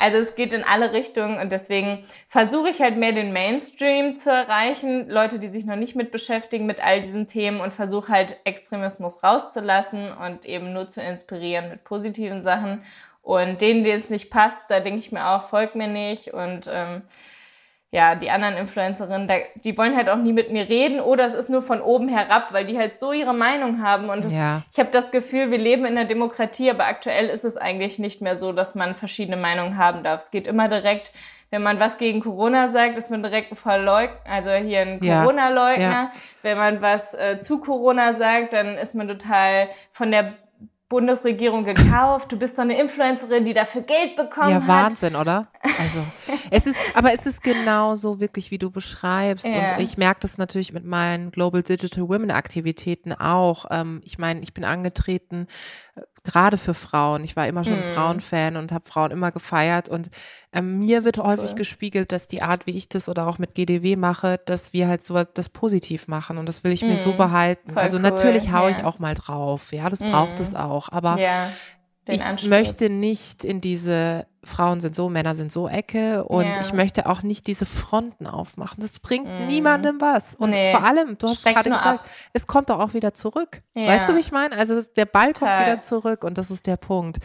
Also 0.01 0.17
es 0.17 0.35
geht 0.35 0.55
in 0.55 0.65
alle 0.65 0.95
Richtungen 0.95 1.39
und 1.39 1.53
deswegen 1.53 2.05
versuche 2.27 2.71
ich 2.71 2.81
halt 2.81 2.97
mehr 2.97 3.13
den 3.13 3.35
Mainstream 3.35 4.17
zu 4.17 4.31
erreichen, 4.31 5.11
Leute, 5.11 5.39
die 5.39 5.51
sich 5.51 5.67
noch 5.67 5.77
nicht 5.77 5.95
mit 5.95 6.11
beschäftigen 6.11 6.65
mit 6.65 6.83
all 6.83 7.03
diesen 7.03 7.27
Themen 7.27 7.61
und 7.61 7.75
versuche 7.75 8.09
halt 8.09 8.41
Extremismus 8.45 9.23
rauszulassen 9.23 10.11
und 10.11 10.47
eben 10.47 10.73
nur 10.73 10.89
zu 10.89 11.03
inspirieren 11.03 11.69
mit 11.69 11.85
positiven 11.85 12.43
Sachen. 12.43 12.83
Und 13.21 13.61
denen, 13.61 13.85
denen 13.85 14.01
es 14.01 14.09
nicht 14.09 14.31
passt, 14.31 14.63
da 14.71 14.81
denke 14.81 15.01
ich 15.01 15.13
mir 15.13 15.29
auch, 15.33 15.43
folgt 15.51 15.75
mir 15.75 15.89
nicht 15.89 16.33
und 16.33 16.67
ähm, 16.73 17.03
ja, 17.93 18.15
die 18.15 18.31
anderen 18.31 18.57
Influencerinnen, 18.57 19.27
da, 19.27 19.35
die 19.65 19.77
wollen 19.77 19.97
halt 19.97 20.09
auch 20.09 20.17
nie 20.17 20.33
mit 20.33 20.53
mir 20.53 20.69
reden 20.69 21.01
oder 21.01 21.27
es 21.27 21.35
ist 21.35 21.51
nur 21.51 21.61
von 21.61 21.81
oben 21.81 22.09
herab, 22.09 22.53
weil 22.53 22.65
die 22.65 22.79
halt 22.79 22.93
so 22.93 23.13
ihre 23.13 23.35
Meinung 23.35 23.83
haben. 23.83 24.11
Und 24.11 24.25
das, 24.25 24.33
ja. 24.33 24.63
ich 24.73 24.79
habe 24.79 24.91
das 24.93 25.11
Gefühl, 25.11 25.51
wir 25.51 25.59
leben 25.59 25.85
in 25.85 25.97
der 25.97 26.05
Demokratie, 26.05 26.71
aber 26.71 26.87
aktuell 26.87 27.27
ist 27.27 27.45
es 27.45 27.57
eigentlich 27.57 27.99
nicht 27.99 28.23
mehr 28.23 28.39
so, 28.39 28.53
dass 28.53 28.77
man 28.77 28.95
verschiedene 28.95 29.37
Meinungen 29.37 29.77
haben 29.77 30.05
darf. 30.05 30.21
Es 30.23 30.31
geht 30.31 30.47
immer 30.47 30.69
direkt, 30.69 31.13
wenn 31.51 31.65
man 31.65 31.81
was 31.81 31.99
gegen 31.99 32.21
Corona 32.21 32.69
sagt, 32.69 32.97
ist 32.97 33.11
man 33.11 33.25
direkt 33.25 33.51
ein 33.51 33.57
Verleugner, 33.57 34.17
also 34.25 34.51
hier 34.53 34.83
ein 34.83 35.01
Corona-Leugner. 35.01 35.83
Ja. 35.83 36.13
Wenn 36.43 36.59
man 36.59 36.81
was 36.81 37.13
äh, 37.15 37.41
zu 37.41 37.59
Corona 37.59 38.15
sagt, 38.15 38.53
dann 38.53 38.77
ist 38.77 38.95
man 38.95 39.09
total 39.09 39.69
von 39.91 40.13
der 40.13 40.35
Bundesregierung 40.91 41.65
gekauft, 41.65 42.33
du 42.33 42.37
bist 42.37 42.57
so 42.57 42.63
eine 42.63 42.79
Influencerin, 42.79 43.45
die 43.45 43.55
dafür 43.55 43.83
Geld 43.83 44.17
bekommen 44.17 44.51
ja, 44.51 44.57
hat. 44.57 44.63
Ja, 44.63 44.69
Wahnsinn, 44.69 45.15
oder? 45.15 45.47
Also, 45.79 46.05
es 46.51 46.67
ist, 46.67 46.77
aber 46.95 47.13
es 47.15 47.27
ist 47.27 47.45
genau 47.45 47.95
so 47.95 48.19
wirklich, 48.19 48.51
wie 48.51 48.59
du 48.59 48.73
beschreibst. 48.73 49.47
Ja. 49.47 49.77
Und 49.77 49.83
ich 49.83 49.97
merke 49.97 50.21
das 50.23 50.37
natürlich 50.37 50.73
mit 50.73 50.85
meinen 50.85 51.31
Global 51.31 51.63
Digital 51.63 52.09
Women 52.09 52.33
Aktivitäten 52.33 53.13
auch. 53.13 53.67
Ähm, 53.71 54.03
ich 54.05 54.19
meine, 54.19 54.41
ich 54.41 54.53
bin 54.53 54.65
angetreten 54.65 55.47
gerade 56.25 56.57
für 56.57 56.75
Frauen. 56.75 57.25
Ich 57.25 57.37
war 57.37 57.47
immer 57.47 57.65
schon 57.65 57.79
mhm. 57.79 57.85
Frauenfan 57.85 58.57
und 58.57 58.73
habe 58.73 58.89
Frauen 58.89 59.11
immer 59.11 59.33
gefeiert. 59.33 59.89
Und 59.89 60.11
ähm, 60.53 60.79
mir 60.79 61.05
wird 61.05 61.19
häufig 61.19 61.51
cool. 61.51 61.57
gespiegelt, 61.57 62.13
dass 62.13 62.29
die 62.29 62.43
Art, 62.43 62.67
wie 62.67 62.77
ich 62.77 62.89
das 62.89 63.09
oder 63.09 63.27
auch 63.27 63.39
mit 63.39 63.55
GDW 63.55 63.97
mache, 63.97 64.41
dass 64.45 64.73
wir 64.73 64.89
halt 64.89 65.05
so 65.05 65.23
das 65.23 65.49
positiv 65.49 66.09
machen. 66.09 66.39
Und 66.39 66.47
das 66.47 66.65
will 66.65 66.73
ich 66.73 66.83
mhm. 66.83 66.89
mir 66.89 66.97
so 66.97 67.13
mhm. 67.13 67.19
behalten. 67.19 67.73
Voll 67.73 67.83
also 67.83 67.97
cool. 67.97 68.03
natürlich 68.03 68.53
haue 68.53 68.71
ja. 68.71 68.79
ich 68.79 68.85
auch 68.85 68.99
mal 68.99 69.15
drauf. 69.15 69.73
Ja, 69.73 69.89
das 69.89 70.01
mhm. 70.01 70.11
braucht 70.11 70.41
es 70.41 70.55
auch. 70.55 70.91
Aber 70.91 71.19
ja, 71.19 71.51
ich 72.07 72.47
möchte 72.47 72.91
nicht 72.91 73.45
in 73.45 73.61
diese 73.61 74.27
Frauen 74.43 74.81
sind 74.81 74.95
so, 74.95 75.11
Männer 75.11 75.35
sind 75.35 75.53
so 75.53 75.69
Ecke 75.69 76.25
und 76.25 76.47
ja. 76.47 76.61
ich 76.61 76.73
möchte 76.73 77.07
auch 77.07 77.23
nicht 77.23 77.47
diese 77.47 77.67
Fronten 77.67 78.27
aufmachen. 78.27 78.79
Das 78.81 78.99
bringt 78.99 79.27
mm. 79.27 79.47
niemandem 79.47 80.01
was. 80.01 80.35
Und 80.35 80.51
nee. 80.51 80.71
vor 80.71 80.83
allem, 80.83 81.19
du 81.19 81.29
hast 81.29 81.45
gerade 81.45 81.69
gesagt, 81.69 82.01
ab. 82.01 82.11
es 82.33 82.47
kommt 82.47 82.71
doch 82.71 82.79
auch 82.79 82.95
wieder 82.95 83.13
zurück. 83.13 83.61
Ja. 83.75 83.89
Weißt 83.89 84.09
du, 84.09 84.15
wie 84.15 84.21
ich 84.21 84.33
meine? 84.33 84.57
Also 84.57 84.81
der 84.97 85.05
Ball 85.05 85.35
kommt 85.35 85.51
Total. 85.51 85.67
wieder 85.67 85.81
zurück 85.83 86.25
und 86.25 86.39
das 86.39 86.51
ist 86.51 86.67
der 86.67 86.79
Punkt. 86.79 87.19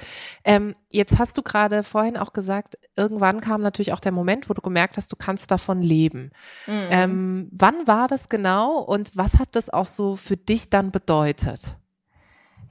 Ähm, 0.43 0.75
jetzt 0.89 1.17
hast 1.17 1.37
du 1.37 1.41
gerade 1.41 1.83
vorhin 1.83 2.17
auch 2.17 2.33
gesagt, 2.33 2.77
irgendwann 2.97 3.39
kam 3.39 3.61
natürlich 3.61 3.93
auch 3.93 4.01
der 4.01 4.11
Moment, 4.11 4.49
wo 4.49 4.53
du 4.53 4.61
gemerkt 4.61 4.97
hast, 4.97 5.09
du 5.11 5.15
kannst 5.15 5.51
davon 5.51 5.81
leben. 5.81 6.31
Mm. 6.67 6.71
Ähm, 6.89 7.49
wann 7.53 7.87
war 7.87 8.09
das 8.09 8.27
genau 8.27 8.79
und 8.79 9.15
was 9.15 9.39
hat 9.39 9.49
das 9.53 9.69
auch 9.69 9.85
so 9.85 10.17
für 10.17 10.35
dich 10.35 10.69
dann 10.69 10.91
bedeutet? 10.91 11.77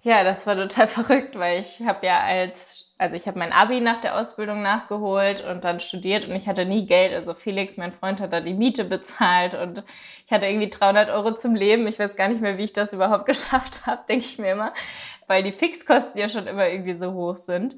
Ja, 0.05 0.23
das 0.23 0.47
war 0.47 0.55
total 0.55 0.87
verrückt, 0.89 1.37
weil 1.37 1.61
ich 1.61 1.81
habe 1.81 2.07
ja 2.07 2.21
als, 2.21 2.84
also 2.97 3.17
ich 3.17 3.27
habe 3.27 3.39
mein 3.39 3.53
Abi 3.53 3.81
nach 3.81 4.01
der 4.01 4.17
Ausbildung 4.17 4.63
nachgeholt 4.63 5.45
und 5.45 5.65
dann 5.65 5.81
studiert 5.81 6.29
und 6.29 6.35
ich 6.37 6.47
hatte 6.47 6.65
nie 6.65 6.87
Geld. 6.87 7.13
Also 7.13 7.35
Felix, 7.35 7.77
mein 7.77 7.93
Freund, 7.93 8.21
hat 8.21 8.33
da 8.33 8.41
die 8.41 8.55
Miete 8.55 8.85
bezahlt 8.85 9.55
und 9.55 9.83
ich 10.27 10.33
hatte 10.33 10.47
irgendwie 10.47 10.71
300 10.71 11.11
Euro 11.11 11.35
zum 11.35 11.57
Leben. 11.57 11.89
Ich 11.89 11.99
weiß 11.99 12.15
gar 12.15 12.29
nicht 12.29 12.41
mehr, 12.41 12.57
wie 12.57 12.65
ich 12.65 12.73
das 12.73 12.93
überhaupt 12.93 13.27
geschafft 13.27 13.87
habe, 13.87 14.05
denke 14.09 14.25
ich 14.25 14.39
mir 14.39 14.53
immer, 14.53 14.73
weil 15.27 15.43
die 15.43 15.53
Fixkosten 15.53 16.21
ja 16.21 16.29
schon 16.29 16.47
immer 16.47 16.69
irgendwie 16.69 16.95
so 16.99 17.13
hoch 17.13 17.37
sind. 17.37 17.77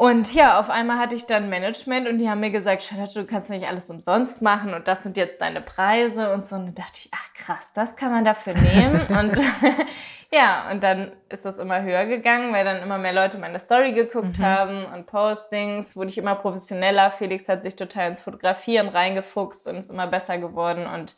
Und 0.00 0.32
ja, 0.32 0.58
auf 0.58 0.70
einmal 0.70 0.98
hatte 0.98 1.14
ich 1.14 1.26
dann 1.26 1.50
Management 1.50 2.08
und 2.08 2.16
die 2.16 2.30
haben 2.30 2.40
mir 2.40 2.50
gesagt, 2.50 2.84
Charlotte, 2.84 3.20
du 3.20 3.26
kannst 3.26 3.50
nicht 3.50 3.68
alles 3.68 3.90
umsonst 3.90 4.40
machen 4.40 4.72
und 4.72 4.88
das 4.88 5.02
sind 5.02 5.18
jetzt 5.18 5.42
deine 5.42 5.60
Preise 5.60 6.32
und 6.32 6.46
so. 6.46 6.56
Und 6.56 6.68
dann 6.68 6.74
dachte 6.74 7.00
ich, 7.00 7.10
ach 7.12 7.34
krass, 7.34 7.74
das 7.74 7.96
kann 7.96 8.10
man 8.10 8.24
dafür 8.24 8.54
nehmen. 8.54 9.02
und 9.08 9.38
ja, 10.32 10.70
und 10.70 10.82
dann 10.82 11.12
ist 11.28 11.44
das 11.44 11.58
immer 11.58 11.82
höher 11.82 12.06
gegangen, 12.06 12.50
weil 12.54 12.64
dann 12.64 12.80
immer 12.80 12.96
mehr 12.96 13.12
Leute 13.12 13.36
meine 13.36 13.60
Story 13.60 13.92
geguckt 13.92 14.38
mhm. 14.38 14.42
haben 14.42 14.86
und 14.86 15.04
Postings, 15.04 15.94
wurde 15.94 16.08
ich 16.08 16.16
immer 16.16 16.34
professioneller. 16.34 17.10
Felix 17.10 17.46
hat 17.46 17.62
sich 17.62 17.76
total 17.76 18.08
ins 18.08 18.20
Fotografieren 18.20 18.88
reingefuchst 18.88 19.68
und 19.68 19.76
ist 19.76 19.90
immer 19.90 20.06
besser 20.06 20.38
geworden. 20.38 20.86
Und 20.86 21.14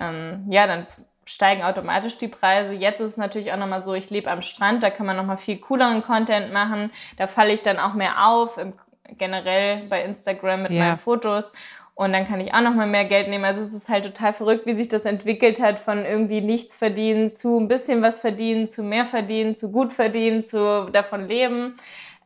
ähm, 0.00 0.46
ja, 0.48 0.66
dann 0.66 0.86
steigen 1.24 1.62
automatisch 1.62 2.18
die 2.18 2.28
Preise. 2.28 2.74
Jetzt 2.74 3.00
ist 3.00 3.12
es 3.12 3.16
natürlich 3.16 3.52
auch 3.52 3.56
nochmal 3.56 3.84
so, 3.84 3.94
ich 3.94 4.10
lebe 4.10 4.30
am 4.30 4.42
Strand, 4.42 4.82
da 4.82 4.90
kann 4.90 5.06
man 5.06 5.16
nochmal 5.16 5.38
viel 5.38 5.58
cooleren 5.58 6.02
Content 6.02 6.52
machen. 6.52 6.90
Da 7.16 7.26
falle 7.26 7.52
ich 7.52 7.62
dann 7.62 7.78
auch 7.78 7.94
mehr 7.94 8.26
auf, 8.26 8.58
im, 8.58 8.72
generell 9.18 9.84
bei 9.88 10.02
Instagram 10.02 10.62
mit 10.62 10.72
ja. 10.72 10.84
meinen 10.84 10.98
Fotos. 10.98 11.52
Und 11.96 12.12
dann 12.12 12.26
kann 12.26 12.40
ich 12.40 12.52
auch 12.52 12.60
nochmal 12.60 12.88
mehr 12.88 13.04
Geld 13.04 13.28
nehmen. 13.28 13.44
Also 13.44 13.60
es 13.60 13.72
ist 13.72 13.88
halt 13.88 14.04
total 14.04 14.32
verrückt, 14.32 14.66
wie 14.66 14.72
sich 14.72 14.88
das 14.88 15.04
entwickelt 15.04 15.62
hat 15.62 15.78
von 15.78 16.04
irgendwie 16.04 16.40
nichts 16.40 16.74
verdienen 16.74 17.30
zu 17.30 17.60
ein 17.60 17.68
bisschen 17.68 18.02
was 18.02 18.18
verdienen, 18.18 18.66
zu 18.66 18.82
mehr 18.82 19.04
verdienen, 19.04 19.54
zu 19.54 19.70
gut 19.70 19.92
verdienen, 19.92 20.42
zu 20.42 20.90
davon 20.90 21.28
leben 21.28 21.76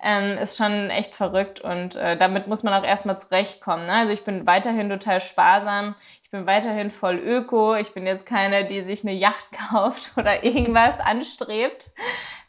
ähm, 0.03 0.39
ist 0.39 0.57
schon 0.57 0.91
echt 0.91 1.15
verrückt 1.15 1.61
und 1.61 1.97
äh, 1.97 2.17
damit 2.17 2.47
muss 2.47 2.63
man 2.63 2.75
auch 2.75 2.87
erstmal 2.87 3.19
zurechtkommen. 3.19 3.87
Ne? 3.87 3.93
Also 3.93 4.13
ich 4.13 4.25
bin 4.25 4.47
weiterhin 4.47 4.89
total 4.89 5.21
sparsam, 5.21 5.95
ich 6.23 6.31
bin 6.31 6.47
weiterhin 6.47 6.91
voll 6.91 7.17
öko, 7.17 7.75
ich 7.75 7.93
bin 7.95 8.07
jetzt 8.07 8.27
keine, 8.27 8.65
die 8.65 8.83
sich 8.83 9.03
eine 9.03 9.15
Yacht 9.15 9.49
kauft 9.71 10.13
oder 10.17 10.45
irgendwas 10.45 11.01
anstrebt. 11.01 11.91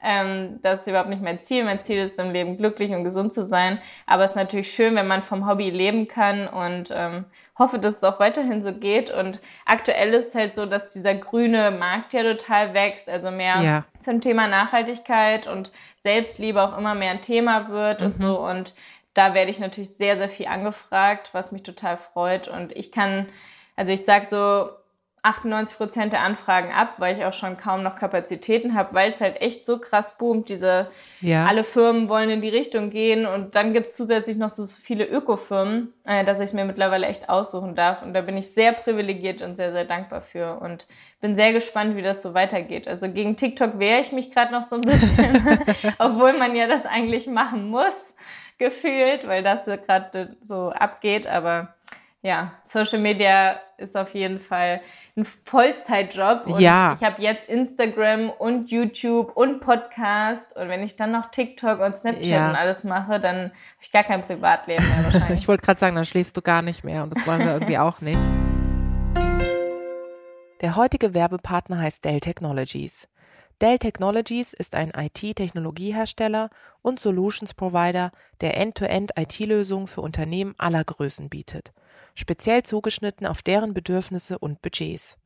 Ähm, 0.02 0.60
das 0.62 0.80
ist 0.80 0.88
überhaupt 0.88 1.10
nicht 1.10 1.22
mein 1.22 1.40
Ziel. 1.40 1.64
Mein 1.66 1.82
Ziel 1.82 1.98
ist 2.00 2.18
im 2.20 2.32
Leben 2.32 2.58
glücklich 2.58 2.92
und 2.92 3.04
gesund 3.04 3.34
zu 3.34 3.44
sein. 3.44 3.80
Aber 4.06 4.24
es 4.24 4.32
ist 4.32 4.36
natürlich 4.36 4.72
schön, 4.72 4.96
wenn 4.96 5.08
man 5.08 5.22
vom 5.22 5.48
Hobby 5.48 5.70
leben 5.70 6.08
kann 6.08 6.48
und 6.48 6.94
ähm, 6.96 7.26
hoffe, 7.58 7.80
dass 7.80 7.98
es 7.98 8.04
auch 8.04 8.20
weiterhin 8.20 8.62
so 8.62 8.72
geht. 8.72 9.12
Und 9.12 9.42
aktuell 9.66 10.14
ist 10.14 10.30
es 10.30 10.36
halt 10.36 10.54
so, 10.54 10.66
dass 10.66 10.90
dieser 10.90 11.16
grüne 11.16 11.72
Markt 11.72 12.14
ja 12.14 12.24
total 12.24 12.74
wächst, 12.74 13.10
also 13.10 13.30
mehr 13.30 13.62
ja. 13.62 13.86
zum 14.00 14.22
Thema 14.22 14.48
Nachhaltigkeit 14.48 15.48
und 15.48 15.72
Selbstliebe 15.98 16.62
auch 16.62 16.78
immer 16.78 16.96
mehr 16.96 17.12
ein 17.12 17.22
Thema 17.22 17.70
wird 17.70 18.00
mhm. 18.00 18.08
und 18.08 18.18
so. 18.18 18.40
Und 18.40 18.74
da 19.14 19.34
werde 19.34 19.52
ich 19.52 19.60
natürlich 19.60 19.96
sehr, 19.96 20.16
sehr 20.16 20.30
viel 20.30 20.48
angefragt, 20.48 21.32
was 21.34 21.52
mich 21.52 21.64
total 21.64 21.98
freut. 21.98 22.48
Und 22.48 22.72
ich 22.72 22.94
kann, 22.94 23.28
also 23.76 23.92
ich 23.92 24.06
sag 24.06 24.26
so, 24.26 24.70
98 25.22 25.78
Prozent 25.78 26.14
der 26.14 26.22
Anfragen 26.22 26.72
ab, 26.72 26.96
weil 26.98 27.18
ich 27.18 27.26
auch 27.26 27.34
schon 27.34 27.58
kaum 27.58 27.84
noch 27.84 27.98
Kapazitäten 27.98 28.74
habe, 28.74 28.94
weil 28.94 29.10
es 29.10 29.20
halt 29.20 29.42
echt 29.42 29.66
so 29.66 29.80
krass 29.80 30.18
boomt. 30.18 30.50
Diese 30.50 30.90
ja. 31.20 31.46
alle 31.46 31.64
Firmen 31.64 32.10
wollen 32.10 32.30
in 32.30 32.42
die 32.42 32.50
Richtung 32.50 32.90
gehen 32.90 33.26
und 33.26 33.56
dann 33.56 33.74
gibt 33.74 33.88
es 33.88 33.96
zusätzlich 33.96 34.38
noch 34.38 34.50
so 34.50 34.66
viele 34.66 35.06
Ökofirmen, 35.06 35.94
äh, 36.06 36.24
dass 36.24 36.40
ich 36.40 36.54
mir 36.54 36.66
mittlerweile 36.66 37.08
echt 37.08 37.30
aussuchen 37.30 37.76
darf. 37.76 38.02
Und 38.02 38.14
da 38.14 38.22
bin 38.22 38.38
ich 38.38 38.54
sehr 38.54 38.72
privilegiert 38.72 39.42
und 39.42 39.56
sehr, 39.56 39.72
sehr 39.72 39.86
dankbar 39.86 40.22
für 40.22 40.60
und 40.60 40.88
bin 41.22 41.36
sehr 41.36 41.52
gespannt, 41.52 41.96
wie 41.96 42.02
das 42.02 42.22
so 42.22 42.34
weitergeht. 42.34 42.88
Also 42.88 43.12
gegen 43.12 43.36
TikTok 43.36 43.80
wehre 43.80 44.00
ich 44.00 44.12
mich 44.12 44.32
gerade 44.32 44.52
noch 44.52 44.64
so 44.64 44.76
ein 44.76 44.82
bisschen, 44.82 45.60
obwohl 46.00 46.34
man 46.34 46.56
ja 46.56 46.68
das 46.68 46.86
eigentlich 46.86 47.28
machen 47.28 47.70
muss, 47.70 48.16
gefühlt, 48.60 49.28
weil 49.28 49.42
das 49.42 49.66
gerade 49.66 50.36
so 50.42 50.70
abgeht, 50.70 51.28
aber 51.28 51.74
ja, 52.22 52.52
Social 52.64 53.00
Media 53.00 53.62
ist 53.78 53.96
auf 53.96 54.14
jeden 54.14 54.40
Fall 54.40 54.82
ein 55.16 55.24
Vollzeitjob. 55.24 56.48
Und 56.48 56.60
ja. 56.60 56.98
ich 57.00 57.06
habe 57.06 57.22
jetzt 57.22 57.48
Instagram 57.48 58.30
und 58.30 58.70
YouTube 58.70 59.36
und 59.38 59.62
Podcast. 59.62 60.56
Und 60.58 60.68
wenn 60.68 60.84
ich 60.84 60.98
dann 60.98 61.12
noch 61.12 61.32
TikTok 61.32 61.80
und 61.80 61.96
Snapchat 61.96 62.26
ja. 62.26 62.50
und 62.50 62.56
alles 62.56 62.84
mache, 62.84 63.22
dann 63.22 63.38
habe 63.38 63.54
ich 63.82 63.92
gar 63.92 64.04
kein 64.04 64.26
Privatleben 64.26 64.86
mehr 64.86 65.04
wahrscheinlich. 65.14 65.42
ich 65.42 65.48
wollte 65.48 65.64
gerade 65.64 65.80
sagen, 65.80 65.96
dann 65.96 66.04
schläfst 66.04 66.36
du 66.36 66.42
gar 66.42 66.62
nicht 66.62 66.84
mehr. 66.84 67.04
Und 67.04 67.16
das 67.16 67.26
wollen 67.26 67.40
wir 67.40 67.54
irgendwie 67.54 67.78
auch 67.78 68.02
nicht. 68.02 68.20
Der 70.60 70.76
heutige 70.76 71.14
Werbepartner 71.14 71.80
heißt 71.80 72.04
Dell 72.04 72.20
Technologies. 72.20 73.08
Dell 73.62 73.78
Technologies 73.78 74.52
ist 74.52 74.76
ein 74.76 74.92
IT-Technologiehersteller 74.94 76.50
und 76.82 77.00
Solutions 77.00 77.54
Provider, 77.54 78.12
der 78.42 78.58
End-to-End-IT-Lösungen 78.58 79.88
für 79.88 80.02
Unternehmen 80.02 80.54
aller 80.58 80.84
Größen 80.84 81.30
bietet 81.30 81.72
speziell 82.20 82.64
zugeschnitten 82.64 83.26
auf 83.26 83.42
deren 83.42 83.74
Bedürfnisse 83.74 84.38
und 84.38 84.62
Budgets. 84.62 85.18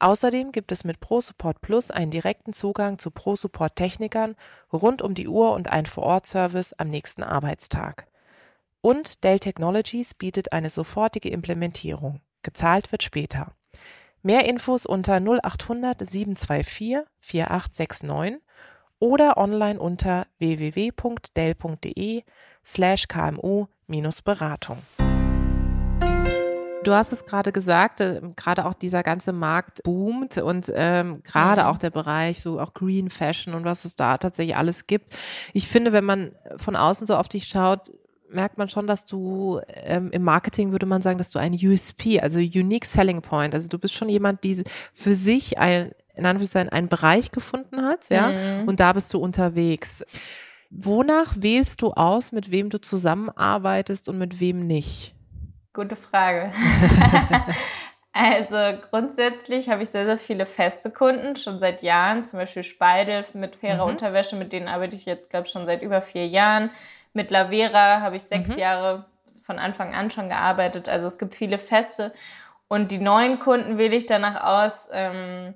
Außerdem 0.00 0.52
gibt 0.52 0.70
es 0.70 0.84
mit 0.84 1.00
ProSupport 1.00 1.60
Plus 1.60 1.90
einen 1.90 2.12
direkten 2.12 2.52
Zugang 2.52 2.98
zu 2.98 3.10
ProSupport 3.10 3.74
Technikern 3.74 4.36
rund 4.72 5.02
um 5.02 5.14
die 5.14 5.26
Uhr 5.26 5.52
und 5.54 5.70
einen 5.70 5.86
Vor-Ort-Service 5.86 6.72
am 6.74 6.88
nächsten 6.88 7.24
Arbeitstag. 7.24 8.06
Und 8.80 9.24
Dell 9.24 9.40
Technologies 9.40 10.14
bietet 10.14 10.52
eine 10.52 10.70
sofortige 10.70 11.30
Implementierung. 11.30 12.20
Gezahlt 12.42 12.92
wird 12.92 13.02
später. 13.02 13.52
Mehr 14.22 14.44
Infos 14.46 14.86
unter 14.86 15.16
0800 15.16 16.08
724 16.08 16.98
4869 17.18 18.40
oder 19.00 19.36
online 19.36 19.80
unter 19.80 20.26
www.dell.de 20.38 22.22
slash 22.64 23.06
kmu-beratung. 23.08 24.78
Du 26.88 26.94
hast 26.94 27.12
es 27.12 27.26
gerade 27.26 27.52
gesagt, 27.52 28.00
äh, 28.00 28.22
gerade 28.34 28.64
auch 28.64 28.72
dieser 28.72 29.02
ganze 29.02 29.34
Markt 29.34 29.82
boomt 29.82 30.38
und 30.38 30.72
ähm, 30.74 31.22
gerade 31.22 31.60
mhm. 31.62 31.68
auch 31.68 31.76
der 31.76 31.90
Bereich 31.90 32.40
so 32.40 32.58
auch 32.58 32.72
Green 32.72 33.10
Fashion 33.10 33.52
und 33.52 33.66
was 33.66 33.84
es 33.84 33.94
da 33.94 34.16
tatsächlich 34.16 34.56
alles 34.56 34.86
gibt. 34.86 35.14
Ich 35.52 35.68
finde, 35.68 35.92
wenn 35.92 36.06
man 36.06 36.32
von 36.56 36.76
außen 36.76 37.06
so 37.06 37.16
auf 37.16 37.28
dich 37.28 37.44
schaut, 37.44 37.92
merkt 38.30 38.56
man 38.56 38.70
schon, 38.70 38.86
dass 38.86 39.04
du 39.04 39.60
ähm, 39.68 40.10
im 40.12 40.22
Marketing 40.22 40.72
würde 40.72 40.86
man 40.86 41.02
sagen, 41.02 41.18
dass 41.18 41.28
du 41.28 41.38
ein 41.38 41.52
USP, 41.52 42.20
also 42.20 42.38
Unique 42.38 42.86
Selling 42.86 43.20
Point, 43.20 43.54
also 43.54 43.68
du 43.68 43.78
bist 43.78 43.92
schon 43.92 44.08
jemand, 44.08 44.42
die 44.42 44.64
für 44.94 45.14
sich 45.14 45.58
ein 45.58 45.92
in 46.14 46.24
Anführungszeichen 46.24 46.70
einen 46.70 46.88
Bereich 46.88 47.32
gefunden 47.32 47.82
hat, 47.82 48.08
ja, 48.08 48.30
mhm. 48.30 48.66
und 48.66 48.80
da 48.80 48.94
bist 48.94 49.12
du 49.12 49.18
unterwegs. 49.18 50.06
Wonach 50.70 51.36
wählst 51.38 51.82
du 51.82 51.92
aus, 51.92 52.32
mit 52.32 52.50
wem 52.50 52.70
du 52.70 52.80
zusammenarbeitest 52.80 54.08
und 54.08 54.16
mit 54.16 54.40
wem 54.40 54.66
nicht? 54.66 55.14
Gute 55.78 55.94
Frage. 55.94 56.50
also 58.12 58.80
grundsätzlich 58.90 59.68
habe 59.68 59.84
ich 59.84 59.90
sehr, 59.90 60.06
sehr 60.06 60.18
viele 60.18 60.44
feste 60.44 60.90
Kunden, 60.90 61.36
schon 61.36 61.60
seit 61.60 61.84
Jahren. 61.84 62.24
Zum 62.24 62.40
Beispiel 62.40 62.64
Speidel 62.64 63.24
mit 63.32 63.54
fairer 63.54 63.84
mhm. 63.84 63.92
Unterwäsche, 63.92 64.34
mit 64.34 64.52
denen 64.52 64.66
arbeite 64.66 64.96
ich 64.96 65.06
jetzt, 65.06 65.30
glaube 65.30 65.46
ich, 65.46 65.52
schon 65.52 65.66
seit 65.66 65.82
über 65.82 66.02
vier 66.02 66.26
Jahren. 66.26 66.70
Mit 67.12 67.30
Lavera 67.30 68.00
habe 68.00 68.16
ich 68.16 68.24
sechs 68.24 68.48
mhm. 68.48 68.58
Jahre 68.58 69.04
von 69.44 69.60
Anfang 69.60 69.94
an 69.94 70.10
schon 70.10 70.28
gearbeitet. 70.28 70.88
Also 70.88 71.06
es 71.06 71.16
gibt 71.16 71.36
viele 71.36 71.58
feste. 71.58 72.12
Und 72.66 72.90
die 72.90 72.98
neuen 72.98 73.38
Kunden 73.38 73.78
wähle 73.78 73.94
ich 73.94 74.06
danach 74.06 74.42
aus, 74.42 74.88
ähm, 74.90 75.54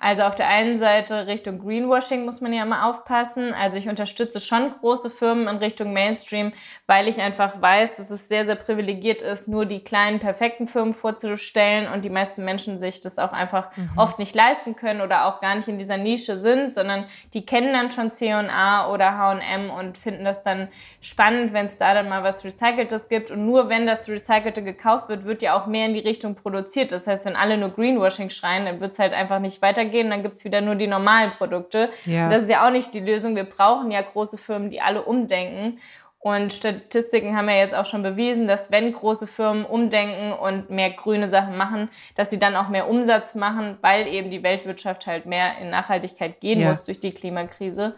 also 0.00 0.22
auf 0.22 0.36
der 0.36 0.46
einen 0.46 0.78
Seite 0.78 1.26
Richtung 1.26 1.58
Greenwashing 1.58 2.24
muss 2.24 2.40
man 2.40 2.52
ja 2.52 2.62
immer 2.62 2.88
aufpassen. 2.88 3.52
Also 3.52 3.78
ich 3.78 3.88
unterstütze 3.88 4.38
schon 4.38 4.70
große 4.78 5.10
Firmen 5.10 5.48
in 5.48 5.56
Richtung 5.56 5.92
Mainstream, 5.92 6.52
weil 6.86 7.08
ich 7.08 7.20
einfach 7.20 7.60
weiß, 7.60 7.96
dass 7.96 8.08
es 8.10 8.28
sehr, 8.28 8.44
sehr 8.44 8.54
privilegiert 8.54 9.22
ist, 9.22 9.48
nur 9.48 9.66
die 9.66 9.80
kleinen, 9.80 10.20
perfekten 10.20 10.68
Firmen 10.68 10.94
vorzustellen 10.94 11.92
und 11.92 12.04
die 12.04 12.10
meisten 12.10 12.44
Menschen 12.44 12.78
sich 12.78 13.00
das 13.00 13.18
auch 13.18 13.32
einfach 13.32 13.76
mhm. 13.76 13.90
oft 13.96 14.20
nicht 14.20 14.36
leisten 14.36 14.76
können 14.76 15.00
oder 15.00 15.26
auch 15.26 15.40
gar 15.40 15.56
nicht 15.56 15.66
in 15.66 15.78
dieser 15.78 15.96
Nische 15.96 16.36
sind, 16.36 16.70
sondern 16.70 17.06
die 17.34 17.44
kennen 17.44 17.72
dann 17.72 17.90
schon 17.90 18.12
C&A 18.12 18.92
oder 18.92 19.18
H&M 19.18 19.68
und 19.68 19.98
finden 19.98 20.24
das 20.24 20.44
dann 20.44 20.68
spannend, 21.00 21.52
wenn 21.52 21.66
es 21.66 21.76
da 21.76 21.92
dann 21.92 22.08
mal 22.08 22.22
was 22.22 22.44
Recyceltes 22.44 23.08
gibt. 23.08 23.32
Und 23.32 23.44
nur 23.46 23.68
wenn 23.68 23.84
das 23.84 24.08
Recycelte 24.08 24.62
gekauft 24.62 25.08
wird, 25.08 25.24
wird 25.24 25.42
ja 25.42 25.60
auch 25.60 25.66
mehr 25.66 25.86
in 25.86 25.94
die 25.94 26.00
Richtung 26.00 26.36
produziert. 26.36 26.92
Das 26.92 27.08
heißt, 27.08 27.24
wenn 27.24 27.34
alle 27.34 27.58
nur 27.58 27.70
Greenwashing 27.70 28.30
schreien, 28.30 28.64
dann 28.64 28.80
wird 28.80 28.92
es 28.92 29.00
halt 29.00 29.12
einfach 29.12 29.40
nicht 29.40 29.60
weitergehen 29.60 29.87
weitergehen, 29.88 30.10
dann 30.10 30.22
gibt's 30.22 30.44
wieder 30.44 30.60
nur 30.60 30.74
die 30.74 30.86
normalen 30.86 31.32
Produkte. 31.32 31.90
Ja. 32.04 32.28
Das 32.28 32.44
ist 32.44 32.50
ja 32.50 32.66
auch 32.66 32.70
nicht 32.70 32.94
die 32.94 33.00
Lösung. 33.00 33.36
Wir 33.36 33.44
brauchen 33.44 33.90
ja 33.90 34.02
große 34.02 34.38
Firmen, 34.38 34.70
die 34.70 34.80
alle 34.80 35.02
umdenken. 35.02 35.78
Und 36.20 36.52
Statistiken 36.52 37.36
haben 37.36 37.48
ja 37.48 37.56
jetzt 37.56 37.74
auch 37.74 37.86
schon 37.86 38.02
bewiesen, 38.02 38.48
dass 38.48 38.72
wenn 38.72 38.92
große 38.92 39.28
Firmen 39.28 39.64
umdenken 39.64 40.32
und 40.32 40.68
mehr 40.68 40.90
grüne 40.90 41.28
Sachen 41.28 41.56
machen, 41.56 41.88
dass 42.16 42.30
sie 42.30 42.40
dann 42.40 42.56
auch 42.56 42.68
mehr 42.68 42.88
Umsatz 42.88 43.36
machen, 43.36 43.78
weil 43.82 44.08
eben 44.08 44.30
die 44.30 44.42
Weltwirtschaft 44.42 45.06
halt 45.06 45.26
mehr 45.26 45.58
in 45.58 45.70
Nachhaltigkeit 45.70 46.40
gehen 46.40 46.60
ja. 46.60 46.68
muss 46.68 46.82
durch 46.82 46.98
die 46.98 47.12
Klimakrise. 47.12 47.94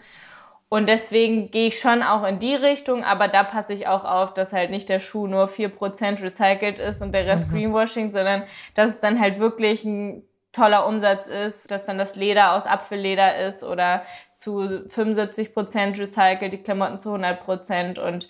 Und 0.69 0.89
deswegen 0.89 1.51
gehe 1.51 1.69
ich 1.69 1.81
schon 1.81 2.03
auch 2.03 2.25
in 2.25 2.39
die 2.39 2.55
Richtung, 2.55 3.03
aber 3.03 3.27
da 3.27 3.43
passe 3.43 3.73
ich 3.73 3.89
auch 3.89 4.05
auf, 4.05 4.35
dass 4.35 4.53
halt 4.53 4.71
nicht 4.71 4.89
der 4.89 5.01
Schuh 5.01 5.27
nur 5.27 5.49
vier 5.49 5.69
Prozent 5.69 6.23
recycelt 6.23 6.79
ist 6.79 7.03
und 7.03 7.13
der 7.13 7.27
Rest 7.27 7.49
mhm. 7.49 7.55
Greenwashing, 7.55 8.07
sondern 8.07 8.45
dass 8.75 8.93
es 8.93 9.01
dann 9.01 9.19
halt 9.19 9.41
wirklich 9.41 9.83
ein 9.85 10.23
toller 10.53 10.87
Umsatz 10.87 11.27
ist, 11.27 11.71
dass 11.71 11.85
dann 11.85 11.99
das 11.99 12.17
Leder 12.17 12.53
aus 12.53 12.67
Apfelleder 12.67 13.37
ist 13.47 13.63
oder 13.63 14.03
zu 14.33 14.89
75 14.89 15.55
Prozent 15.55 15.99
recycelt, 15.99 16.53
die 16.53 16.63
Klamotten 16.63 16.99
zu 16.99 17.11
100 17.11 17.45
Prozent. 17.45 17.99
Und 17.99 18.29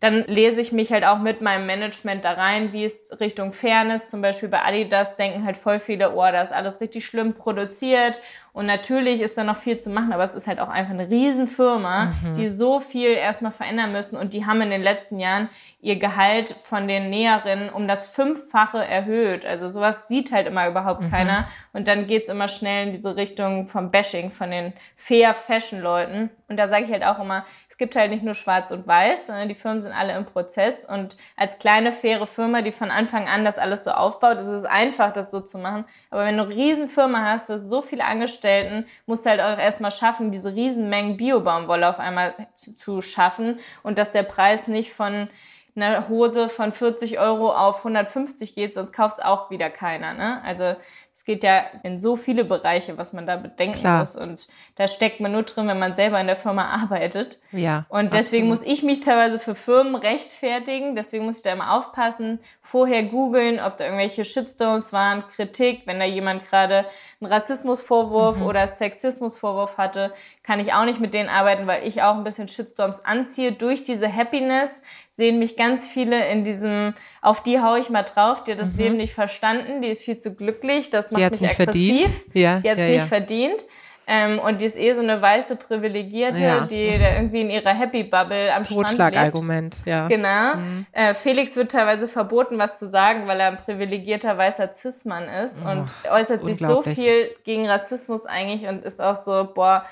dann 0.00 0.24
lese 0.24 0.62
ich 0.62 0.72
mich 0.72 0.92
halt 0.92 1.04
auch 1.04 1.18
mit 1.18 1.42
meinem 1.42 1.66
Management 1.66 2.24
da 2.24 2.32
rein, 2.32 2.72
wie 2.72 2.84
es 2.84 3.20
Richtung 3.20 3.52
Fairness, 3.52 4.10
zum 4.10 4.22
Beispiel 4.22 4.48
bei 4.48 4.62
Adidas 4.62 5.16
denken 5.16 5.44
halt 5.44 5.58
voll 5.58 5.78
viele, 5.78 6.14
oh, 6.14 6.32
das 6.32 6.50
ist 6.50 6.56
alles 6.56 6.80
richtig 6.80 7.04
schlimm 7.04 7.34
produziert 7.34 8.20
Und 8.52 8.66
natürlich 8.66 9.20
ist 9.20 9.38
da 9.38 9.44
noch 9.44 9.56
viel 9.56 9.78
zu 9.78 9.90
machen, 9.90 10.12
aber 10.12 10.24
es 10.24 10.34
ist 10.34 10.46
halt 10.46 10.60
auch 10.60 10.68
einfach 10.68 10.92
eine 10.92 11.08
Riesenfirma, 11.08 12.06
mhm. 12.06 12.34
die 12.34 12.48
so 12.48 12.80
viel 12.80 13.10
erstmal 13.10 13.52
verändern 13.52 13.92
müssen. 13.92 14.16
Und 14.16 14.34
die 14.34 14.46
haben 14.46 14.60
in 14.60 14.70
den 14.70 14.82
letzten 14.82 15.18
Jahren 15.18 15.48
ihr 15.80 15.96
Gehalt 15.96 16.54
von 16.64 16.88
den 16.88 17.10
Näherinnen 17.10 17.70
um 17.70 17.88
das 17.88 18.10
Fünffache 18.10 18.84
erhöht. 18.84 19.46
Also 19.46 19.68
sowas 19.68 20.08
sieht 20.08 20.32
halt 20.32 20.46
immer 20.46 20.68
überhaupt 20.68 21.02
mhm. 21.02 21.10
keiner. 21.10 21.48
Und 21.72 21.88
dann 21.88 22.06
geht's 22.06 22.28
immer 22.28 22.48
schnell 22.48 22.86
in 22.86 22.92
diese 22.92 23.16
Richtung 23.16 23.66
vom 23.66 23.90
Bashing, 23.90 24.30
von 24.30 24.50
den 24.50 24.72
Fair 24.96 25.32
Fashion 25.32 25.80
Leuten. 25.80 26.30
Und 26.48 26.56
da 26.56 26.68
sage 26.68 26.84
ich 26.84 26.90
halt 26.92 27.04
auch 27.04 27.20
immer, 27.20 27.44
es 27.68 27.78
gibt 27.78 27.96
halt 27.96 28.10
nicht 28.10 28.24
nur 28.24 28.34
schwarz 28.34 28.70
und 28.72 28.86
weiß, 28.86 29.28
sondern 29.28 29.48
die 29.48 29.54
Firmen 29.54 29.78
sind 29.78 29.92
alle 29.92 30.14
im 30.16 30.26
Prozess. 30.26 30.84
Und 30.84 31.16
als 31.36 31.58
kleine, 31.58 31.92
faire 31.92 32.26
Firma, 32.26 32.60
die 32.60 32.72
von 32.72 32.90
Anfang 32.90 33.28
an 33.28 33.44
das 33.44 33.56
alles 33.56 33.84
so 33.84 33.92
aufbaut, 33.92 34.38
ist 34.38 34.48
es 34.48 34.64
einfach, 34.64 35.12
das 35.12 35.30
so 35.30 35.40
zu 35.40 35.58
machen. 35.58 35.84
Aber 36.10 36.24
wenn 36.24 36.36
du 36.36 36.42
eine 36.42 36.54
Riesenfirma 36.54 37.24
hast, 37.24 37.48
du 37.48 37.54
hast 37.54 37.70
so 37.70 37.80
viele 37.80 38.04
Angestellten, 38.40 38.86
musst 39.06 39.26
halt 39.26 39.40
auch 39.40 39.58
erstmal 39.58 39.90
schaffen, 39.90 40.30
diese 40.30 40.54
Riesenmengen 40.54 41.16
Biobaumwolle 41.16 41.88
auf 41.88 41.98
einmal 42.00 42.34
zu, 42.54 42.74
zu 42.74 43.02
schaffen 43.02 43.58
und 43.82 43.98
dass 43.98 44.12
der 44.12 44.22
Preis 44.22 44.66
nicht 44.66 44.92
von 44.92 45.28
einer 45.76 46.08
Hose 46.08 46.48
von 46.48 46.72
40 46.72 47.18
Euro 47.20 47.54
auf 47.54 47.78
150 47.78 48.54
geht, 48.54 48.74
sonst 48.74 48.92
kauft 48.92 49.18
es 49.18 49.24
auch 49.24 49.50
wieder 49.50 49.70
keiner. 49.70 50.14
Ne? 50.14 50.42
Also 50.44 50.74
es 51.14 51.24
geht 51.24 51.44
ja 51.44 51.64
in 51.82 51.98
so 51.98 52.16
viele 52.16 52.44
Bereiche, 52.44 52.98
was 52.98 53.12
man 53.12 53.26
da 53.26 53.36
bedenken 53.36 53.78
Klar. 53.78 54.00
muss. 54.00 54.16
Und 54.16 54.48
da 54.76 54.88
steckt 54.88 55.20
man 55.20 55.32
nur 55.32 55.44
drin, 55.44 55.68
wenn 55.68 55.78
man 55.78 55.94
selber 55.94 56.20
in 56.20 56.26
der 56.26 56.36
Firma 56.36 56.68
arbeitet. 56.82 57.38
Ja. 57.52 57.86
Und 57.88 58.14
deswegen 58.14 58.50
absolut. 58.50 58.66
muss 58.66 58.78
ich 58.78 58.82
mich 58.82 59.00
teilweise 59.00 59.38
für 59.38 59.54
Firmen 59.54 59.94
rechtfertigen. 59.94 60.96
Deswegen 60.96 61.24
muss 61.24 61.36
ich 61.36 61.42
da 61.42 61.52
immer 61.52 61.76
aufpassen, 61.76 62.40
vorher 62.70 63.02
googeln, 63.02 63.58
ob 63.58 63.78
da 63.78 63.84
irgendwelche 63.84 64.24
Shitstorms 64.24 64.92
waren, 64.92 65.24
Kritik. 65.26 65.82
Wenn 65.86 65.98
da 65.98 66.04
jemand 66.04 66.48
gerade 66.48 66.86
einen 67.20 67.32
Rassismusvorwurf 67.32 68.36
mhm. 68.36 68.46
oder 68.46 68.68
Sexismusvorwurf 68.68 69.76
hatte, 69.76 70.12
kann 70.44 70.60
ich 70.60 70.72
auch 70.72 70.84
nicht 70.84 71.00
mit 71.00 71.12
denen 71.12 71.28
arbeiten, 71.28 71.66
weil 71.66 71.84
ich 71.84 72.02
auch 72.02 72.14
ein 72.14 72.22
bisschen 72.22 72.46
Shitstorms 72.46 73.04
anziehe. 73.04 73.50
Durch 73.50 73.82
diese 73.82 74.14
Happiness 74.14 74.82
sehen 75.10 75.40
mich 75.40 75.56
ganz 75.56 75.84
viele 75.84 76.28
in 76.28 76.44
diesem, 76.44 76.94
auf 77.22 77.42
die 77.42 77.60
hau 77.60 77.74
ich 77.74 77.90
mal 77.90 78.04
drauf, 78.04 78.44
die 78.44 78.52
hat 78.52 78.60
das 78.60 78.72
mhm. 78.72 78.78
Leben 78.78 78.96
nicht 78.98 79.14
verstanden, 79.14 79.82
die 79.82 79.88
ist 79.88 80.02
viel 80.02 80.18
zu 80.18 80.36
glücklich, 80.36 80.90
das 80.90 81.10
macht 81.10 81.32
mich 81.32 81.50
aggressiv. 81.50 81.56
Verdient. 81.56 82.34
Ja, 82.34 82.60
die 82.60 82.70
hat 82.70 82.78
es 82.78 82.88
ja, 82.88 83.00
nicht 83.00 83.08
verdient. 83.08 83.64
Ähm, 84.12 84.40
und 84.40 84.60
die 84.60 84.64
ist 84.64 84.76
eh 84.76 84.92
so 84.92 85.02
eine 85.02 85.22
weiße 85.22 85.54
Privilegierte, 85.54 86.40
ja. 86.40 86.60
die 86.66 86.98
da 86.98 87.14
irgendwie 87.14 87.42
in 87.42 87.50
ihrer 87.50 87.72
Happy 87.72 88.02
Bubble 88.02 88.52
am 88.52 88.64
Strand 88.64 88.88
Totschlagargument, 88.88 89.82
ja. 89.86 90.08
Genau. 90.08 90.56
Mhm. 90.56 90.84
Äh, 90.90 91.14
Felix 91.14 91.54
wird 91.54 91.70
teilweise 91.70 92.08
verboten, 92.08 92.58
was 92.58 92.80
zu 92.80 92.88
sagen, 92.88 93.28
weil 93.28 93.38
er 93.38 93.46
ein 93.46 93.58
privilegierter 93.58 94.36
weißer 94.36 94.72
Cis-Mann 94.74 95.28
ist 95.28 95.58
oh, 95.64 95.70
und 95.70 95.92
äußert 96.10 96.44
sich 96.44 96.58
so 96.58 96.82
viel 96.82 97.30
gegen 97.44 97.68
Rassismus 97.68 98.26
eigentlich 98.26 98.68
und 98.68 98.84
ist 98.84 99.00
auch 99.00 99.14
so, 99.14 99.48
boah, 99.54 99.84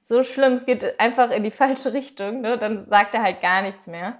so 0.00 0.22
schlimm, 0.22 0.54
es 0.54 0.64
geht 0.64 0.98
einfach 0.98 1.30
in 1.30 1.44
die 1.44 1.50
falsche 1.50 1.92
Richtung, 1.92 2.40
ne? 2.40 2.56
dann 2.56 2.80
sagt 2.80 3.12
er 3.12 3.22
halt 3.22 3.42
gar 3.42 3.60
nichts 3.60 3.86
mehr. 3.86 4.14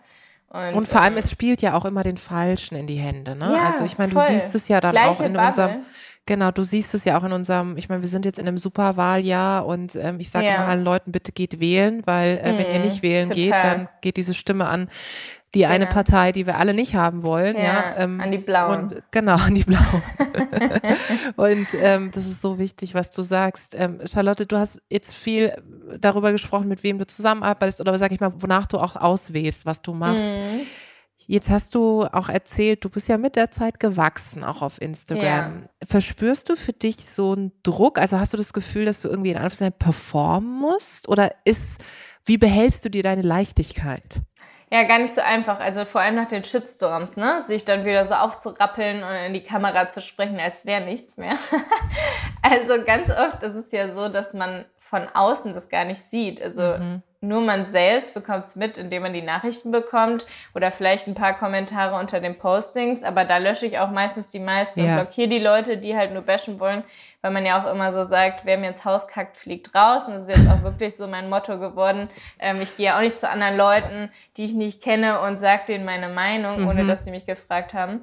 Und, 0.50 0.74
und, 0.74 0.86
vor 0.86 1.00
allem, 1.00 1.14
ähm, 1.14 1.20
es 1.20 1.30
spielt 1.30 1.62
ja 1.62 1.72
auch 1.72 1.86
immer 1.86 2.02
den 2.02 2.18
Falschen 2.18 2.76
in 2.76 2.86
die 2.86 2.96
Hände. 2.96 3.34
Ne? 3.34 3.54
Ja, 3.56 3.70
also 3.70 3.84
ich 3.84 3.96
meine, 3.96 4.12
du 4.12 4.18
siehst 4.20 4.54
es 4.54 4.68
ja 4.68 4.80
dann 4.80 4.90
Gleiche 4.90 5.22
auch 5.22 5.26
in 5.26 5.32
Bubble. 5.32 5.46
unserem, 5.48 5.86
genau, 6.26 6.50
du 6.50 6.62
siehst 6.64 6.94
es 6.94 7.04
ja 7.04 7.18
auch 7.18 7.24
in 7.24 7.32
unserem, 7.32 7.76
ich 7.76 7.88
meine, 7.88 8.02
wir 8.02 8.08
sind 8.08 8.24
jetzt 8.24 8.38
in 8.38 8.46
einem 8.46 8.58
Superwahljahr 8.58 9.64
und 9.64 9.94
ähm, 9.96 10.20
ich 10.20 10.30
sage 10.30 10.46
ja. 10.46 10.56
immer 10.56 10.66
allen 10.66 10.84
Leuten, 10.84 11.12
bitte 11.12 11.32
geht 11.32 11.60
wählen, 11.60 12.02
weil 12.04 12.38
äh, 12.38 12.58
wenn 12.58 12.72
ihr 12.72 12.78
mhm, 12.78 12.84
nicht 12.84 13.02
wählen 13.02 13.30
total. 13.30 13.42
geht, 13.42 13.52
dann 13.52 13.88
geht 14.00 14.16
diese 14.16 14.34
Stimme 14.34 14.66
an 14.66 14.88
die 15.56 15.62
genau. 15.62 15.72
eine 15.72 15.86
Partei, 15.86 16.32
die 16.32 16.46
wir 16.46 16.58
alle 16.58 16.74
nicht 16.74 16.94
haben 16.94 17.22
wollen. 17.22 17.56
Ja, 17.56 17.62
ja 17.62 17.94
ähm, 17.98 18.20
an 18.20 18.30
die 18.30 18.38
Blauen. 18.38 18.92
Und, 18.92 19.02
genau, 19.10 19.36
an 19.36 19.54
die 19.54 19.64
Blauen. 19.64 20.02
und 21.36 21.68
ähm, 21.80 22.10
das 22.12 22.26
ist 22.26 22.42
so 22.42 22.58
wichtig, 22.58 22.94
was 22.94 23.10
du 23.10 23.22
sagst. 23.22 23.74
Ähm, 23.74 24.00
Charlotte, 24.04 24.44
du 24.44 24.58
hast 24.58 24.82
jetzt 24.90 25.14
viel 25.14 25.56
darüber 25.98 26.32
gesprochen, 26.32 26.68
mit 26.68 26.82
wem 26.82 26.98
du 26.98 27.06
zusammenarbeitest 27.06 27.80
oder 27.80 27.96
sag 27.98 28.12
ich 28.12 28.20
mal, 28.20 28.32
wonach 28.36 28.66
du 28.66 28.78
auch 28.78 28.96
auswählst, 28.96 29.64
was 29.64 29.80
du 29.80 29.94
machst. 29.94 30.28
Mhm. 30.28 30.66
Jetzt 31.26 31.50
hast 31.50 31.74
du 31.74 32.04
auch 32.04 32.28
erzählt, 32.28 32.84
du 32.84 32.88
bist 32.88 33.08
ja 33.08 33.18
mit 33.18 33.34
der 33.34 33.50
Zeit 33.50 33.80
gewachsen, 33.80 34.44
auch 34.44 34.62
auf 34.62 34.80
Instagram. 34.80 35.24
Ja. 35.24 35.86
Verspürst 35.86 36.48
du 36.48 36.56
für 36.56 36.72
dich 36.72 37.04
so 37.04 37.32
einen 37.32 37.52
Druck? 37.64 37.98
Also 37.98 38.20
hast 38.20 38.32
du 38.32 38.36
das 38.36 38.52
Gefühl, 38.52 38.84
dass 38.84 39.02
du 39.02 39.08
irgendwie 39.08 39.30
in 39.30 39.36
Anführungszeichen 39.36 39.78
performen 39.78 40.60
musst? 40.60 41.08
Oder 41.08 41.34
ist, 41.44 41.82
wie 42.24 42.38
behältst 42.38 42.84
du 42.84 42.90
dir 42.90 43.02
deine 43.02 43.22
Leichtigkeit? 43.22 44.20
Ja, 44.70 44.84
gar 44.84 44.98
nicht 44.98 45.14
so 45.14 45.20
einfach. 45.20 45.58
Also 45.60 45.84
vor 45.84 46.00
allem 46.00 46.16
nach 46.16 46.28
den 46.28 46.44
Shitstorms, 46.44 47.16
ne? 47.16 47.42
Sich 47.46 47.64
dann 47.64 47.84
wieder 47.84 48.04
so 48.04 48.14
aufzurappeln 48.14 49.02
und 49.02 49.14
in 49.26 49.32
die 49.32 49.44
Kamera 49.44 49.88
zu 49.88 50.00
sprechen, 50.02 50.38
als 50.38 50.64
wäre 50.64 50.84
nichts 50.84 51.16
mehr. 51.16 51.36
also 52.42 52.84
ganz 52.84 53.08
oft 53.10 53.42
ist 53.42 53.54
es 53.54 53.72
ja 53.72 53.92
so, 53.92 54.08
dass 54.08 54.32
man 54.32 54.64
von 54.88 55.08
außen 55.12 55.52
das 55.52 55.68
gar 55.68 55.84
nicht 55.84 56.00
sieht. 56.00 56.40
Also 56.40 56.78
mhm. 56.78 57.02
nur 57.20 57.40
man 57.40 57.66
selbst 57.66 58.14
bekommt 58.14 58.44
es 58.44 58.54
mit, 58.54 58.78
indem 58.78 59.02
man 59.02 59.12
die 59.12 59.22
Nachrichten 59.22 59.72
bekommt 59.72 60.26
oder 60.54 60.70
vielleicht 60.70 61.08
ein 61.08 61.14
paar 61.14 61.34
Kommentare 61.34 61.98
unter 61.98 62.20
den 62.20 62.38
Postings, 62.38 63.02
aber 63.02 63.24
da 63.24 63.38
lösche 63.38 63.66
ich 63.66 63.80
auch 63.80 63.90
meistens 63.90 64.28
die 64.28 64.38
meisten 64.38 64.84
ja. 64.84 64.90
und 64.90 64.94
blockiere 64.94 65.28
die 65.28 65.38
Leute, 65.40 65.76
die 65.76 65.96
halt 65.96 66.12
nur 66.12 66.22
bashen 66.22 66.60
wollen, 66.60 66.84
weil 67.20 67.32
man 67.32 67.44
ja 67.44 67.60
auch 67.60 67.70
immer 67.70 67.90
so 67.90 68.04
sagt, 68.04 68.44
wer 68.44 68.58
mir 68.58 68.68
ins 68.68 68.84
Haus 68.84 69.08
kackt, 69.08 69.36
fliegt 69.36 69.74
raus. 69.74 70.04
Und 70.06 70.12
das 70.12 70.28
ist 70.28 70.36
jetzt 70.36 70.50
auch 70.50 70.62
wirklich 70.62 70.96
so 70.96 71.08
mein 71.08 71.28
Motto 71.28 71.58
geworden. 71.58 72.08
Ähm, 72.38 72.62
ich 72.62 72.76
gehe 72.76 72.86
ja 72.86 72.96
auch 72.96 73.02
nicht 73.02 73.18
zu 73.18 73.28
anderen 73.28 73.56
Leuten, 73.56 74.10
die 74.36 74.44
ich 74.44 74.54
nicht 74.54 74.80
kenne 74.80 75.20
und 75.20 75.38
sage 75.38 75.62
denen 75.66 75.84
meine 75.84 76.08
Meinung, 76.08 76.60
mhm. 76.60 76.68
ohne 76.68 76.86
dass 76.86 77.04
sie 77.04 77.10
mich 77.10 77.26
gefragt 77.26 77.74
haben. 77.74 78.02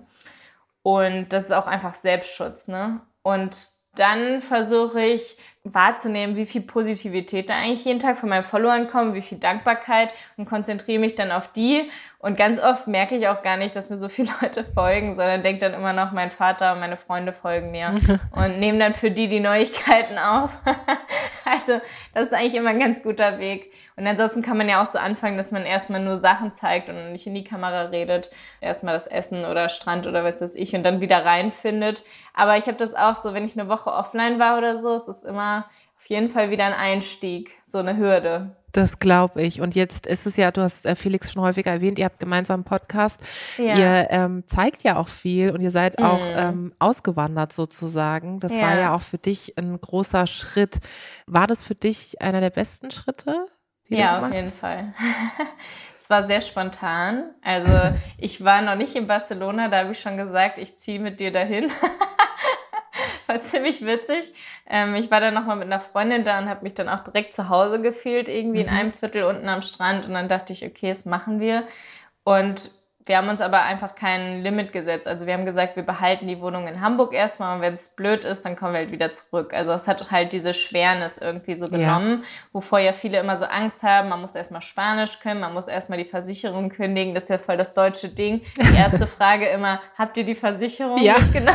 Und 0.82 1.30
das 1.32 1.46
ist 1.46 1.54
auch 1.54 1.68
einfach 1.68 1.94
Selbstschutz, 1.94 2.68
ne? 2.68 3.00
Und 3.22 3.56
dann 3.96 4.42
versuche 4.42 5.02
ich 5.02 5.38
wahrzunehmen, 5.66 6.36
wie 6.36 6.46
viel 6.46 6.62
Positivität 6.62 7.50
da 7.50 7.56
eigentlich 7.56 7.86
jeden 7.86 8.00
Tag 8.00 8.20
von 8.20 8.28
meinen 8.28 8.44
Followern 8.44 8.90
kommt, 8.90 9.14
wie 9.14 9.22
viel 9.22 9.38
Dankbarkeit 9.38 10.10
und 10.36 10.46
konzentriere 10.46 11.00
mich 11.00 11.16
dann 11.16 11.32
auf 11.32 11.52
die. 11.54 11.90
Und 12.20 12.38
ganz 12.38 12.60
oft 12.60 12.88
merke 12.88 13.16
ich 13.16 13.28
auch 13.30 13.42
gar 13.42 13.56
nicht, 13.56 13.76
dass 13.76 13.90
mir 13.90 13.96
so 13.98 14.10
viele 14.10 14.30
Leute 14.42 14.66
folgen, 14.74 15.16
sondern 15.16 15.42
denke 15.42 15.62
dann 15.62 15.74
immer 15.74 15.94
noch, 15.94 16.12
mein 16.12 16.32
Vater 16.32 16.74
und 16.74 16.82
meine 16.82 16.98
Freunde 16.98 17.32
folgen 17.32 17.72
mir 17.72 17.94
und 18.32 18.60
nehme 18.60 18.80
dann 18.80 18.94
für 18.94 19.12
die 19.12 19.30
die 19.30 19.40
Neuigkeiten 19.40 20.18
auf. 20.18 20.52
also 21.46 21.82
das 22.14 22.28
ist 22.28 22.34
eigentlich 22.34 22.56
immer 22.56 22.70
ein 22.70 22.80
ganz 22.80 23.04
guter 23.04 23.40
Weg. 23.40 23.72
Und 23.96 24.08
ansonsten 24.08 24.42
kann 24.42 24.58
man 24.58 24.70
ja 24.70 24.82
auch 24.82 24.86
so 24.86 24.98
anfangen, 24.98 25.38
dass 25.38 25.52
man 25.52 25.64
erstmal 25.64 26.02
nur 26.02 26.18
Sachen 26.18 26.54
zeigt 26.54 26.90
und 26.90 27.12
nicht 27.12 27.28
in 27.28 27.36
die 27.36 27.44
Kamera 27.44 27.84
redet. 27.86 28.32
Erstmal 28.62 28.96
das 28.96 29.08
Essen 29.08 29.46
oder 29.46 29.70
Strand 29.70 30.08
oder 30.08 30.24
was 30.24 30.42
weiß 30.42 30.56
ich 30.56 30.76
und 30.76 30.84
dann 30.84 31.02
wieder 31.02 31.26
reinfindet. 31.26 32.04
Aber 32.34 32.58
ich 32.58 32.68
habe 32.68 32.78
das 32.78 32.96
auch 32.96 33.16
so, 33.16 33.34
wenn 33.34 33.46
ich 33.46 33.60
eine 33.60 33.70
Woche 33.70 33.92
offline 33.92 34.40
war 34.40 34.58
oder 34.58 34.78
so, 34.78 34.94
es 34.94 35.08
ist 35.08 35.26
immer 35.26 35.70
auf 35.98 36.06
jeden 36.08 36.30
Fall 36.30 36.50
wieder 36.50 36.66
ein 36.66 36.74
Einstieg, 36.74 37.52
so 37.66 37.78
eine 37.78 37.98
Hürde. 37.98 38.56
Das 38.74 38.98
glaube 38.98 39.44
ich. 39.44 39.62
Und 39.62 39.76
jetzt 39.76 40.08
ist 40.08 40.26
es 40.26 40.36
ja, 40.36 40.50
du 40.52 40.62
hast 40.62 40.88
äh, 40.88 40.96
Felix 40.96 41.32
schon 41.32 41.44
häufiger 41.44 41.72
erwähnt, 41.72 42.00
ihr 42.00 42.06
habt 42.06 42.20
gemeinsam 42.20 42.56
einen 42.56 42.64
Podcast. 42.64 43.22
Ja. 43.58 43.78
Ihr 43.78 44.08
ähm, 44.10 44.44
zeigt 44.48 44.84
ja 44.84 44.98
auch 44.98 45.10
viel 45.10 45.52
und 45.52 45.62
ihr 45.62 45.70
seid 45.70 46.00
mhm. 46.00 46.06
auch 46.06 46.22
ähm, 46.36 46.74
ausgewandert 46.80 47.54
sozusagen. 47.54 48.40
Das 48.40 48.52
ja. 48.52 48.62
war 48.62 48.76
ja 48.76 48.96
auch 48.96 49.02
für 49.02 49.20
dich 49.20 49.60
ein 49.60 49.80
großer 49.80 50.26
Schritt. 50.26 50.80
War 51.28 51.46
das 51.46 51.64
für 51.64 51.76
dich 51.76 52.20
einer 52.22 52.42
der 52.42 52.50
besten 52.50 52.90
Schritte? 52.90 53.46
ja, 53.90 54.20
auf 54.20 54.32
jeden 54.32 54.46
hast? 54.46 54.60
Fall. 54.60 54.94
es 55.98 56.10
war 56.10 56.26
sehr 56.26 56.42
spontan. 56.42 57.26
Also 57.44 57.72
ich 58.18 58.44
war 58.44 58.64
noch 58.64 58.76
nicht 58.76 58.96
in 58.96 59.06
Barcelona, 59.06 59.70
da 59.70 59.82
habe 59.82 59.92
ich 59.92 60.00
schon 60.00 60.18
gesagt, 60.18 60.58
ich 60.58 60.78
ziehe 60.78 61.00
mit 61.00 61.20
dir 61.20 61.32
dahin. 61.32 61.70
war 63.28 63.42
ziemlich 63.44 63.86
witzig. 63.86 64.34
Ähm, 64.70 64.96
ich 64.96 65.12
war 65.12 65.20
dann 65.20 65.34
nochmal 65.34 65.56
mit 65.56 65.66
einer 65.66 65.80
Freundin 65.80 66.24
da 66.24 66.40
und 66.40 66.50
habe 66.50 66.64
mich 66.64 66.74
dann 66.74 66.90
auch 66.90 67.04
direkt 67.04 67.34
zu 67.34 67.50
Hause 67.50 67.82
gefühlt, 67.82 68.30
irgendwie 68.30 68.64
mhm. 68.64 68.68
in 68.68 68.74
einem 68.74 68.92
Viertel 68.92 69.24
unten 69.24 69.48
am 69.50 69.62
Strand. 69.62 70.06
Und 70.06 70.14
dann 70.14 70.30
dachte 70.30 70.54
ich, 70.54 70.66
okay, 70.66 70.90
das 70.90 71.06
machen 71.06 71.40
wir. 71.40 71.64
Und 72.24 72.72
wir 73.06 73.18
haben 73.18 73.28
uns 73.28 73.42
aber 73.42 73.64
einfach 73.64 73.96
kein 73.96 74.44
Limit 74.44 74.72
gesetzt. 74.72 75.08
Also 75.08 75.26
wir 75.26 75.34
haben 75.34 75.46
gesagt, 75.46 75.76
wir 75.76 75.84
behalten 75.84 76.28
die 76.28 76.40
Wohnung 76.40 76.68
in 76.68 76.80
Hamburg 76.80 77.14
erstmal 77.14 77.56
und 77.56 77.62
wenn 77.62 77.74
es 77.74 77.96
blöd 77.96 78.24
ist, 78.24 78.46
dann 78.46 78.56
kommen 78.56 78.74
wir 78.74 78.80
halt 78.80 78.92
wieder 78.92 79.12
zurück. 79.12 79.54
Also 79.54 79.72
es 79.72 79.88
hat 79.88 80.10
halt 80.10 80.32
diese 80.32 80.54
Schwernis 80.54 81.18
irgendwie 81.18 81.56
so 81.56 81.68
genommen, 81.68 82.20
ja. 82.22 82.28
wovor 82.54 82.80
ja 82.80 82.94
viele 82.94 83.20
immer 83.20 83.36
so 83.36 83.46
Angst 83.46 83.84
haben. 83.84 84.10
Man 84.10 84.22
muss 84.22 84.36
erstmal 84.36 84.62
Spanisch 84.62 85.20
können, 85.20 85.42
man 85.42 85.54
muss 85.54 85.68
erstmal 85.68 85.98
die 85.98 86.06
Versicherung 86.06 86.70
kündigen. 86.70 87.14
Das 87.14 87.24
ist 87.24 87.30
ja 87.30 87.40
voll 87.40 87.58
das 87.58 87.74
deutsche 87.74 88.08
Ding. 88.08 88.42
Die 88.58 88.76
erste 88.78 89.06
Frage 89.06 89.48
immer, 89.48 89.82
habt 89.98 90.16
ihr 90.18 90.24
die 90.24 90.36
Versicherung 90.36 91.00
ja. 91.00 91.16
Genau. 91.34 91.52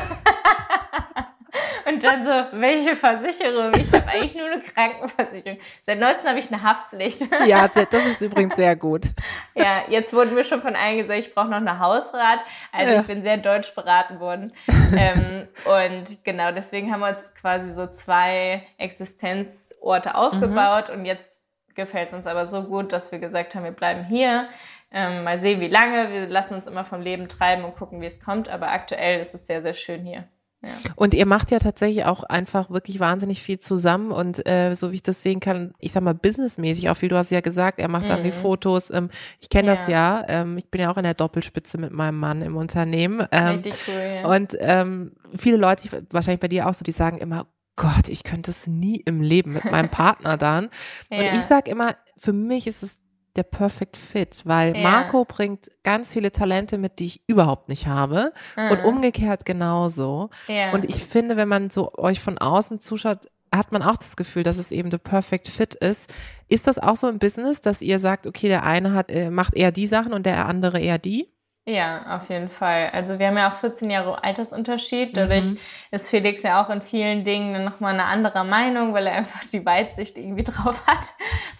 Und 1.88 2.04
dann 2.04 2.24
so, 2.24 2.60
welche 2.60 2.96
Versicherung? 2.96 3.72
Ich 3.74 3.92
habe 3.92 4.08
eigentlich 4.08 4.34
nur 4.34 4.46
eine 4.46 4.60
Krankenversicherung. 4.60 5.58
Seit 5.82 5.98
neuestem 5.98 6.28
habe 6.28 6.38
ich 6.38 6.52
eine 6.52 6.62
Haftpflicht. 6.62 7.22
Ja, 7.46 7.66
das 7.68 8.06
ist 8.06 8.20
übrigens 8.20 8.56
sehr 8.56 8.76
gut. 8.76 9.06
Ja, 9.54 9.82
jetzt 9.88 10.12
wurden 10.12 10.34
mir 10.34 10.44
schon 10.44 10.60
von 10.60 10.76
allen 10.76 10.98
gesagt, 10.98 11.20
ich 11.20 11.34
brauche 11.34 11.48
noch 11.48 11.58
eine 11.58 11.78
Hausrat. 11.78 12.40
Also 12.72 12.92
ja. 12.92 13.00
ich 13.00 13.06
bin 13.06 13.22
sehr 13.22 13.38
deutsch 13.38 13.74
beraten 13.74 14.20
worden. 14.20 14.52
ähm, 14.96 15.48
und 15.64 16.24
genau, 16.24 16.52
deswegen 16.52 16.92
haben 16.92 17.00
wir 17.00 17.16
uns 17.16 17.34
quasi 17.34 17.72
so 17.72 17.86
zwei 17.86 18.66
Existenzorte 18.76 20.14
aufgebaut. 20.14 20.88
Mhm. 20.88 20.94
Und 20.94 21.04
jetzt 21.06 21.44
gefällt 21.74 22.08
es 22.08 22.14
uns 22.14 22.26
aber 22.26 22.46
so 22.46 22.64
gut, 22.64 22.92
dass 22.92 23.12
wir 23.12 23.18
gesagt 23.18 23.54
haben, 23.54 23.64
wir 23.64 23.72
bleiben 23.72 24.04
hier. 24.04 24.48
Ähm, 24.90 25.24
mal 25.24 25.38
sehen, 25.38 25.60
wie 25.60 25.68
lange. 25.68 26.12
Wir 26.12 26.26
lassen 26.26 26.54
uns 26.54 26.66
immer 26.66 26.84
vom 26.84 27.00
Leben 27.00 27.28
treiben 27.28 27.64
und 27.64 27.76
gucken, 27.76 28.00
wie 28.00 28.06
es 28.06 28.22
kommt. 28.22 28.48
Aber 28.48 28.72
aktuell 28.72 29.20
ist 29.20 29.34
es 29.34 29.46
sehr, 29.46 29.62
sehr 29.62 29.74
schön 29.74 30.04
hier. 30.04 30.28
Ja. 30.60 30.70
Und 30.96 31.14
ihr 31.14 31.24
macht 31.26 31.52
ja 31.52 31.60
tatsächlich 31.60 32.04
auch 32.04 32.24
einfach 32.24 32.68
wirklich 32.70 32.98
wahnsinnig 32.98 33.42
viel 33.42 33.60
zusammen 33.60 34.10
und 34.10 34.44
äh, 34.48 34.74
so 34.74 34.90
wie 34.90 34.96
ich 34.96 35.02
das 35.04 35.22
sehen 35.22 35.38
kann, 35.38 35.72
ich 35.78 35.92
sag 35.92 36.02
mal 36.02 36.14
businessmäßig 36.14 36.90
auch 36.90 36.96
viel. 36.96 37.08
Du 37.08 37.16
hast 37.16 37.30
ja 37.30 37.40
gesagt, 37.40 37.78
er 37.78 37.86
macht 37.88 38.08
dann 38.08 38.24
die 38.24 38.30
Mhm. 38.30 38.34
Fotos. 38.34 38.90
Ähm, 38.90 39.08
ich 39.40 39.48
kenne 39.50 39.68
das 39.68 39.86
Ja. 39.86 40.20
ja. 40.20 40.24
Ähm, 40.42 40.58
ich 40.58 40.68
bin 40.68 40.80
ja 40.80 40.90
auch 40.90 40.96
in 40.96 41.04
der 41.04 41.14
Doppelspitze 41.14 41.78
mit 41.78 41.92
meinem 41.92 42.18
Mann 42.18 42.42
im 42.42 42.56
Unternehmen. 42.56 43.24
Ähm, 43.30 43.60
Richtig 43.60 43.74
cool, 43.86 44.20
ja. 44.22 44.28
und 44.28 44.56
ähm, 44.58 45.12
viele 45.36 45.58
Leute, 45.58 45.86
ich- 45.86 46.12
wahrscheinlich 46.12 46.40
bei 46.40 46.48
dir 46.48 46.68
auch 46.68 46.74
so, 46.74 46.82
die 46.82 46.90
sagen 46.92 47.18
immer, 47.18 47.46
Gott, 47.76 48.08
ich 48.08 48.24
könnte 48.24 48.50
es 48.50 48.66
nie 48.66 48.96
im 49.04 49.20
Leben 49.20 49.52
mit 49.52 49.64
meinem 49.64 49.88
Partner 49.90 50.36
dann. 50.36 50.64
Und 51.10 51.20
ja. 51.22 51.32
ich 51.34 51.42
sag 51.42 51.68
immer, 51.68 51.94
für 52.16 52.32
mich 52.32 52.66
ist 52.66 52.82
es 52.82 53.00
der 53.38 53.44
Perfect 53.44 53.96
Fit, 53.96 54.42
weil 54.44 54.76
Ja. 54.76 54.82
Marco 54.82 55.24
bringt 55.24 55.68
ganz 55.82 56.12
viele 56.12 56.30
Talente 56.32 56.76
mit, 56.76 56.98
die 56.98 57.06
ich 57.06 57.22
überhaupt 57.26 57.68
nicht 57.70 57.86
habe 57.86 58.32
und 58.56 58.80
Mhm. 58.80 58.84
umgekehrt 58.84 59.46
genauso. 59.46 60.28
ja. 60.48 60.72
Und 60.72 60.84
ich 60.84 61.02
finde, 61.02 61.36
wenn 61.38 61.48
man 61.48 61.70
so 61.70 61.92
euch 61.96 62.20
von 62.20 62.36
außen 62.36 62.80
zuschaut, 62.80 63.28
hat 63.54 63.72
man 63.72 63.82
auch 63.82 63.96
das 63.96 64.16
Gefühl, 64.16 64.42
dass 64.42 64.58
es 64.58 64.72
eben 64.72 64.90
der 64.90 64.98
Perfect 64.98 65.48
Fit 65.48 65.74
ist. 65.74 66.12
Ist 66.48 66.66
das 66.66 66.78
auch 66.78 66.96
so 66.96 67.08
im 67.08 67.18
Business, 67.18 67.62
dass 67.62 67.80
ihr 67.80 67.98
sagt, 67.98 68.26
okay, 68.26 68.48
der 68.48 68.64
eine 68.64 68.92
hat, 68.92 69.10
äh, 69.10 69.30
macht 69.30 69.54
eher 69.54 69.72
die 69.72 69.86
Sachen 69.86 70.12
und 70.12 70.26
der 70.26 70.44
andere 70.44 70.78
eher 70.80 70.98
die? 70.98 71.30
Ja, 71.68 72.16
auf 72.16 72.30
jeden 72.30 72.48
Fall. 72.48 72.88
Also 72.94 73.18
wir 73.18 73.26
haben 73.26 73.36
ja 73.36 73.50
auch 73.50 73.52
14 73.56 73.90
Jahre 73.90 74.24
Altersunterschied. 74.24 75.14
Dadurch 75.14 75.44
Mhm. 75.44 75.58
ist 75.90 76.08
Felix 76.08 76.42
ja 76.42 76.64
auch 76.64 76.70
in 76.70 76.80
vielen 76.80 77.24
Dingen 77.24 77.62
nochmal 77.62 77.92
eine 77.92 78.06
andere 78.06 78.42
Meinung, 78.42 78.94
weil 78.94 79.06
er 79.06 79.12
einfach 79.16 79.44
die 79.52 79.66
Weitsicht 79.66 80.16
irgendwie 80.16 80.44
drauf 80.44 80.82
hat, 80.86 81.12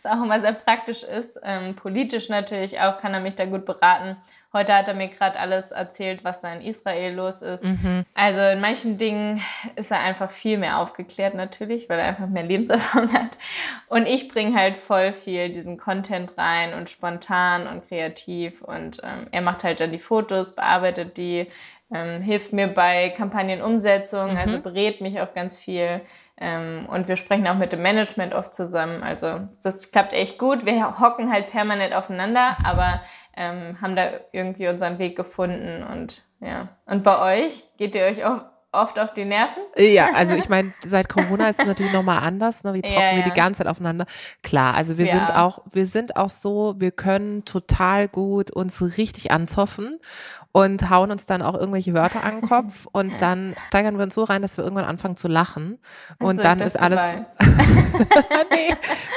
was 0.03 0.11
auch 0.11 0.25
immer 0.25 0.41
sehr 0.41 0.55
praktisch 0.55 1.03
ist. 1.03 1.39
Ähm, 1.45 1.75
politisch 1.77 2.31
natürlich 2.31 2.81
auch 2.81 2.99
kann 3.03 3.13
er 3.13 3.21
mich 3.21 3.35
da 3.35 3.45
gut 3.45 3.67
beraten. 3.67 4.17
Heute 4.51 4.75
hat 4.75 4.89
er 4.89 4.95
mir 4.95 5.09
gerade 5.09 5.39
alles 5.39 5.73
erzählt, 5.73 6.25
was 6.25 6.41
da 6.41 6.51
in 6.55 6.63
Israel 6.63 7.15
los 7.15 7.43
ist. 7.43 7.63
Mhm. 7.63 8.07
Also 8.15 8.41
in 8.41 8.61
manchen 8.61 8.97
Dingen 8.97 9.43
ist 9.77 9.91
er 9.91 10.01
einfach 10.01 10.31
viel 10.31 10.57
mehr 10.57 10.79
aufgeklärt 10.79 11.35
natürlich, 11.35 11.89
weil 11.91 11.99
er 11.99 12.07
einfach 12.07 12.29
mehr 12.29 12.43
Lebenserfahrung 12.45 13.13
hat. 13.13 13.37
Und 13.89 14.07
ich 14.07 14.29
bringe 14.29 14.59
halt 14.59 14.79
voll 14.79 15.13
viel 15.13 15.51
diesen 15.51 15.77
Content 15.77 16.39
rein 16.39 16.73
und 16.73 16.89
spontan 16.89 17.67
und 17.67 17.87
kreativ. 17.89 18.63
Und 18.63 19.03
ähm, 19.03 19.27
er 19.33 19.43
macht 19.43 19.65
halt 19.65 19.81
dann 19.81 19.93
die 19.93 19.99
Fotos, 19.99 20.55
bearbeitet 20.55 21.19
die, 21.19 21.49
ähm, 21.93 22.23
hilft 22.23 22.55
mir 22.55 22.69
bei 22.69 23.11
Kampagnenumsetzung, 23.11 24.37
also 24.37 24.61
berät 24.61 25.03
mich 25.03 25.21
auch 25.21 25.35
ganz 25.35 25.57
viel. 25.57 26.01
Ähm, 26.41 26.87
und 26.91 27.09
wir 27.09 27.17
sprechen 27.17 27.47
auch 27.49 27.57
mit 27.57 27.73
dem 27.73 27.83
Management 27.83 28.35
oft 28.35 28.55
zusammen. 28.55 29.03
Also 29.03 29.41
das 29.63 29.91
klappt 29.91 30.13
echt 30.13 30.39
gut. 30.39 30.65
Wir 30.65 31.01
hocken 31.01 31.33
halt 31.33 31.51
permanent 31.51 31.95
aufeinander, 31.95 32.57
aber 32.65 33.03
ähm, 33.39 33.81
haben 33.81 33.95
da 33.97 34.11
irgendwie 34.33 34.69
unseren 34.69 34.99
Weg 34.99 35.17
gefunden. 35.17 35.85
Und 35.85 36.25
ja. 36.41 36.69
Und 36.87 37.05
bei 37.05 37.45
euch? 37.45 37.63
Geht 37.79 37.95
ihr 37.95 38.05
euch 38.05 38.25
auch 38.25 38.43
oft 38.73 38.99
auf 38.99 39.15
die 39.15 39.25
Nerven? 39.25 39.63
Ja, 39.77 40.11
also 40.15 40.35
ich 40.35 40.49
meine, 40.49 40.73
seit 40.85 41.09
Corona 41.09 41.49
ist 41.49 41.61
es 41.61 41.67
natürlich 41.67 41.93
nochmal 41.93 42.19
anders. 42.19 42.65
Ne? 42.65 42.75
Wir 42.75 42.83
Ja, 42.85 42.95
trocken 42.95 43.17
wir 43.17 43.23
die 43.23 43.29
ja. 43.31 43.35
ganze 43.35 43.59
Zeit 43.59 43.69
aufeinander. 43.69 44.07
Klar, 44.43 44.75
also 44.75 44.99
wir 44.99 45.07
Ja. 45.07 45.15
sind 45.17 45.35
auch, 45.37 45.61
wir 45.71 45.87
sind 45.87 46.17
auch 46.17 46.31
so, 46.31 46.75
wir 46.79 46.91
können 46.91 47.45
total 47.45 48.09
gut 48.09 48.51
uns 48.51 48.99
richtig 48.99 49.31
anzoffen 49.31 49.99
und 50.53 50.89
hauen 50.89 51.11
uns 51.11 51.27
dann 51.27 51.43
auch 51.43 51.55
irgendwelche 51.55 51.95
Wörter 51.95 52.25
an 52.25 52.41
den 52.41 52.41
Kopf 52.49 52.87
und 52.93 53.21
dann 53.21 53.55
steigern 53.69 53.99
wir 53.99 54.05
uns 54.05 54.15
so 54.15 54.25
rein, 54.25 54.43
dass 54.43 54.57
wir 54.57 54.65
irgendwann 54.65 54.87
anfangen 54.87 55.17
zu 55.17 55.29
lachen. 55.29 55.79
Und 56.19 56.41
Achso, 56.41 56.43
dann 56.43 56.61
ist 56.61 56.79
alles. 56.79 57.01
nee. 58.51 58.71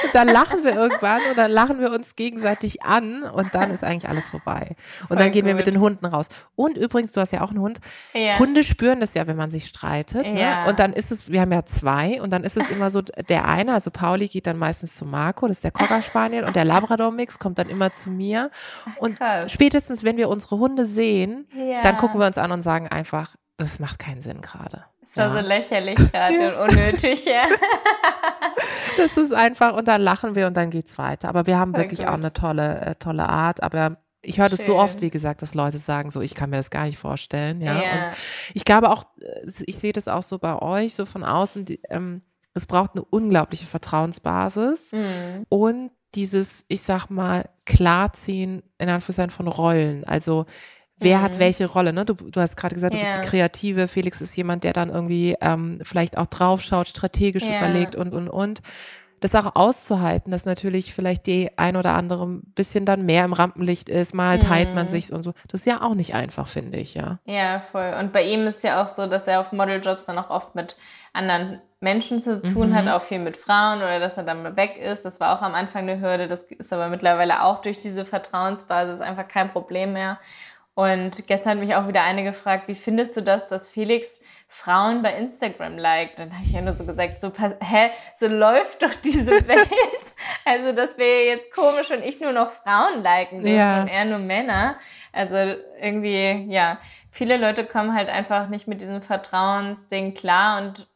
Und 0.04 0.14
dann 0.14 0.28
lachen 0.28 0.62
wir 0.62 0.74
irgendwann 0.74 1.20
und 1.30 1.38
dann 1.38 1.50
lachen 1.50 1.80
wir 1.80 1.90
uns 1.90 2.16
gegenseitig 2.16 2.82
an 2.82 3.22
und 3.22 3.54
dann 3.54 3.70
ist 3.70 3.82
eigentlich 3.82 4.08
alles 4.08 4.26
vorbei. 4.28 4.76
Und 5.02 5.08
Voll 5.08 5.16
dann 5.16 5.32
gehen 5.32 5.46
wir 5.46 5.52
gut. 5.52 5.58
mit 5.58 5.66
den 5.66 5.80
Hunden 5.80 6.04
raus. 6.06 6.28
Und 6.54 6.76
übrigens, 6.76 7.12
du 7.12 7.20
hast 7.20 7.32
ja 7.32 7.40
auch 7.40 7.50
einen 7.50 7.60
Hund. 7.60 7.80
Ja. 8.12 8.38
Hunde 8.38 8.62
spüren 8.62 9.00
das 9.00 9.14
ja, 9.14 9.26
wenn 9.26 9.36
man 9.36 9.50
sich 9.50 9.66
streitet. 9.66 10.26
Ne? 10.26 10.40
Ja. 10.40 10.66
Und 10.66 10.78
dann 10.78 10.92
ist 10.92 11.10
es, 11.10 11.30
wir 11.30 11.40
haben 11.40 11.52
ja 11.52 11.64
zwei, 11.64 12.20
und 12.20 12.30
dann 12.30 12.44
ist 12.44 12.56
es 12.56 12.70
immer 12.70 12.90
so, 12.90 13.00
der 13.00 13.48
eine, 13.48 13.72
also 13.72 13.90
Pauli 13.90 14.28
geht 14.28 14.46
dann 14.46 14.58
meistens 14.58 14.96
zu 14.96 15.06
Marco, 15.06 15.48
das 15.48 15.58
ist 15.58 15.64
der 15.64 15.70
Cocker 15.70 16.02
Spaniel, 16.02 16.44
und 16.44 16.56
der 16.56 16.64
Labrador-Mix 16.64 17.38
kommt 17.38 17.58
dann 17.58 17.68
immer 17.68 17.92
zu 17.92 18.10
mir. 18.10 18.50
Und 18.98 19.16
krass. 19.16 19.50
spätestens, 19.50 20.04
wenn 20.04 20.16
wir 20.16 20.28
unsere 20.28 20.58
Hunde 20.58 20.84
sehen, 20.86 21.21
Ja. 21.56 21.80
dann 21.82 21.96
gucken 21.98 22.20
wir 22.20 22.26
uns 22.26 22.38
an 22.38 22.52
und 22.52 22.62
sagen 22.62 22.88
einfach, 22.88 23.36
das 23.56 23.78
macht 23.78 23.98
keinen 23.98 24.22
Sinn 24.22 24.40
gerade. 24.40 24.84
Das 25.00 25.16
war 25.16 25.34
Ja. 25.36 25.42
so 25.42 25.46
lächerlich 25.48 25.96
gerade 26.12 26.58
und 26.62 26.70
unnötig, 26.76 27.24
ja. 27.26 27.44
Das 28.96 29.16
ist 29.16 29.32
einfach, 29.32 29.74
und 29.74 29.88
dann 29.88 30.00
lachen 30.02 30.34
wir 30.34 30.46
und 30.46 30.56
dann 30.56 30.70
geht's 30.70 30.98
weiter. 30.98 31.28
Aber 31.28 31.46
wir 31.46 31.58
haben 31.58 31.72
Voll 31.72 31.84
wirklich 31.84 32.00
gut. 32.00 32.08
auch 32.08 32.14
eine 32.14 32.32
tolle, 32.32 32.80
äh, 32.82 32.94
tolle 32.96 33.28
Art. 33.28 33.62
Aber 33.62 33.96
ich 34.20 34.38
höre 34.38 34.48
das 34.50 34.66
so 34.66 34.76
oft, 34.76 35.00
wie 35.00 35.08
gesagt, 35.10 35.40
dass 35.42 35.54
Leute 35.54 35.78
sagen, 35.78 36.10
so, 36.10 36.20
ich 36.20 36.34
kann 36.34 36.50
mir 36.50 36.56
das 36.58 36.70
gar 36.70 36.84
nicht 36.84 36.98
vorstellen. 36.98 37.60
Ja. 37.62 37.74
Und 37.76 37.82
Ja. 37.82 38.12
ich 38.54 38.64
glaube 38.64 38.90
auch, 38.90 39.04
äh, 39.20 39.46
ich 39.66 39.78
sehe 39.78 39.92
das 39.92 40.08
auch 40.08 40.22
so 40.22 40.38
bei 40.38 40.60
euch, 40.60 40.94
so 40.94 41.06
von 41.06 41.24
außen, 41.24 41.64
die, 41.64 41.80
ähm, 41.88 42.22
es 42.54 42.66
braucht 42.66 42.90
eine 42.94 43.04
unglaubliche 43.04 43.64
Vertrauensbasis 43.64 44.92
Mhm. 44.92 45.46
und 45.48 45.90
dieses, 46.14 46.64
ich 46.68 46.82
sag 46.82 47.08
mal, 47.08 47.48
Klarziehen 47.64 48.62
in 48.78 48.90
Anführungszeichen 48.90 49.30
von 49.30 49.48
Rollen. 49.48 50.04
Also 50.04 50.44
wer 51.02 51.22
hat 51.22 51.34
Mhm. 51.34 51.38
welche 51.38 51.66
Rolle, 51.66 51.92
ne? 51.92 52.04
Du, 52.04 52.14
du 52.14 52.40
hast 52.40 52.56
gerade 52.56 52.74
gesagt, 52.74 52.94
du 52.94 52.98
bist 52.98 53.12
Ja. 53.12 53.20
die 53.20 53.28
Kreative, 53.28 53.88
Felix 53.88 54.20
ist 54.20 54.36
jemand, 54.36 54.64
der 54.64 54.72
dann 54.72 54.90
irgendwie 54.90 55.36
ähm, 55.40 55.78
vielleicht 55.82 56.16
auch 56.18 56.26
draufschaut, 56.26 56.88
strategisch 56.88 57.44
Ja. 57.44 57.56
überlegt 57.56 57.94
und, 57.96 58.12
und, 58.14 58.28
und. 58.28 58.60
Das 59.20 59.36
auch 59.36 59.54
auszuhalten, 59.54 60.32
dass 60.32 60.46
natürlich 60.46 60.92
vielleicht 60.92 61.26
die 61.26 61.56
ein 61.56 61.76
oder 61.76 61.92
andere 61.94 62.26
ein 62.26 62.42
bisschen 62.56 62.84
dann 62.84 63.06
mehr 63.06 63.24
im 63.24 63.32
Rampenlicht 63.32 63.88
ist, 63.88 64.14
mal 64.14 64.40
teilt 64.40 64.74
man 64.74 64.86
Mhm. 64.86 64.90
sich 64.90 65.12
und 65.12 65.22
so. 65.22 65.32
Das 65.46 65.60
ist 65.60 65.66
ja 65.66 65.80
auch 65.80 65.94
nicht 65.94 66.14
einfach, 66.14 66.48
finde 66.48 66.78
ich, 66.78 66.94
ja. 66.94 67.20
Ja, 67.24 67.62
voll. 67.70 67.94
Und 68.00 68.12
bei 68.12 68.24
ihm 68.24 68.44
ist 68.48 68.64
ja 68.64 68.82
auch 68.82 68.88
so, 68.88 69.06
dass 69.06 69.28
er 69.28 69.38
auf 69.38 69.52
Modeljobs 69.52 70.06
dann 70.06 70.18
auch 70.18 70.28
oft 70.30 70.56
mit 70.56 70.76
anderen 71.12 71.60
Menschen 71.78 72.18
zu 72.18 72.42
tun 72.42 72.70
Mhm. 72.70 72.74
hat, 72.74 72.88
auch 72.88 73.02
viel 73.02 73.20
mit 73.20 73.36
Frauen 73.36 73.78
oder 73.78 74.00
dass 74.00 74.16
er 74.16 74.24
dann 74.24 74.42
mal 74.42 74.56
weg 74.56 74.76
ist. 74.76 75.04
Das 75.04 75.20
war 75.20 75.36
auch 75.38 75.42
am 75.42 75.54
Anfang 75.54 75.88
eine 75.88 76.00
Hürde. 76.00 76.26
Das 76.26 76.42
ist 76.42 76.72
aber 76.72 76.88
mittlerweile 76.88 77.44
auch 77.44 77.60
durch 77.60 77.78
diese 77.78 78.04
Vertrauensbasis 78.04 79.00
einfach 79.00 79.28
kein 79.28 79.52
Problem 79.52 79.92
mehr. 79.92 80.18
Und 80.74 81.26
gestern 81.26 81.52
hat 81.52 81.58
mich 81.58 81.74
auch 81.74 81.86
wieder 81.86 82.02
eine 82.02 82.24
gefragt, 82.24 82.66
wie 82.66 82.74
findest 82.74 83.14
du 83.16 83.20
das, 83.20 83.46
dass 83.48 83.68
Felix 83.68 84.20
Frauen 84.48 85.02
bei 85.02 85.12
Instagram 85.14 85.76
liked? 85.76 86.18
Dann 86.18 86.32
habe 86.32 86.44
ich 86.44 86.52
ja 86.52 86.62
nur 86.62 86.72
so 86.72 86.84
gesagt, 86.86 87.20
so, 87.20 87.30
hä, 87.60 87.90
so 88.18 88.26
läuft 88.26 88.82
doch 88.82 88.94
diese 89.04 89.32
Welt. 89.48 89.68
Also 90.46 90.72
das 90.72 90.96
wäre 90.96 91.26
jetzt 91.26 91.52
komisch, 91.54 91.90
wenn 91.90 92.02
ich 92.02 92.20
nur 92.20 92.32
noch 92.32 92.50
Frauen 92.50 93.02
liken 93.02 93.46
Ja. 93.46 93.82
und 93.82 93.88
er 93.88 94.06
nur 94.06 94.18
Männer. 94.18 94.78
Also 95.12 95.36
irgendwie, 95.78 96.46
ja, 96.50 96.78
viele 97.10 97.36
Leute 97.36 97.66
kommen 97.66 97.94
halt 97.94 98.08
einfach 98.08 98.48
nicht 98.48 98.66
mit 98.66 98.80
diesem 98.80 99.02
Vertrauensding 99.02 100.14
klar 100.14 100.58
und 100.62 100.88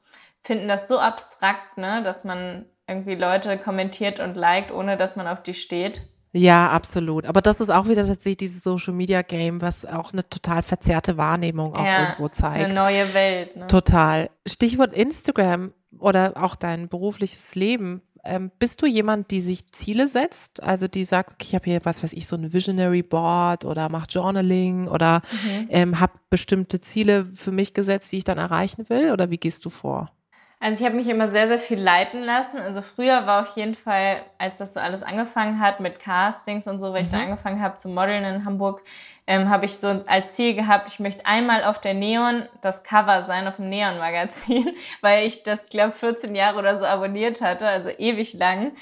finden 0.43 0.69
das 0.69 0.89
so 0.89 0.99
abstrakt, 0.99 1.77
ne, 1.77 2.03
dass 2.03 2.25
man 2.25 2.65
irgendwie 2.89 3.15
Leute 3.17 3.59
kommentiert 3.59 4.21
und 4.21 4.37
liked, 4.37 4.71
ohne 4.71 4.97
dass 4.97 5.17
man 5.17 5.27
auf 5.27 5.43
die 5.43 5.55
steht. 5.55 6.01
Ja, 6.37 6.68
absolut. 6.70 7.27
Aber 7.27 7.40
das 7.40 7.61
ist 7.61 7.70
auch 7.70 7.88
wieder 7.88 8.03
tatsächlich 8.07 8.37
dieses 8.37 8.62
Social 8.62 8.92
Media 8.92 9.22
Game, 9.22 9.62
was 9.62 9.87
auch 9.87 10.12
eine 10.12 10.29
total 10.29 10.62
verzerrte 10.62 11.16
Wahrnehmung 11.16 11.75
auch 11.75 11.85
ja, 11.85 12.03
irgendwo 12.03 12.29
zeigt. 12.29 12.66
eine 12.66 12.75
neue 12.75 13.14
Welt. 13.14 13.57
Ne? 13.57 13.66
Total. 13.68 14.29
Stichwort 14.46 14.92
Instagram 14.92 15.72
oder 15.99 16.35
auch 16.37 16.55
dein 16.55 16.88
berufliches 16.88 17.55
Leben. 17.55 18.03
Ähm, 18.22 18.51
bist 18.59 18.83
du 18.83 18.87
jemand, 18.87 19.31
die 19.31 19.40
sich 19.40 19.68
Ziele 19.72 20.09
setzt? 20.09 20.62
Also 20.62 20.88
die 20.88 21.05
sagt, 21.05 21.35
okay, 21.35 21.44
ich 21.49 21.55
habe 21.55 21.64
hier, 21.64 21.81
was 21.85 22.03
weiß 22.03 22.12
ich, 22.12 22.27
so 22.27 22.37
ein 22.37 22.53
Visionary 22.53 23.03
Board 23.03 23.64
oder 23.64 23.88
macht 23.88 24.12
Journaling 24.12 24.88
oder 24.88 25.22
Mhm. 25.33 25.66
ähm, 25.70 26.01
habe 26.01 26.14
bestimmte 26.29 26.81
Ziele 26.81 27.27
für 27.33 27.53
mich 27.53 27.72
gesetzt, 27.72 28.11
die 28.12 28.18
ich 28.18 28.25
dann 28.25 28.38
erreichen 28.38 28.88
will? 28.88 29.12
Oder 29.12 29.31
wie 29.31 29.38
gehst 29.38 29.64
du 29.64 29.70
vor? 29.70 30.11
Also 30.59 30.81
ich 30.81 30.87
habe 30.87 30.97
mich 30.97 31.07
immer 31.07 31.31
sehr, 31.31 31.49
sehr 31.49 31.59
viel 31.59 31.79
leiten 31.79 32.23
lassen. 32.23 32.59
Also 32.59 32.81
früher 32.81 33.27
war 33.27 33.42
auf 33.42 33.57
jeden 33.57 33.75
Fall, 33.75 34.23
als 34.38 34.57
das 34.57 34.73
so 34.73 34.81
alles 34.81 35.03
angefangen 35.03 35.61
hat 35.61 35.81
mit 35.81 36.01
Castings 36.01 36.66
und 36.66 36.81
so, 36.81 36.95
weil 36.95 37.03
ich 37.03 37.11
da 37.11 37.19
Mhm. 37.19 37.25
angefangen 37.25 37.61
habe 37.62 37.77
zu 37.77 37.88
modeln 37.90 38.25
in 38.25 38.45
Hamburg, 38.47 38.81
ähm, 39.27 39.51
habe 39.51 39.66
ich 39.66 39.77
so 39.77 40.03
als 40.07 40.33
Ziel 40.35 40.55
gehabt, 40.55 40.88
ich 40.88 40.99
möchte 40.99 41.27
einmal 41.27 41.62
auf 41.64 41.79
der 41.81 41.92
Neon 41.92 42.45
das 42.62 42.83
Cover 42.85 43.21
sein, 43.23 43.47
auf 43.47 43.57
dem 43.57 43.69
Neon-Magazin, 43.69 44.71
weil 45.03 45.27
ich 45.27 45.42
das, 45.42 45.69
glaube 45.69 45.92
14 45.92 46.35
Jahre 46.35 46.59
oder 46.59 46.77
so 46.77 46.87
abonniert 46.87 47.42
hatte, 47.42 47.69
also 47.69 47.90
ewig 47.90 48.33
lang. 48.35 48.73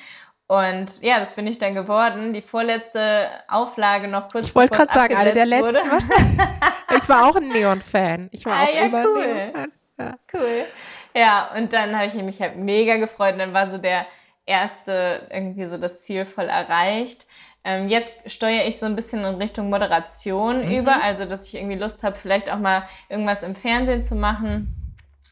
Und 0.46 1.00
ja, 1.02 1.18
das 1.18 1.30
bin 1.30 1.46
ich 1.46 1.58
dann 1.58 1.74
geworden. 1.74 2.34
Die 2.34 2.42
vorletzte 2.42 3.28
Auflage 3.48 4.06
noch 4.08 4.28
kurz 4.30 4.46
Ich 4.46 4.54
wollte 4.54 4.76
gerade 4.76 4.92
sagen, 4.92 5.16
eine 5.16 5.32
der 5.32 5.46
letzten. 5.46 5.76
Ich 6.96 7.08
war 7.08 7.26
auch 7.28 7.34
ein 7.34 7.48
Neon-Fan. 7.48 8.28
Ich 8.30 8.44
war 8.46 8.52
Ah, 8.60 8.64
auch 8.64 8.74
ja, 8.74 8.82
immer 8.82 9.04
cool. 9.06 9.26
Neon-Fan. 9.26 9.72
Ja. 9.98 10.14
Cool. 10.32 10.64
Ja, 11.14 11.50
und 11.56 11.72
dann 11.72 11.96
habe 11.96 12.06
ich 12.06 12.14
mich 12.14 12.40
halt 12.40 12.56
mega 12.56 12.96
gefreut 12.96 13.34
und 13.34 13.38
dann 13.38 13.54
war 13.54 13.66
so 13.66 13.78
der 13.78 14.06
erste 14.46 15.28
irgendwie 15.30 15.64
so 15.66 15.78
das 15.78 16.02
Ziel 16.02 16.24
voll 16.26 16.48
erreicht. 16.48 17.26
Ähm, 17.62 17.88
jetzt 17.88 18.12
steuere 18.26 18.66
ich 18.66 18.78
so 18.78 18.84
ein 18.86 18.94
bisschen 18.96 19.24
in 19.24 19.36
Richtung 19.36 19.70
Moderation 19.70 20.66
Mhm. 20.66 20.76
über, 20.78 21.02
also 21.02 21.24
dass 21.24 21.46
ich 21.46 21.54
irgendwie 21.54 21.76
Lust 21.76 22.02
habe, 22.02 22.16
vielleicht 22.16 22.50
auch 22.50 22.58
mal 22.58 22.82
irgendwas 23.08 23.42
im 23.42 23.54
Fernsehen 23.56 24.02
zu 24.02 24.16
machen. 24.16 24.74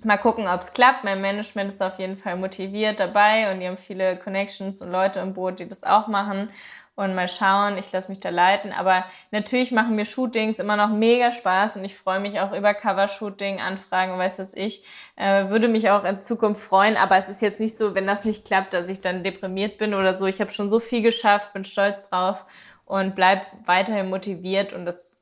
Mal 0.04 0.16
gucken, 0.16 0.48
ob 0.48 0.60
es 0.60 0.72
klappt. 0.72 1.04
Mein 1.04 1.20
Management 1.20 1.72
ist 1.72 1.82
auf 1.82 1.98
jeden 1.98 2.16
Fall 2.16 2.36
motiviert 2.36 2.98
dabei 2.98 3.52
und 3.52 3.60
die 3.60 3.68
haben 3.68 3.76
viele 3.76 4.16
Connections 4.16 4.80
und 4.80 4.90
Leute 4.90 5.20
im 5.20 5.34
Boot, 5.34 5.60
die 5.60 5.68
das 5.68 5.84
auch 5.84 6.08
machen. 6.08 6.48
Und 6.94 7.14
mal 7.14 7.28
schauen. 7.28 7.78
Ich 7.78 7.90
lasse 7.92 8.10
mich 8.10 8.20
da 8.20 8.28
leiten. 8.30 8.72
Aber 8.72 9.04
natürlich 9.30 9.72
machen 9.72 9.96
mir 9.96 10.04
Shootings 10.04 10.58
immer 10.58 10.76
noch 10.76 10.90
mega 10.90 11.30
Spaß 11.30 11.76
und 11.76 11.84
ich 11.84 11.96
freue 11.96 12.20
mich 12.20 12.40
auch 12.40 12.52
über 12.52 12.74
Covershooting, 12.74 13.60
Anfragen, 13.60 14.18
weiß 14.18 14.38
was 14.38 14.54
ich. 14.54 14.84
Äh, 15.16 15.48
würde 15.48 15.68
mich 15.68 15.90
auch 15.90 16.04
in 16.04 16.22
Zukunft 16.22 16.62
freuen. 16.62 16.96
Aber 16.96 17.16
es 17.16 17.28
ist 17.28 17.42
jetzt 17.42 17.60
nicht 17.60 17.76
so, 17.76 17.94
wenn 17.94 18.06
das 18.06 18.24
nicht 18.24 18.44
klappt, 18.44 18.74
dass 18.74 18.88
ich 18.88 19.00
dann 19.00 19.24
deprimiert 19.24 19.78
bin 19.78 19.94
oder 19.94 20.16
so. 20.16 20.26
Ich 20.26 20.40
habe 20.40 20.50
schon 20.50 20.70
so 20.70 20.80
viel 20.80 21.02
geschafft, 21.02 21.52
bin 21.52 21.64
stolz 21.64 22.08
drauf 22.10 22.44
und 22.84 23.14
bleib 23.14 23.46
weiterhin 23.64 24.10
motiviert 24.10 24.72
und 24.72 24.84
das 24.84 25.21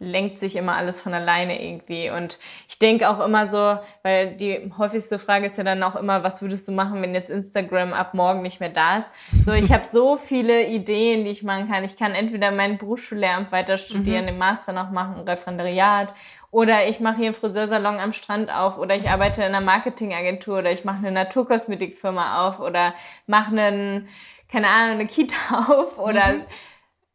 lenkt 0.00 0.38
sich 0.38 0.56
immer 0.56 0.76
alles 0.76 1.00
von 1.00 1.12
alleine 1.12 1.62
irgendwie. 1.62 2.10
Und 2.10 2.38
ich 2.68 2.78
denke 2.78 3.08
auch 3.08 3.20
immer 3.20 3.46
so, 3.46 3.78
weil 4.02 4.36
die 4.36 4.72
häufigste 4.78 5.18
Frage 5.18 5.46
ist 5.46 5.58
ja 5.58 5.64
dann 5.64 5.82
auch 5.82 5.96
immer, 5.96 6.22
was 6.22 6.40
würdest 6.42 6.68
du 6.68 6.72
machen, 6.72 7.02
wenn 7.02 7.14
jetzt 7.14 7.30
Instagram 7.30 7.92
ab 7.92 8.14
morgen 8.14 8.42
nicht 8.42 8.60
mehr 8.60 8.68
da 8.68 8.98
ist? 8.98 9.10
So, 9.44 9.52
ich 9.52 9.72
habe 9.72 9.86
so 9.86 10.16
viele 10.16 10.66
Ideen, 10.66 11.24
die 11.24 11.30
ich 11.30 11.42
machen 11.42 11.68
kann. 11.68 11.84
Ich 11.84 11.96
kann 11.96 12.14
entweder 12.14 12.50
mein 12.50 12.78
Berufsschullehramt 12.78 13.52
weiter 13.52 13.76
studieren, 13.76 14.22
mhm. 14.22 14.28
den 14.28 14.38
Master 14.38 14.72
noch 14.72 14.90
machen, 14.90 15.16
ein 15.16 15.28
Referendariat 15.28 16.14
oder 16.50 16.88
ich 16.88 17.00
mache 17.00 17.16
hier 17.16 17.26
einen 17.26 17.34
Friseursalon 17.34 17.98
am 17.98 18.12
Strand 18.12 18.50
auf 18.50 18.78
oder 18.78 18.96
ich 18.96 19.10
arbeite 19.10 19.42
in 19.42 19.48
einer 19.48 19.60
Marketingagentur 19.60 20.58
oder 20.58 20.72
ich 20.72 20.84
mache 20.84 20.98
eine 20.98 21.12
Naturkosmetikfirma 21.12 22.48
auf 22.48 22.60
oder 22.60 22.94
mache 23.26 23.50
einen, 23.50 24.08
keine 24.50 24.68
Ahnung, 24.68 24.92
eine 24.92 25.06
Kita 25.06 25.36
auf 25.68 25.98
oder 25.98 26.34
mhm. 26.34 26.46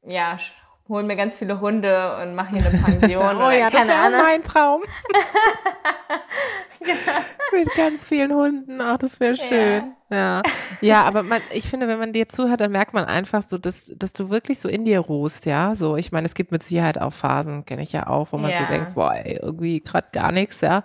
ja, 0.05 0.37
holen 0.89 1.07
mir 1.07 1.15
ganz 1.15 1.33
viele 1.33 1.59
Hunde 1.59 2.17
und 2.21 2.35
mache 2.35 2.55
hier 2.55 2.65
eine 2.65 2.77
Pension. 2.77 3.37
oh 3.41 3.49
ja, 3.49 3.69
das 3.69 3.87
wäre 3.87 4.11
mein 4.11 4.43
Traum. 4.43 4.81
Mit 7.53 7.73
ganz 7.75 8.03
vielen 8.03 8.33
Hunden, 8.33 8.81
ach, 8.81 8.97
das 8.97 9.19
wäre 9.19 9.35
schön. 9.35 9.93
Ja. 10.09 10.17
ja, 10.17 10.41
ja, 10.81 11.03
aber 11.03 11.23
man, 11.23 11.41
ich 11.51 11.67
finde, 11.67 11.87
wenn 11.87 11.99
man 11.99 12.11
dir 12.11 12.27
zuhört, 12.27 12.61
dann 12.61 12.71
merkt 12.71 12.93
man 12.93 13.05
einfach 13.05 13.43
so, 13.43 13.57
dass, 13.57 13.91
dass 13.95 14.13
du 14.13 14.29
wirklich 14.29 14.59
so 14.59 14.67
in 14.67 14.85
dir 14.85 14.99
ruhst, 14.99 15.45
ja. 15.45 15.75
So, 15.75 15.95
ich 15.95 16.11
meine, 16.11 16.25
es 16.25 16.33
gibt 16.33 16.51
mit 16.51 16.63
Sicherheit 16.63 16.99
auch 16.99 17.13
Phasen, 17.13 17.65
kenne 17.65 17.83
ich 17.83 17.93
ja 17.93 18.07
auch, 18.07 18.27
wo 18.31 18.37
man 18.37 18.51
ja. 18.51 18.57
so 18.57 18.65
denkt, 18.65 18.95
boah, 18.95 19.13
ey, 19.13 19.39
irgendwie 19.41 19.81
gerade 19.81 20.07
gar 20.11 20.31
nichts, 20.31 20.61
ja. 20.61 20.83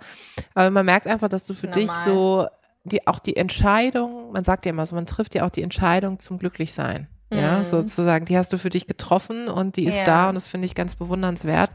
Aber 0.53 0.69
man 0.71 0.85
merkt 0.85 1.07
einfach, 1.07 1.29
dass 1.29 1.45
du 1.45 1.53
für 1.53 1.67
Normal. 1.67 1.81
dich 1.81 1.91
so 2.05 2.47
die, 2.83 3.07
auch 3.07 3.19
die 3.19 3.35
Entscheidung, 3.35 4.31
man 4.31 4.43
sagt 4.43 4.65
ja 4.65 4.71
immer 4.71 4.85
so, 4.85 4.95
man 4.95 5.05
trifft 5.05 5.35
ja 5.35 5.45
auch 5.45 5.51
die 5.51 5.63
Entscheidung 5.63 6.19
zum 6.19 6.39
Glücklichsein. 6.39 7.07
Ja, 7.31 7.59
mhm. 7.59 7.63
sozusagen, 7.63 8.25
die 8.25 8.37
hast 8.37 8.51
du 8.53 8.57
für 8.57 8.71
dich 8.71 8.87
getroffen 8.87 9.49
und 9.49 9.75
die 9.77 9.85
ist 9.85 9.99
ja. 9.99 10.03
da 10.03 10.29
und 10.29 10.35
das 10.35 10.47
finde 10.47 10.65
ich 10.65 10.73
ganz 10.73 10.95
bewundernswert. 10.95 11.69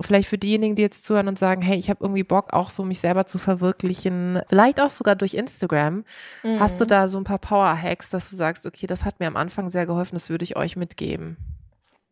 Vielleicht 0.00 0.28
für 0.28 0.38
diejenigen, 0.38 0.76
die 0.76 0.82
jetzt 0.82 1.04
zuhören 1.04 1.26
und 1.26 1.38
sagen, 1.38 1.62
hey, 1.62 1.76
ich 1.76 1.90
habe 1.90 2.04
irgendwie 2.04 2.22
Bock, 2.22 2.52
auch 2.52 2.70
so 2.70 2.84
mich 2.84 3.00
selber 3.00 3.26
zu 3.26 3.38
verwirklichen, 3.38 4.40
vielleicht 4.48 4.80
auch 4.80 4.90
sogar 4.90 5.16
durch 5.16 5.34
Instagram. 5.34 6.04
Mhm. 6.44 6.60
Hast 6.60 6.80
du 6.80 6.84
da 6.84 7.08
so 7.08 7.18
ein 7.18 7.24
paar 7.24 7.38
Power-Hacks, 7.38 8.10
dass 8.10 8.30
du 8.30 8.36
sagst, 8.36 8.66
okay, 8.66 8.86
das 8.86 9.04
hat 9.04 9.18
mir 9.18 9.26
am 9.26 9.36
Anfang 9.36 9.68
sehr 9.68 9.86
geholfen, 9.86 10.14
das 10.14 10.30
würde 10.30 10.44
ich 10.44 10.56
euch 10.56 10.76
mitgeben? 10.76 11.36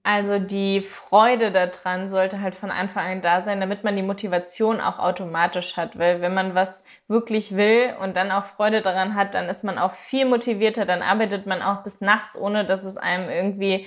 Also 0.05 0.41
die 0.41 0.81
Freude 0.81 1.53
daran 1.53 2.09
sollte 2.09 2.41
halt 2.41 2.57
von 2.57 2.73
Anfang 2.73 3.07
an 3.07 3.23
da 3.23 3.41
sein, 3.41 3.61
damit 3.61 3.85
man 3.85 3.95
die 3.95 4.03
Motivation 4.03 4.81
auch 4.81 4.99
automatisch 4.99 5.77
hat. 5.77 5.97
Weil 5.97 6.21
wenn 6.21 6.35
man 6.35 6.57
was 6.57 6.85
wirklich 7.07 7.55
will 7.57 7.95
und 8.01 8.17
dann 8.17 8.33
auch 8.33 8.45
Freude 8.45 8.83
daran 8.83 9.15
hat, 9.15 9.35
dann 9.35 9.49
ist 9.49 9.63
man 9.63 9.79
auch 9.79 9.93
viel 9.93 10.25
motivierter, 10.25 10.87
dann 10.87 11.03
arbeitet 11.03 11.47
man 11.47 11.63
auch 11.63 11.85
bis 11.85 12.01
nachts, 12.01 12.37
ohne 12.37 12.65
dass 12.65 12.83
es 12.83 12.97
einem 12.97 13.31
irgendwie 13.31 13.87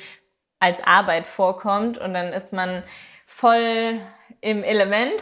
als 0.60 0.82
Arbeit 0.86 1.28
vorkommt. 1.28 1.98
Und 1.98 2.14
dann 2.14 2.32
ist 2.32 2.54
man 2.54 2.84
voll 3.28 4.00
im 4.40 4.64
Element 4.64 5.22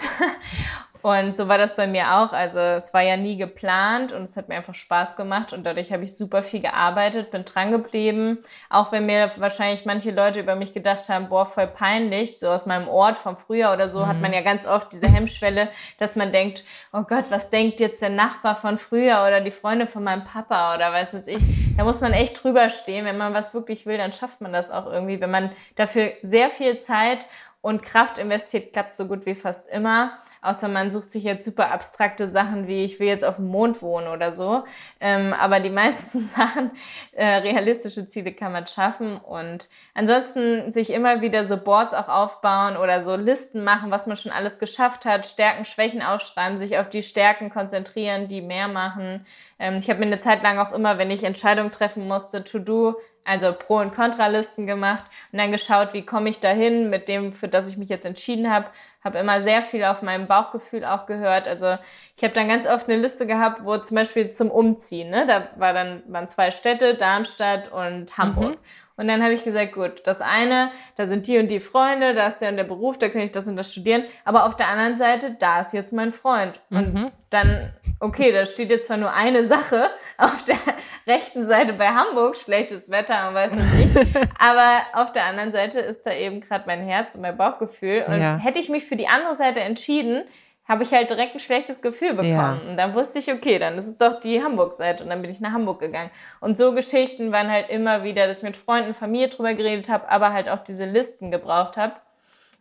Und 1.04 1.36
so 1.36 1.50
war 1.50 1.58
das 1.58 1.76
bei 1.76 1.86
mir 1.86 2.16
auch. 2.16 2.32
Also 2.32 2.60
es 2.62 2.94
war 2.94 3.02
ja 3.02 3.18
nie 3.18 3.36
geplant 3.36 4.14
und 4.14 4.24
es 4.24 4.38
hat 4.38 4.48
mir 4.48 4.56
einfach 4.56 4.74
Spaß 4.74 5.18
gemacht 5.18 5.52
und 5.52 5.66
dadurch 5.66 5.92
habe 5.92 6.06
ich 6.06 6.16
super 6.16 6.44
viel 6.44 6.62
gearbeitet, 6.62 7.30
bin 7.30 7.44
dran 7.44 7.74
geblieben. 7.74 8.40
Auch 8.70 8.94
wenn 8.94 9.06
mir 9.06 9.30
wahrscheinlich 9.36 9.86
manche 9.86 10.12
Leute 10.12 10.40
über 10.40 10.56
mich 10.56 10.74
gedacht 10.74 11.10
haben, 11.10 11.28
boah, 11.28 11.46
voll 11.46 11.68
peinlich, 11.68 12.40
so 12.40 12.50
aus 12.50 12.66
meinem 12.66 12.88
Ort 12.88 13.18
vom 13.18 13.36
Frühjahr 13.36 13.74
oder 13.74 13.90
so, 13.90 14.00
mhm. 14.00 14.08
hat 14.08 14.22
man 14.22 14.32
ja 14.32 14.40
ganz 14.40 14.66
oft 14.66 14.94
diese 14.94 15.08
Hemmschwelle, 15.08 15.68
dass 16.00 16.16
man 16.16 16.32
denkt, 16.32 16.64
oh 16.94 17.02
Gott, 17.02 17.26
was 17.28 17.50
denkt 17.50 17.82
jetzt 17.82 18.02
der 18.02 18.10
Nachbar 18.10 18.56
von 18.56 18.78
früher 18.78 19.26
oder 19.28 19.42
die 19.42 19.52
Freunde 19.52 19.88
von 19.88 20.06
meinem 20.06 20.24
Papa 20.24 20.74
oder 20.74 20.94
weiß 20.94 21.16
es 21.16 21.28
ich. 21.28 21.44
Da 21.76 21.84
muss 21.84 22.00
man 22.00 22.14
echt 22.14 22.42
drüber 22.42 22.70
stehen. 22.70 23.04
Wenn 23.04 23.18
man 23.18 23.34
was 23.34 23.54
wirklich 23.54 23.86
will, 23.86 23.98
dann 23.98 24.14
schafft 24.14 24.40
man 24.40 24.54
das 24.54 24.72
auch 24.72 24.86
irgendwie. 24.86 25.20
Wenn 25.20 25.32
man 25.32 25.52
dafür 25.76 26.14
sehr 26.22 26.50
viel 26.50 26.80
Zeit 26.80 27.28
und 27.60 27.84
Kraft 27.84 28.20
investiert, 28.20 28.72
klappt 28.72 28.94
so 28.94 29.06
gut 29.06 29.26
wie 29.26 29.36
fast 29.36 29.68
immer 29.68 30.23
außer 30.44 30.68
man 30.68 30.92
sucht 30.92 31.10
sich 31.12 31.24
jetzt 31.24 31.46
super 31.46 31.72
abstrakte 31.72 32.28
Sachen 32.28 32.68
wie 32.68 32.84
ich 32.84 33.00
will 33.00 33.08
jetzt 33.08 33.26
auf 33.26 33.38
dem 33.38 33.48
Mond 33.48 33.82
wohnen 33.82 34.08
oder 34.08 34.32
so. 34.32 34.64
Ähm, 35.00 35.34
aber 35.34 35.60
die 35.60 35.70
meisten 35.84 36.20
Sachen, 36.20 36.72
äh, 37.14 37.26
realistische 37.26 38.08
Ziele 38.08 38.34
kann 38.34 38.52
man 38.52 38.68
schaffen 38.68 39.18
und 39.18 39.70
ansonsten 39.94 40.72
sich 40.72 40.92
immer 40.92 41.22
wieder 41.22 41.46
so 41.46 41.58
Boards 41.58 41.94
auch 41.94 42.10
aufbauen 42.10 42.78
oder 42.78 43.02
so 43.02 43.16
Listen 43.16 43.64
machen, 43.64 43.92
was 43.92 44.08
man 44.08 44.18
schon 44.18 44.32
alles 44.32 44.60
geschafft 44.60 45.06
hat, 45.06 45.26
Stärken, 45.26 45.66
Schwächen 45.66 46.02
aufschreiben, 46.02 46.58
sich 46.58 46.78
auf 46.78 46.90
die 46.90 47.04
Stärken 47.04 47.50
konzentrieren, 47.50 48.28
die 48.28 48.42
mehr 48.42 48.68
machen. 48.68 49.26
Ähm, 49.60 49.78
ich 49.78 49.90
habe 49.90 50.00
mir 50.00 50.08
eine 50.08 50.20
Zeit 50.20 50.44
lang 50.44 50.58
auch 50.60 50.72
immer, 50.72 50.98
wenn 50.98 51.12
ich 51.12 51.24
Entscheidungen 51.24 51.72
treffen 51.72 52.08
musste, 52.08 52.44
To-Do 52.44 52.96
also 53.26 53.54
Pro- 53.54 53.80
und 53.80 53.96
Kontralisten 53.96 54.68
gemacht 54.68 55.06
und 55.32 55.40
dann 55.40 55.52
geschaut, 55.52 55.94
wie 55.94 56.06
komme 56.06 56.30
ich 56.30 56.40
dahin 56.40 56.90
mit 56.90 57.08
dem, 57.08 57.34
für 57.34 57.48
das 57.48 57.70
ich 57.70 57.78
mich 57.78 57.90
jetzt 57.90 58.06
entschieden 58.06 58.52
habe, 58.52 58.68
habe 59.04 59.20
immer 59.20 59.42
sehr 59.42 59.62
viel 59.62 59.84
auf 59.84 60.02
meinem 60.02 60.28
Bauchgefühl 60.28 60.86
auch 60.86 61.06
gehört. 61.06 61.48
Also 61.48 61.78
ich 62.16 62.24
habe 62.24 62.34
dann 62.34 62.48
ganz 62.48 62.66
oft 62.66 62.90
eine 62.90 63.02
Liste 63.02 63.28
gehabt, 63.28 63.66
wo 63.66 63.78
zum 63.78 63.96
Beispiel 63.96 64.30
zum 64.30 64.50
Umziehen, 64.50 65.10
ne, 65.10 65.26
da 65.28 65.50
war 65.58 65.74
dann 65.74 66.04
waren 66.08 66.28
zwei 66.28 66.52
Städte, 66.52 66.96
Darmstadt 66.96 67.72
und 67.72 68.18
Hamburg. 68.18 68.52
Mhm. 68.52 68.58
Und 68.96 69.08
dann 69.08 69.24
habe 69.24 69.34
ich 69.34 69.44
gesagt, 69.44 69.74
gut, 69.74 70.02
das 70.06 70.22
eine, 70.22 70.72
da 70.96 71.08
sind 71.08 71.26
die 71.26 71.40
und 71.40 71.50
die 71.50 71.60
Freunde, 71.60 72.14
da 72.14 72.28
ist 72.28 72.40
der 72.40 72.50
und 72.50 72.58
der 72.58 72.64
Beruf, 72.64 73.00
da 73.00 73.10
kann 73.10 73.22
ich 73.22 73.32
das 73.32 73.48
und 73.48 73.58
das 73.58 73.72
studieren. 73.72 74.04
Aber 74.24 74.46
auf 74.46 74.56
der 74.56 74.68
anderen 74.68 74.98
Seite, 74.98 75.36
da 75.40 75.62
ist 75.62 75.74
jetzt 75.74 75.94
mein 75.94 76.14
Freund. 76.14 76.60
Und 76.70 76.94
mhm. 76.94 77.12
dann, 77.32 77.74
okay, 78.04 78.32
da 78.32 78.46
steht 78.46 78.70
jetzt 78.70 78.88
zwar 78.88 78.98
nur 78.98 79.14
eine 79.14 79.46
Sache 79.46 79.90
auf 80.18 80.44
der 80.46 80.58
rechten 81.08 81.48
Seite 81.48 81.74
bei 81.74 81.88
Hamburg, 81.88 82.36
schlechtes 82.36 82.90
Wetter 82.90 83.30
und 83.30 83.36
weiß 83.36 83.54
nicht, 83.54 83.96
aber 84.40 84.82
auf 84.94 85.14
der 85.14 85.26
anderen 85.26 85.52
Seite 85.52 85.80
ist 85.80 86.06
da 86.06 86.12
eben 86.14 86.42
gerade 86.42 86.66
mein 86.68 86.82
Herz 86.82 87.16
und 87.16 87.22
mein 87.22 87.38
Bauchgefühl. 87.38 88.04
Und 88.08 88.20
ja. 88.20 88.38
hätte 88.38 88.60
ich 88.60 88.70
mich 88.70 88.84
für 88.84 88.98
die 88.98 89.08
andere 89.08 89.36
Seite 89.36 89.62
entschieden, 89.62 90.24
habe 90.66 90.84
ich 90.84 90.92
halt 90.92 91.10
direkt 91.10 91.34
ein 91.34 91.40
schlechtes 91.40 91.82
Gefühl 91.82 92.12
bekommen. 92.12 92.28
Ja. 92.30 92.60
Und 92.70 92.78
dann 92.78 92.94
wusste 92.94 93.20
ich, 93.20 93.32
okay, 93.32 93.60
dann 93.60 93.78
ist 93.78 93.88
es 93.88 93.98
doch 93.98 94.20
die 94.20 94.42
Hamburg-Seite. 94.42 95.04
Und 95.04 95.10
dann 95.10 95.22
bin 95.22 95.30
ich 95.30 95.42
nach 95.42 95.52
Hamburg 95.52 95.80
gegangen. 95.80 96.10
Und 96.40 96.58
so 96.58 96.74
Geschichten 96.74 97.34
waren 97.34 97.52
halt 97.52 97.70
immer 97.70 98.04
wieder, 98.04 98.28
dass 98.28 98.38
ich 98.38 98.44
mit 98.44 98.56
Freunden, 98.56 98.94
Familie 98.94 99.28
drüber 99.28 99.54
geredet 99.56 99.90
habe, 99.90 100.10
aber 100.10 100.32
halt 100.32 100.48
auch 100.48 100.64
diese 100.64 100.86
Listen 100.86 101.32
gebraucht 101.32 101.76
habe. 101.76 101.94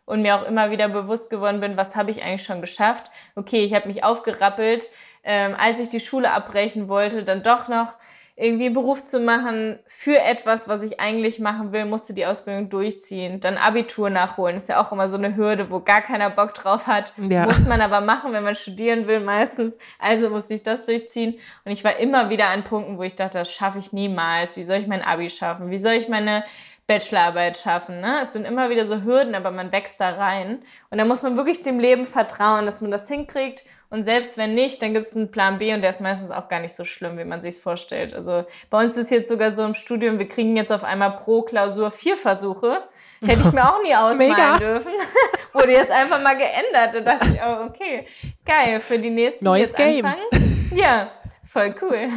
Und 0.05 0.21
mir 0.21 0.35
auch 0.35 0.43
immer 0.43 0.69
wieder 0.69 0.89
bewusst 0.89 1.29
geworden 1.29 1.61
bin, 1.61 1.77
was 1.77 1.95
habe 1.95 2.11
ich 2.11 2.21
eigentlich 2.21 2.43
schon 2.43 2.59
geschafft. 2.59 3.09
Okay, 3.35 3.63
ich 3.63 3.73
habe 3.73 3.87
mich 3.87 4.03
aufgerappelt, 4.03 4.89
ähm, 5.23 5.55
als 5.57 5.79
ich 5.79 5.89
die 5.89 5.99
Schule 5.99 6.31
abbrechen 6.31 6.87
wollte, 6.87 7.23
dann 7.23 7.43
doch 7.43 7.67
noch 7.67 7.93
irgendwie 8.35 8.65
einen 8.65 8.73
Beruf 8.73 9.03
zu 9.03 9.19
machen 9.19 9.77
für 9.85 10.17
etwas, 10.19 10.67
was 10.67 10.81
ich 10.81 10.99
eigentlich 10.99 11.37
machen 11.37 11.71
will, 11.71 11.85
musste 11.85 12.15
die 12.15 12.25
Ausbildung 12.25 12.67
durchziehen. 12.69 13.39
Dann 13.39 13.57
Abitur 13.57 14.09
nachholen, 14.09 14.57
ist 14.57 14.69
ja 14.69 14.81
auch 14.81 14.91
immer 14.91 15.07
so 15.07 15.17
eine 15.17 15.35
Hürde, 15.35 15.69
wo 15.69 15.81
gar 15.81 16.01
keiner 16.01 16.31
Bock 16.31 16.55
drauf 16.55 16.87
hat. 16.87 17.13
Ja. 17.17 17.45
Muss 17.45 17.59
man 17.67 17.79
aber 17.79 18.01
machen, 18.01 18.33
wenn 18.33 18.43
man 18.43 18.55
studieren 18.55 19.05
will 19.05 19.19
meistens. 19.19 19.77
Also 19.99 20.31
musste 20.31 20.55
ich 20.55 20.63
das 20.63 20.83
durchziehen. 20.85 21.35
Und 21.63 21.71
ich 21.71 21.83
war 21.83 21.97
immer 21.97 22.31
wieder 22.31 22.47
an 22.47 22.63
Punkten, 22.63 22.97
wo 22.97 23.03
ich 23.03 23.13
dachte, 23.13 23.37
das 23.37 23.51
schaffe 23.51 23.77
ich 23.77 23.93
niemals. 23.93 24.57
Wie 24.57 24.63
soll 24.63 24.77
ich 24.77 24.87
mein 24.87 25.03
Abi 25.03 25.29
schaffen? 25.29 25.69
Wie 25.69 25.77
soll 25.77 25.93
ich 25.93 26.07
meine 26.07 26.43
Bachelorarbeit 26.85 27.57
schaffen. 27.57 28.01
Ne? 28.01 28.19
Es 28.23 28.33
sind 28.33 28.45
immer 28.45 28.69
wieder 28.69 28.85
so 28.85 29.03
Hürden, 29.03 29.35
aber 29.35 29.51
man 29.51 29.71
wächst 29.71 30.01
da 30.01 30.09
rein. 30.09 30.59
Und 30.89 30.97
da 30.97 31.05
muss 31.05 31.21
man 31.21 31.37
wirklich 31.37 31.63
dem 31.63 31.79
Leben 31.79 32.05
vertrauen, 32.05 32.65
dass 32.65 32.81
man 32.81 32.91
das 32.91 33.07
hinkriegt 33.07 33.63
und 33.93 34.01
selbst 34.01 34.39
wenn 34.39 34.55
nicht, 34.55 34.81
dann 34.81 34.95
gibt 34.95 35.05
es 35.05 35.15
einen 35.15 35.29
Plan 35.29 35.59
B 35.59 35.71
und 35.71 35.81
der 35.81 35.91
ist 35.91 36.01
meistens 36.01 36.31
auch 36.31 36.49
gar 36.49 36.59
nicht 36.59 36.73
so 36.73 36.83
schlimm, 36.83 37.19
wie 37.19 37.25
man 37.25 37.43
sich 37.43 37.59
vorstellt. 37.59 38.15
Also 38.15 38.43
bei 38.71 38.83
uns 38.83 38.95
ist 38.95 39.11
jetzt 39.11 39.29
sogar 39.29 39.51
so 39.51 39.63
im 39.63 39.75
Studium, 39.75 40.17
wir 40.17 40.27
kriegen 40.27 40.55
jetzt 40.55 40.71
auf 40.71 40.83
einmal 40.83 41.11
pro 41.17 41.43
Klausur 41.43 41.91
vier 41.91 42.17
Versuche. 42.17 42.81
Hätte 43.23 43.41
ich 43.45 43.51
mir 43.53 43.63
auch 43.63 43.83
nie 43.83 43.93
ausmalen 43.95 44.17
Mega. 44.17 44.57
dürfen. 44.57 44.91
Wurde 45.53 45.73
jetzt 45.73 45.91
einfach 45.91 46.23
mal 46.23 46.35
geändert. 46.35 46.95
Da 46.95 47.01
dachte 47.01 47.33
ich, 47.35 47.39
oh, 47.39 47.67
okay, 47.67 48.07
geil, 48.43 48.79
für 48.79 48.97
die 48.97 49.11
nächsten, 49.11 49.45
Neues 49.45 49.67
jetzt 49.67 49.77
Game. 49.77 50.03
anfangen. 50.07 50.71
Ja, 50.75 51.11
Voll 51.53 51.75
cool. 51.83 52.09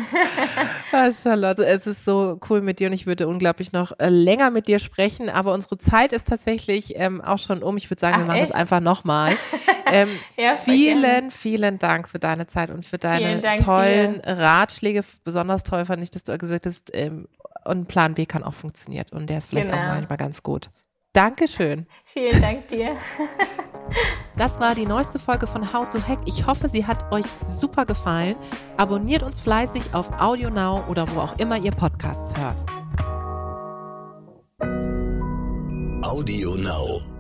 ah, 0.93 1.11
Charlotte, 1.11 1.67
es 1.67 1.87
ist 1.87 2.07
so 2.07 2.41
cool 2.49 2.63
mit 2.63 2.81
dir 2.81 2.87
und 2.87 2.95
ich 2.95 3.07
würde 3.07 3.29
unglaublich 3.29 3.71
noch 3.71 3.93
äh, 3.99 4.09
länger 4.09 4.51
mit 4.51 4.67
dir 4.67 4.79
sprechen, 4.79 5.29
aber 5.29 5.53
unsere 5.53 5.77
Zeit 5.77 6.15
ist 6.15 6.29
tatsächlich 6.29 6.95
ähm, 6.97 7.21
auch 7.21 7.37
schon 7.37 7.63
um. 7.63 7.77
Ich 7.77 7.91
würde 7.91 8.01
sagen, 8.01 8.15
Ach, 8.17 8.21
wir 8.21 8.27
machen 8.29 8.39
echt? 8.39 8.51
das 8.51 8.57
einfach 8.57 8.81
nochmal. 8.81 9.37
Ähm, 9.89 10.19
ja, 10.37 10.55
vielen, 10.57 11.03
gerne. 11.03 11.31
vielen 11.31 11.79
Dank 11.79 12.09
für 12.09 12.19
deine 12.19 12.49
Zeit 12.49 12.71
und 12.71 12.85
für 12.85 12.99
deine 12.99 13.41
tollen 13.59 14.15
dir. 14.21 14.37
Ratschläge. 14.37 15.05
Besonders 15.23 15.63
toll 15.63 15.87
fand 15.87 16.03
ich, 16.03 16.11
dass 16.11 16.25
du 16.25 16.37
gesagt 16.37 16.67
hast, 16.67 16.91
ähm, 16.93 17.29
und 17.65 17.87
Plan 17.87 18.15
B 18.15 18.27
kann 18.27 18.43
auch 18.43 18.55
funktionieren 18.55 19.07
und 19.13 19.31
der 19.31 19.39
ist 19.39 19.47
vielleicht 19.47 19.71
genau. 19.71 19.81
auch 19.81 19.87
manchmal 19.87 20.19
ganz 20.19 20.43
gut. 20.43 20.71
Dankeschön. 21.17 21.87
Vielen 22.05 22.41
Dank 22.43 22.69
dir. 22.69 22.97
Das 24.37 24.61
war 24.61 24.75
die 24.75 24.85
neueste 24.85 25.19
Folge 25.19 25.47
von 25.47 25.73
How 25.73 25.89
to 25.89 25.99
Hack. 26.07 26.19
Ich 26.27 26.45
hoffe, 26.45 26.69
sie 26.69 26.87
hat 26.87 27.11
euch 27.11 27.25
super 27.47 27.87
gefallen. 27.87 28.35
Abonniert 28.77 29.23
uns 29.23 29.41
fleißig 29.41 29.95
auf 29.95 30.11
AudioNow 30.21 30.87
oder 30.89 31.07
wo 31.15 31.21
auch 31.21 31.39
immer 31.39 31.57
ihr 31.57 31.71
Podcasts 31.71 32.35
hört. 32.37 32.63
Audio 36.05 36.57
Now. 36.57 37.16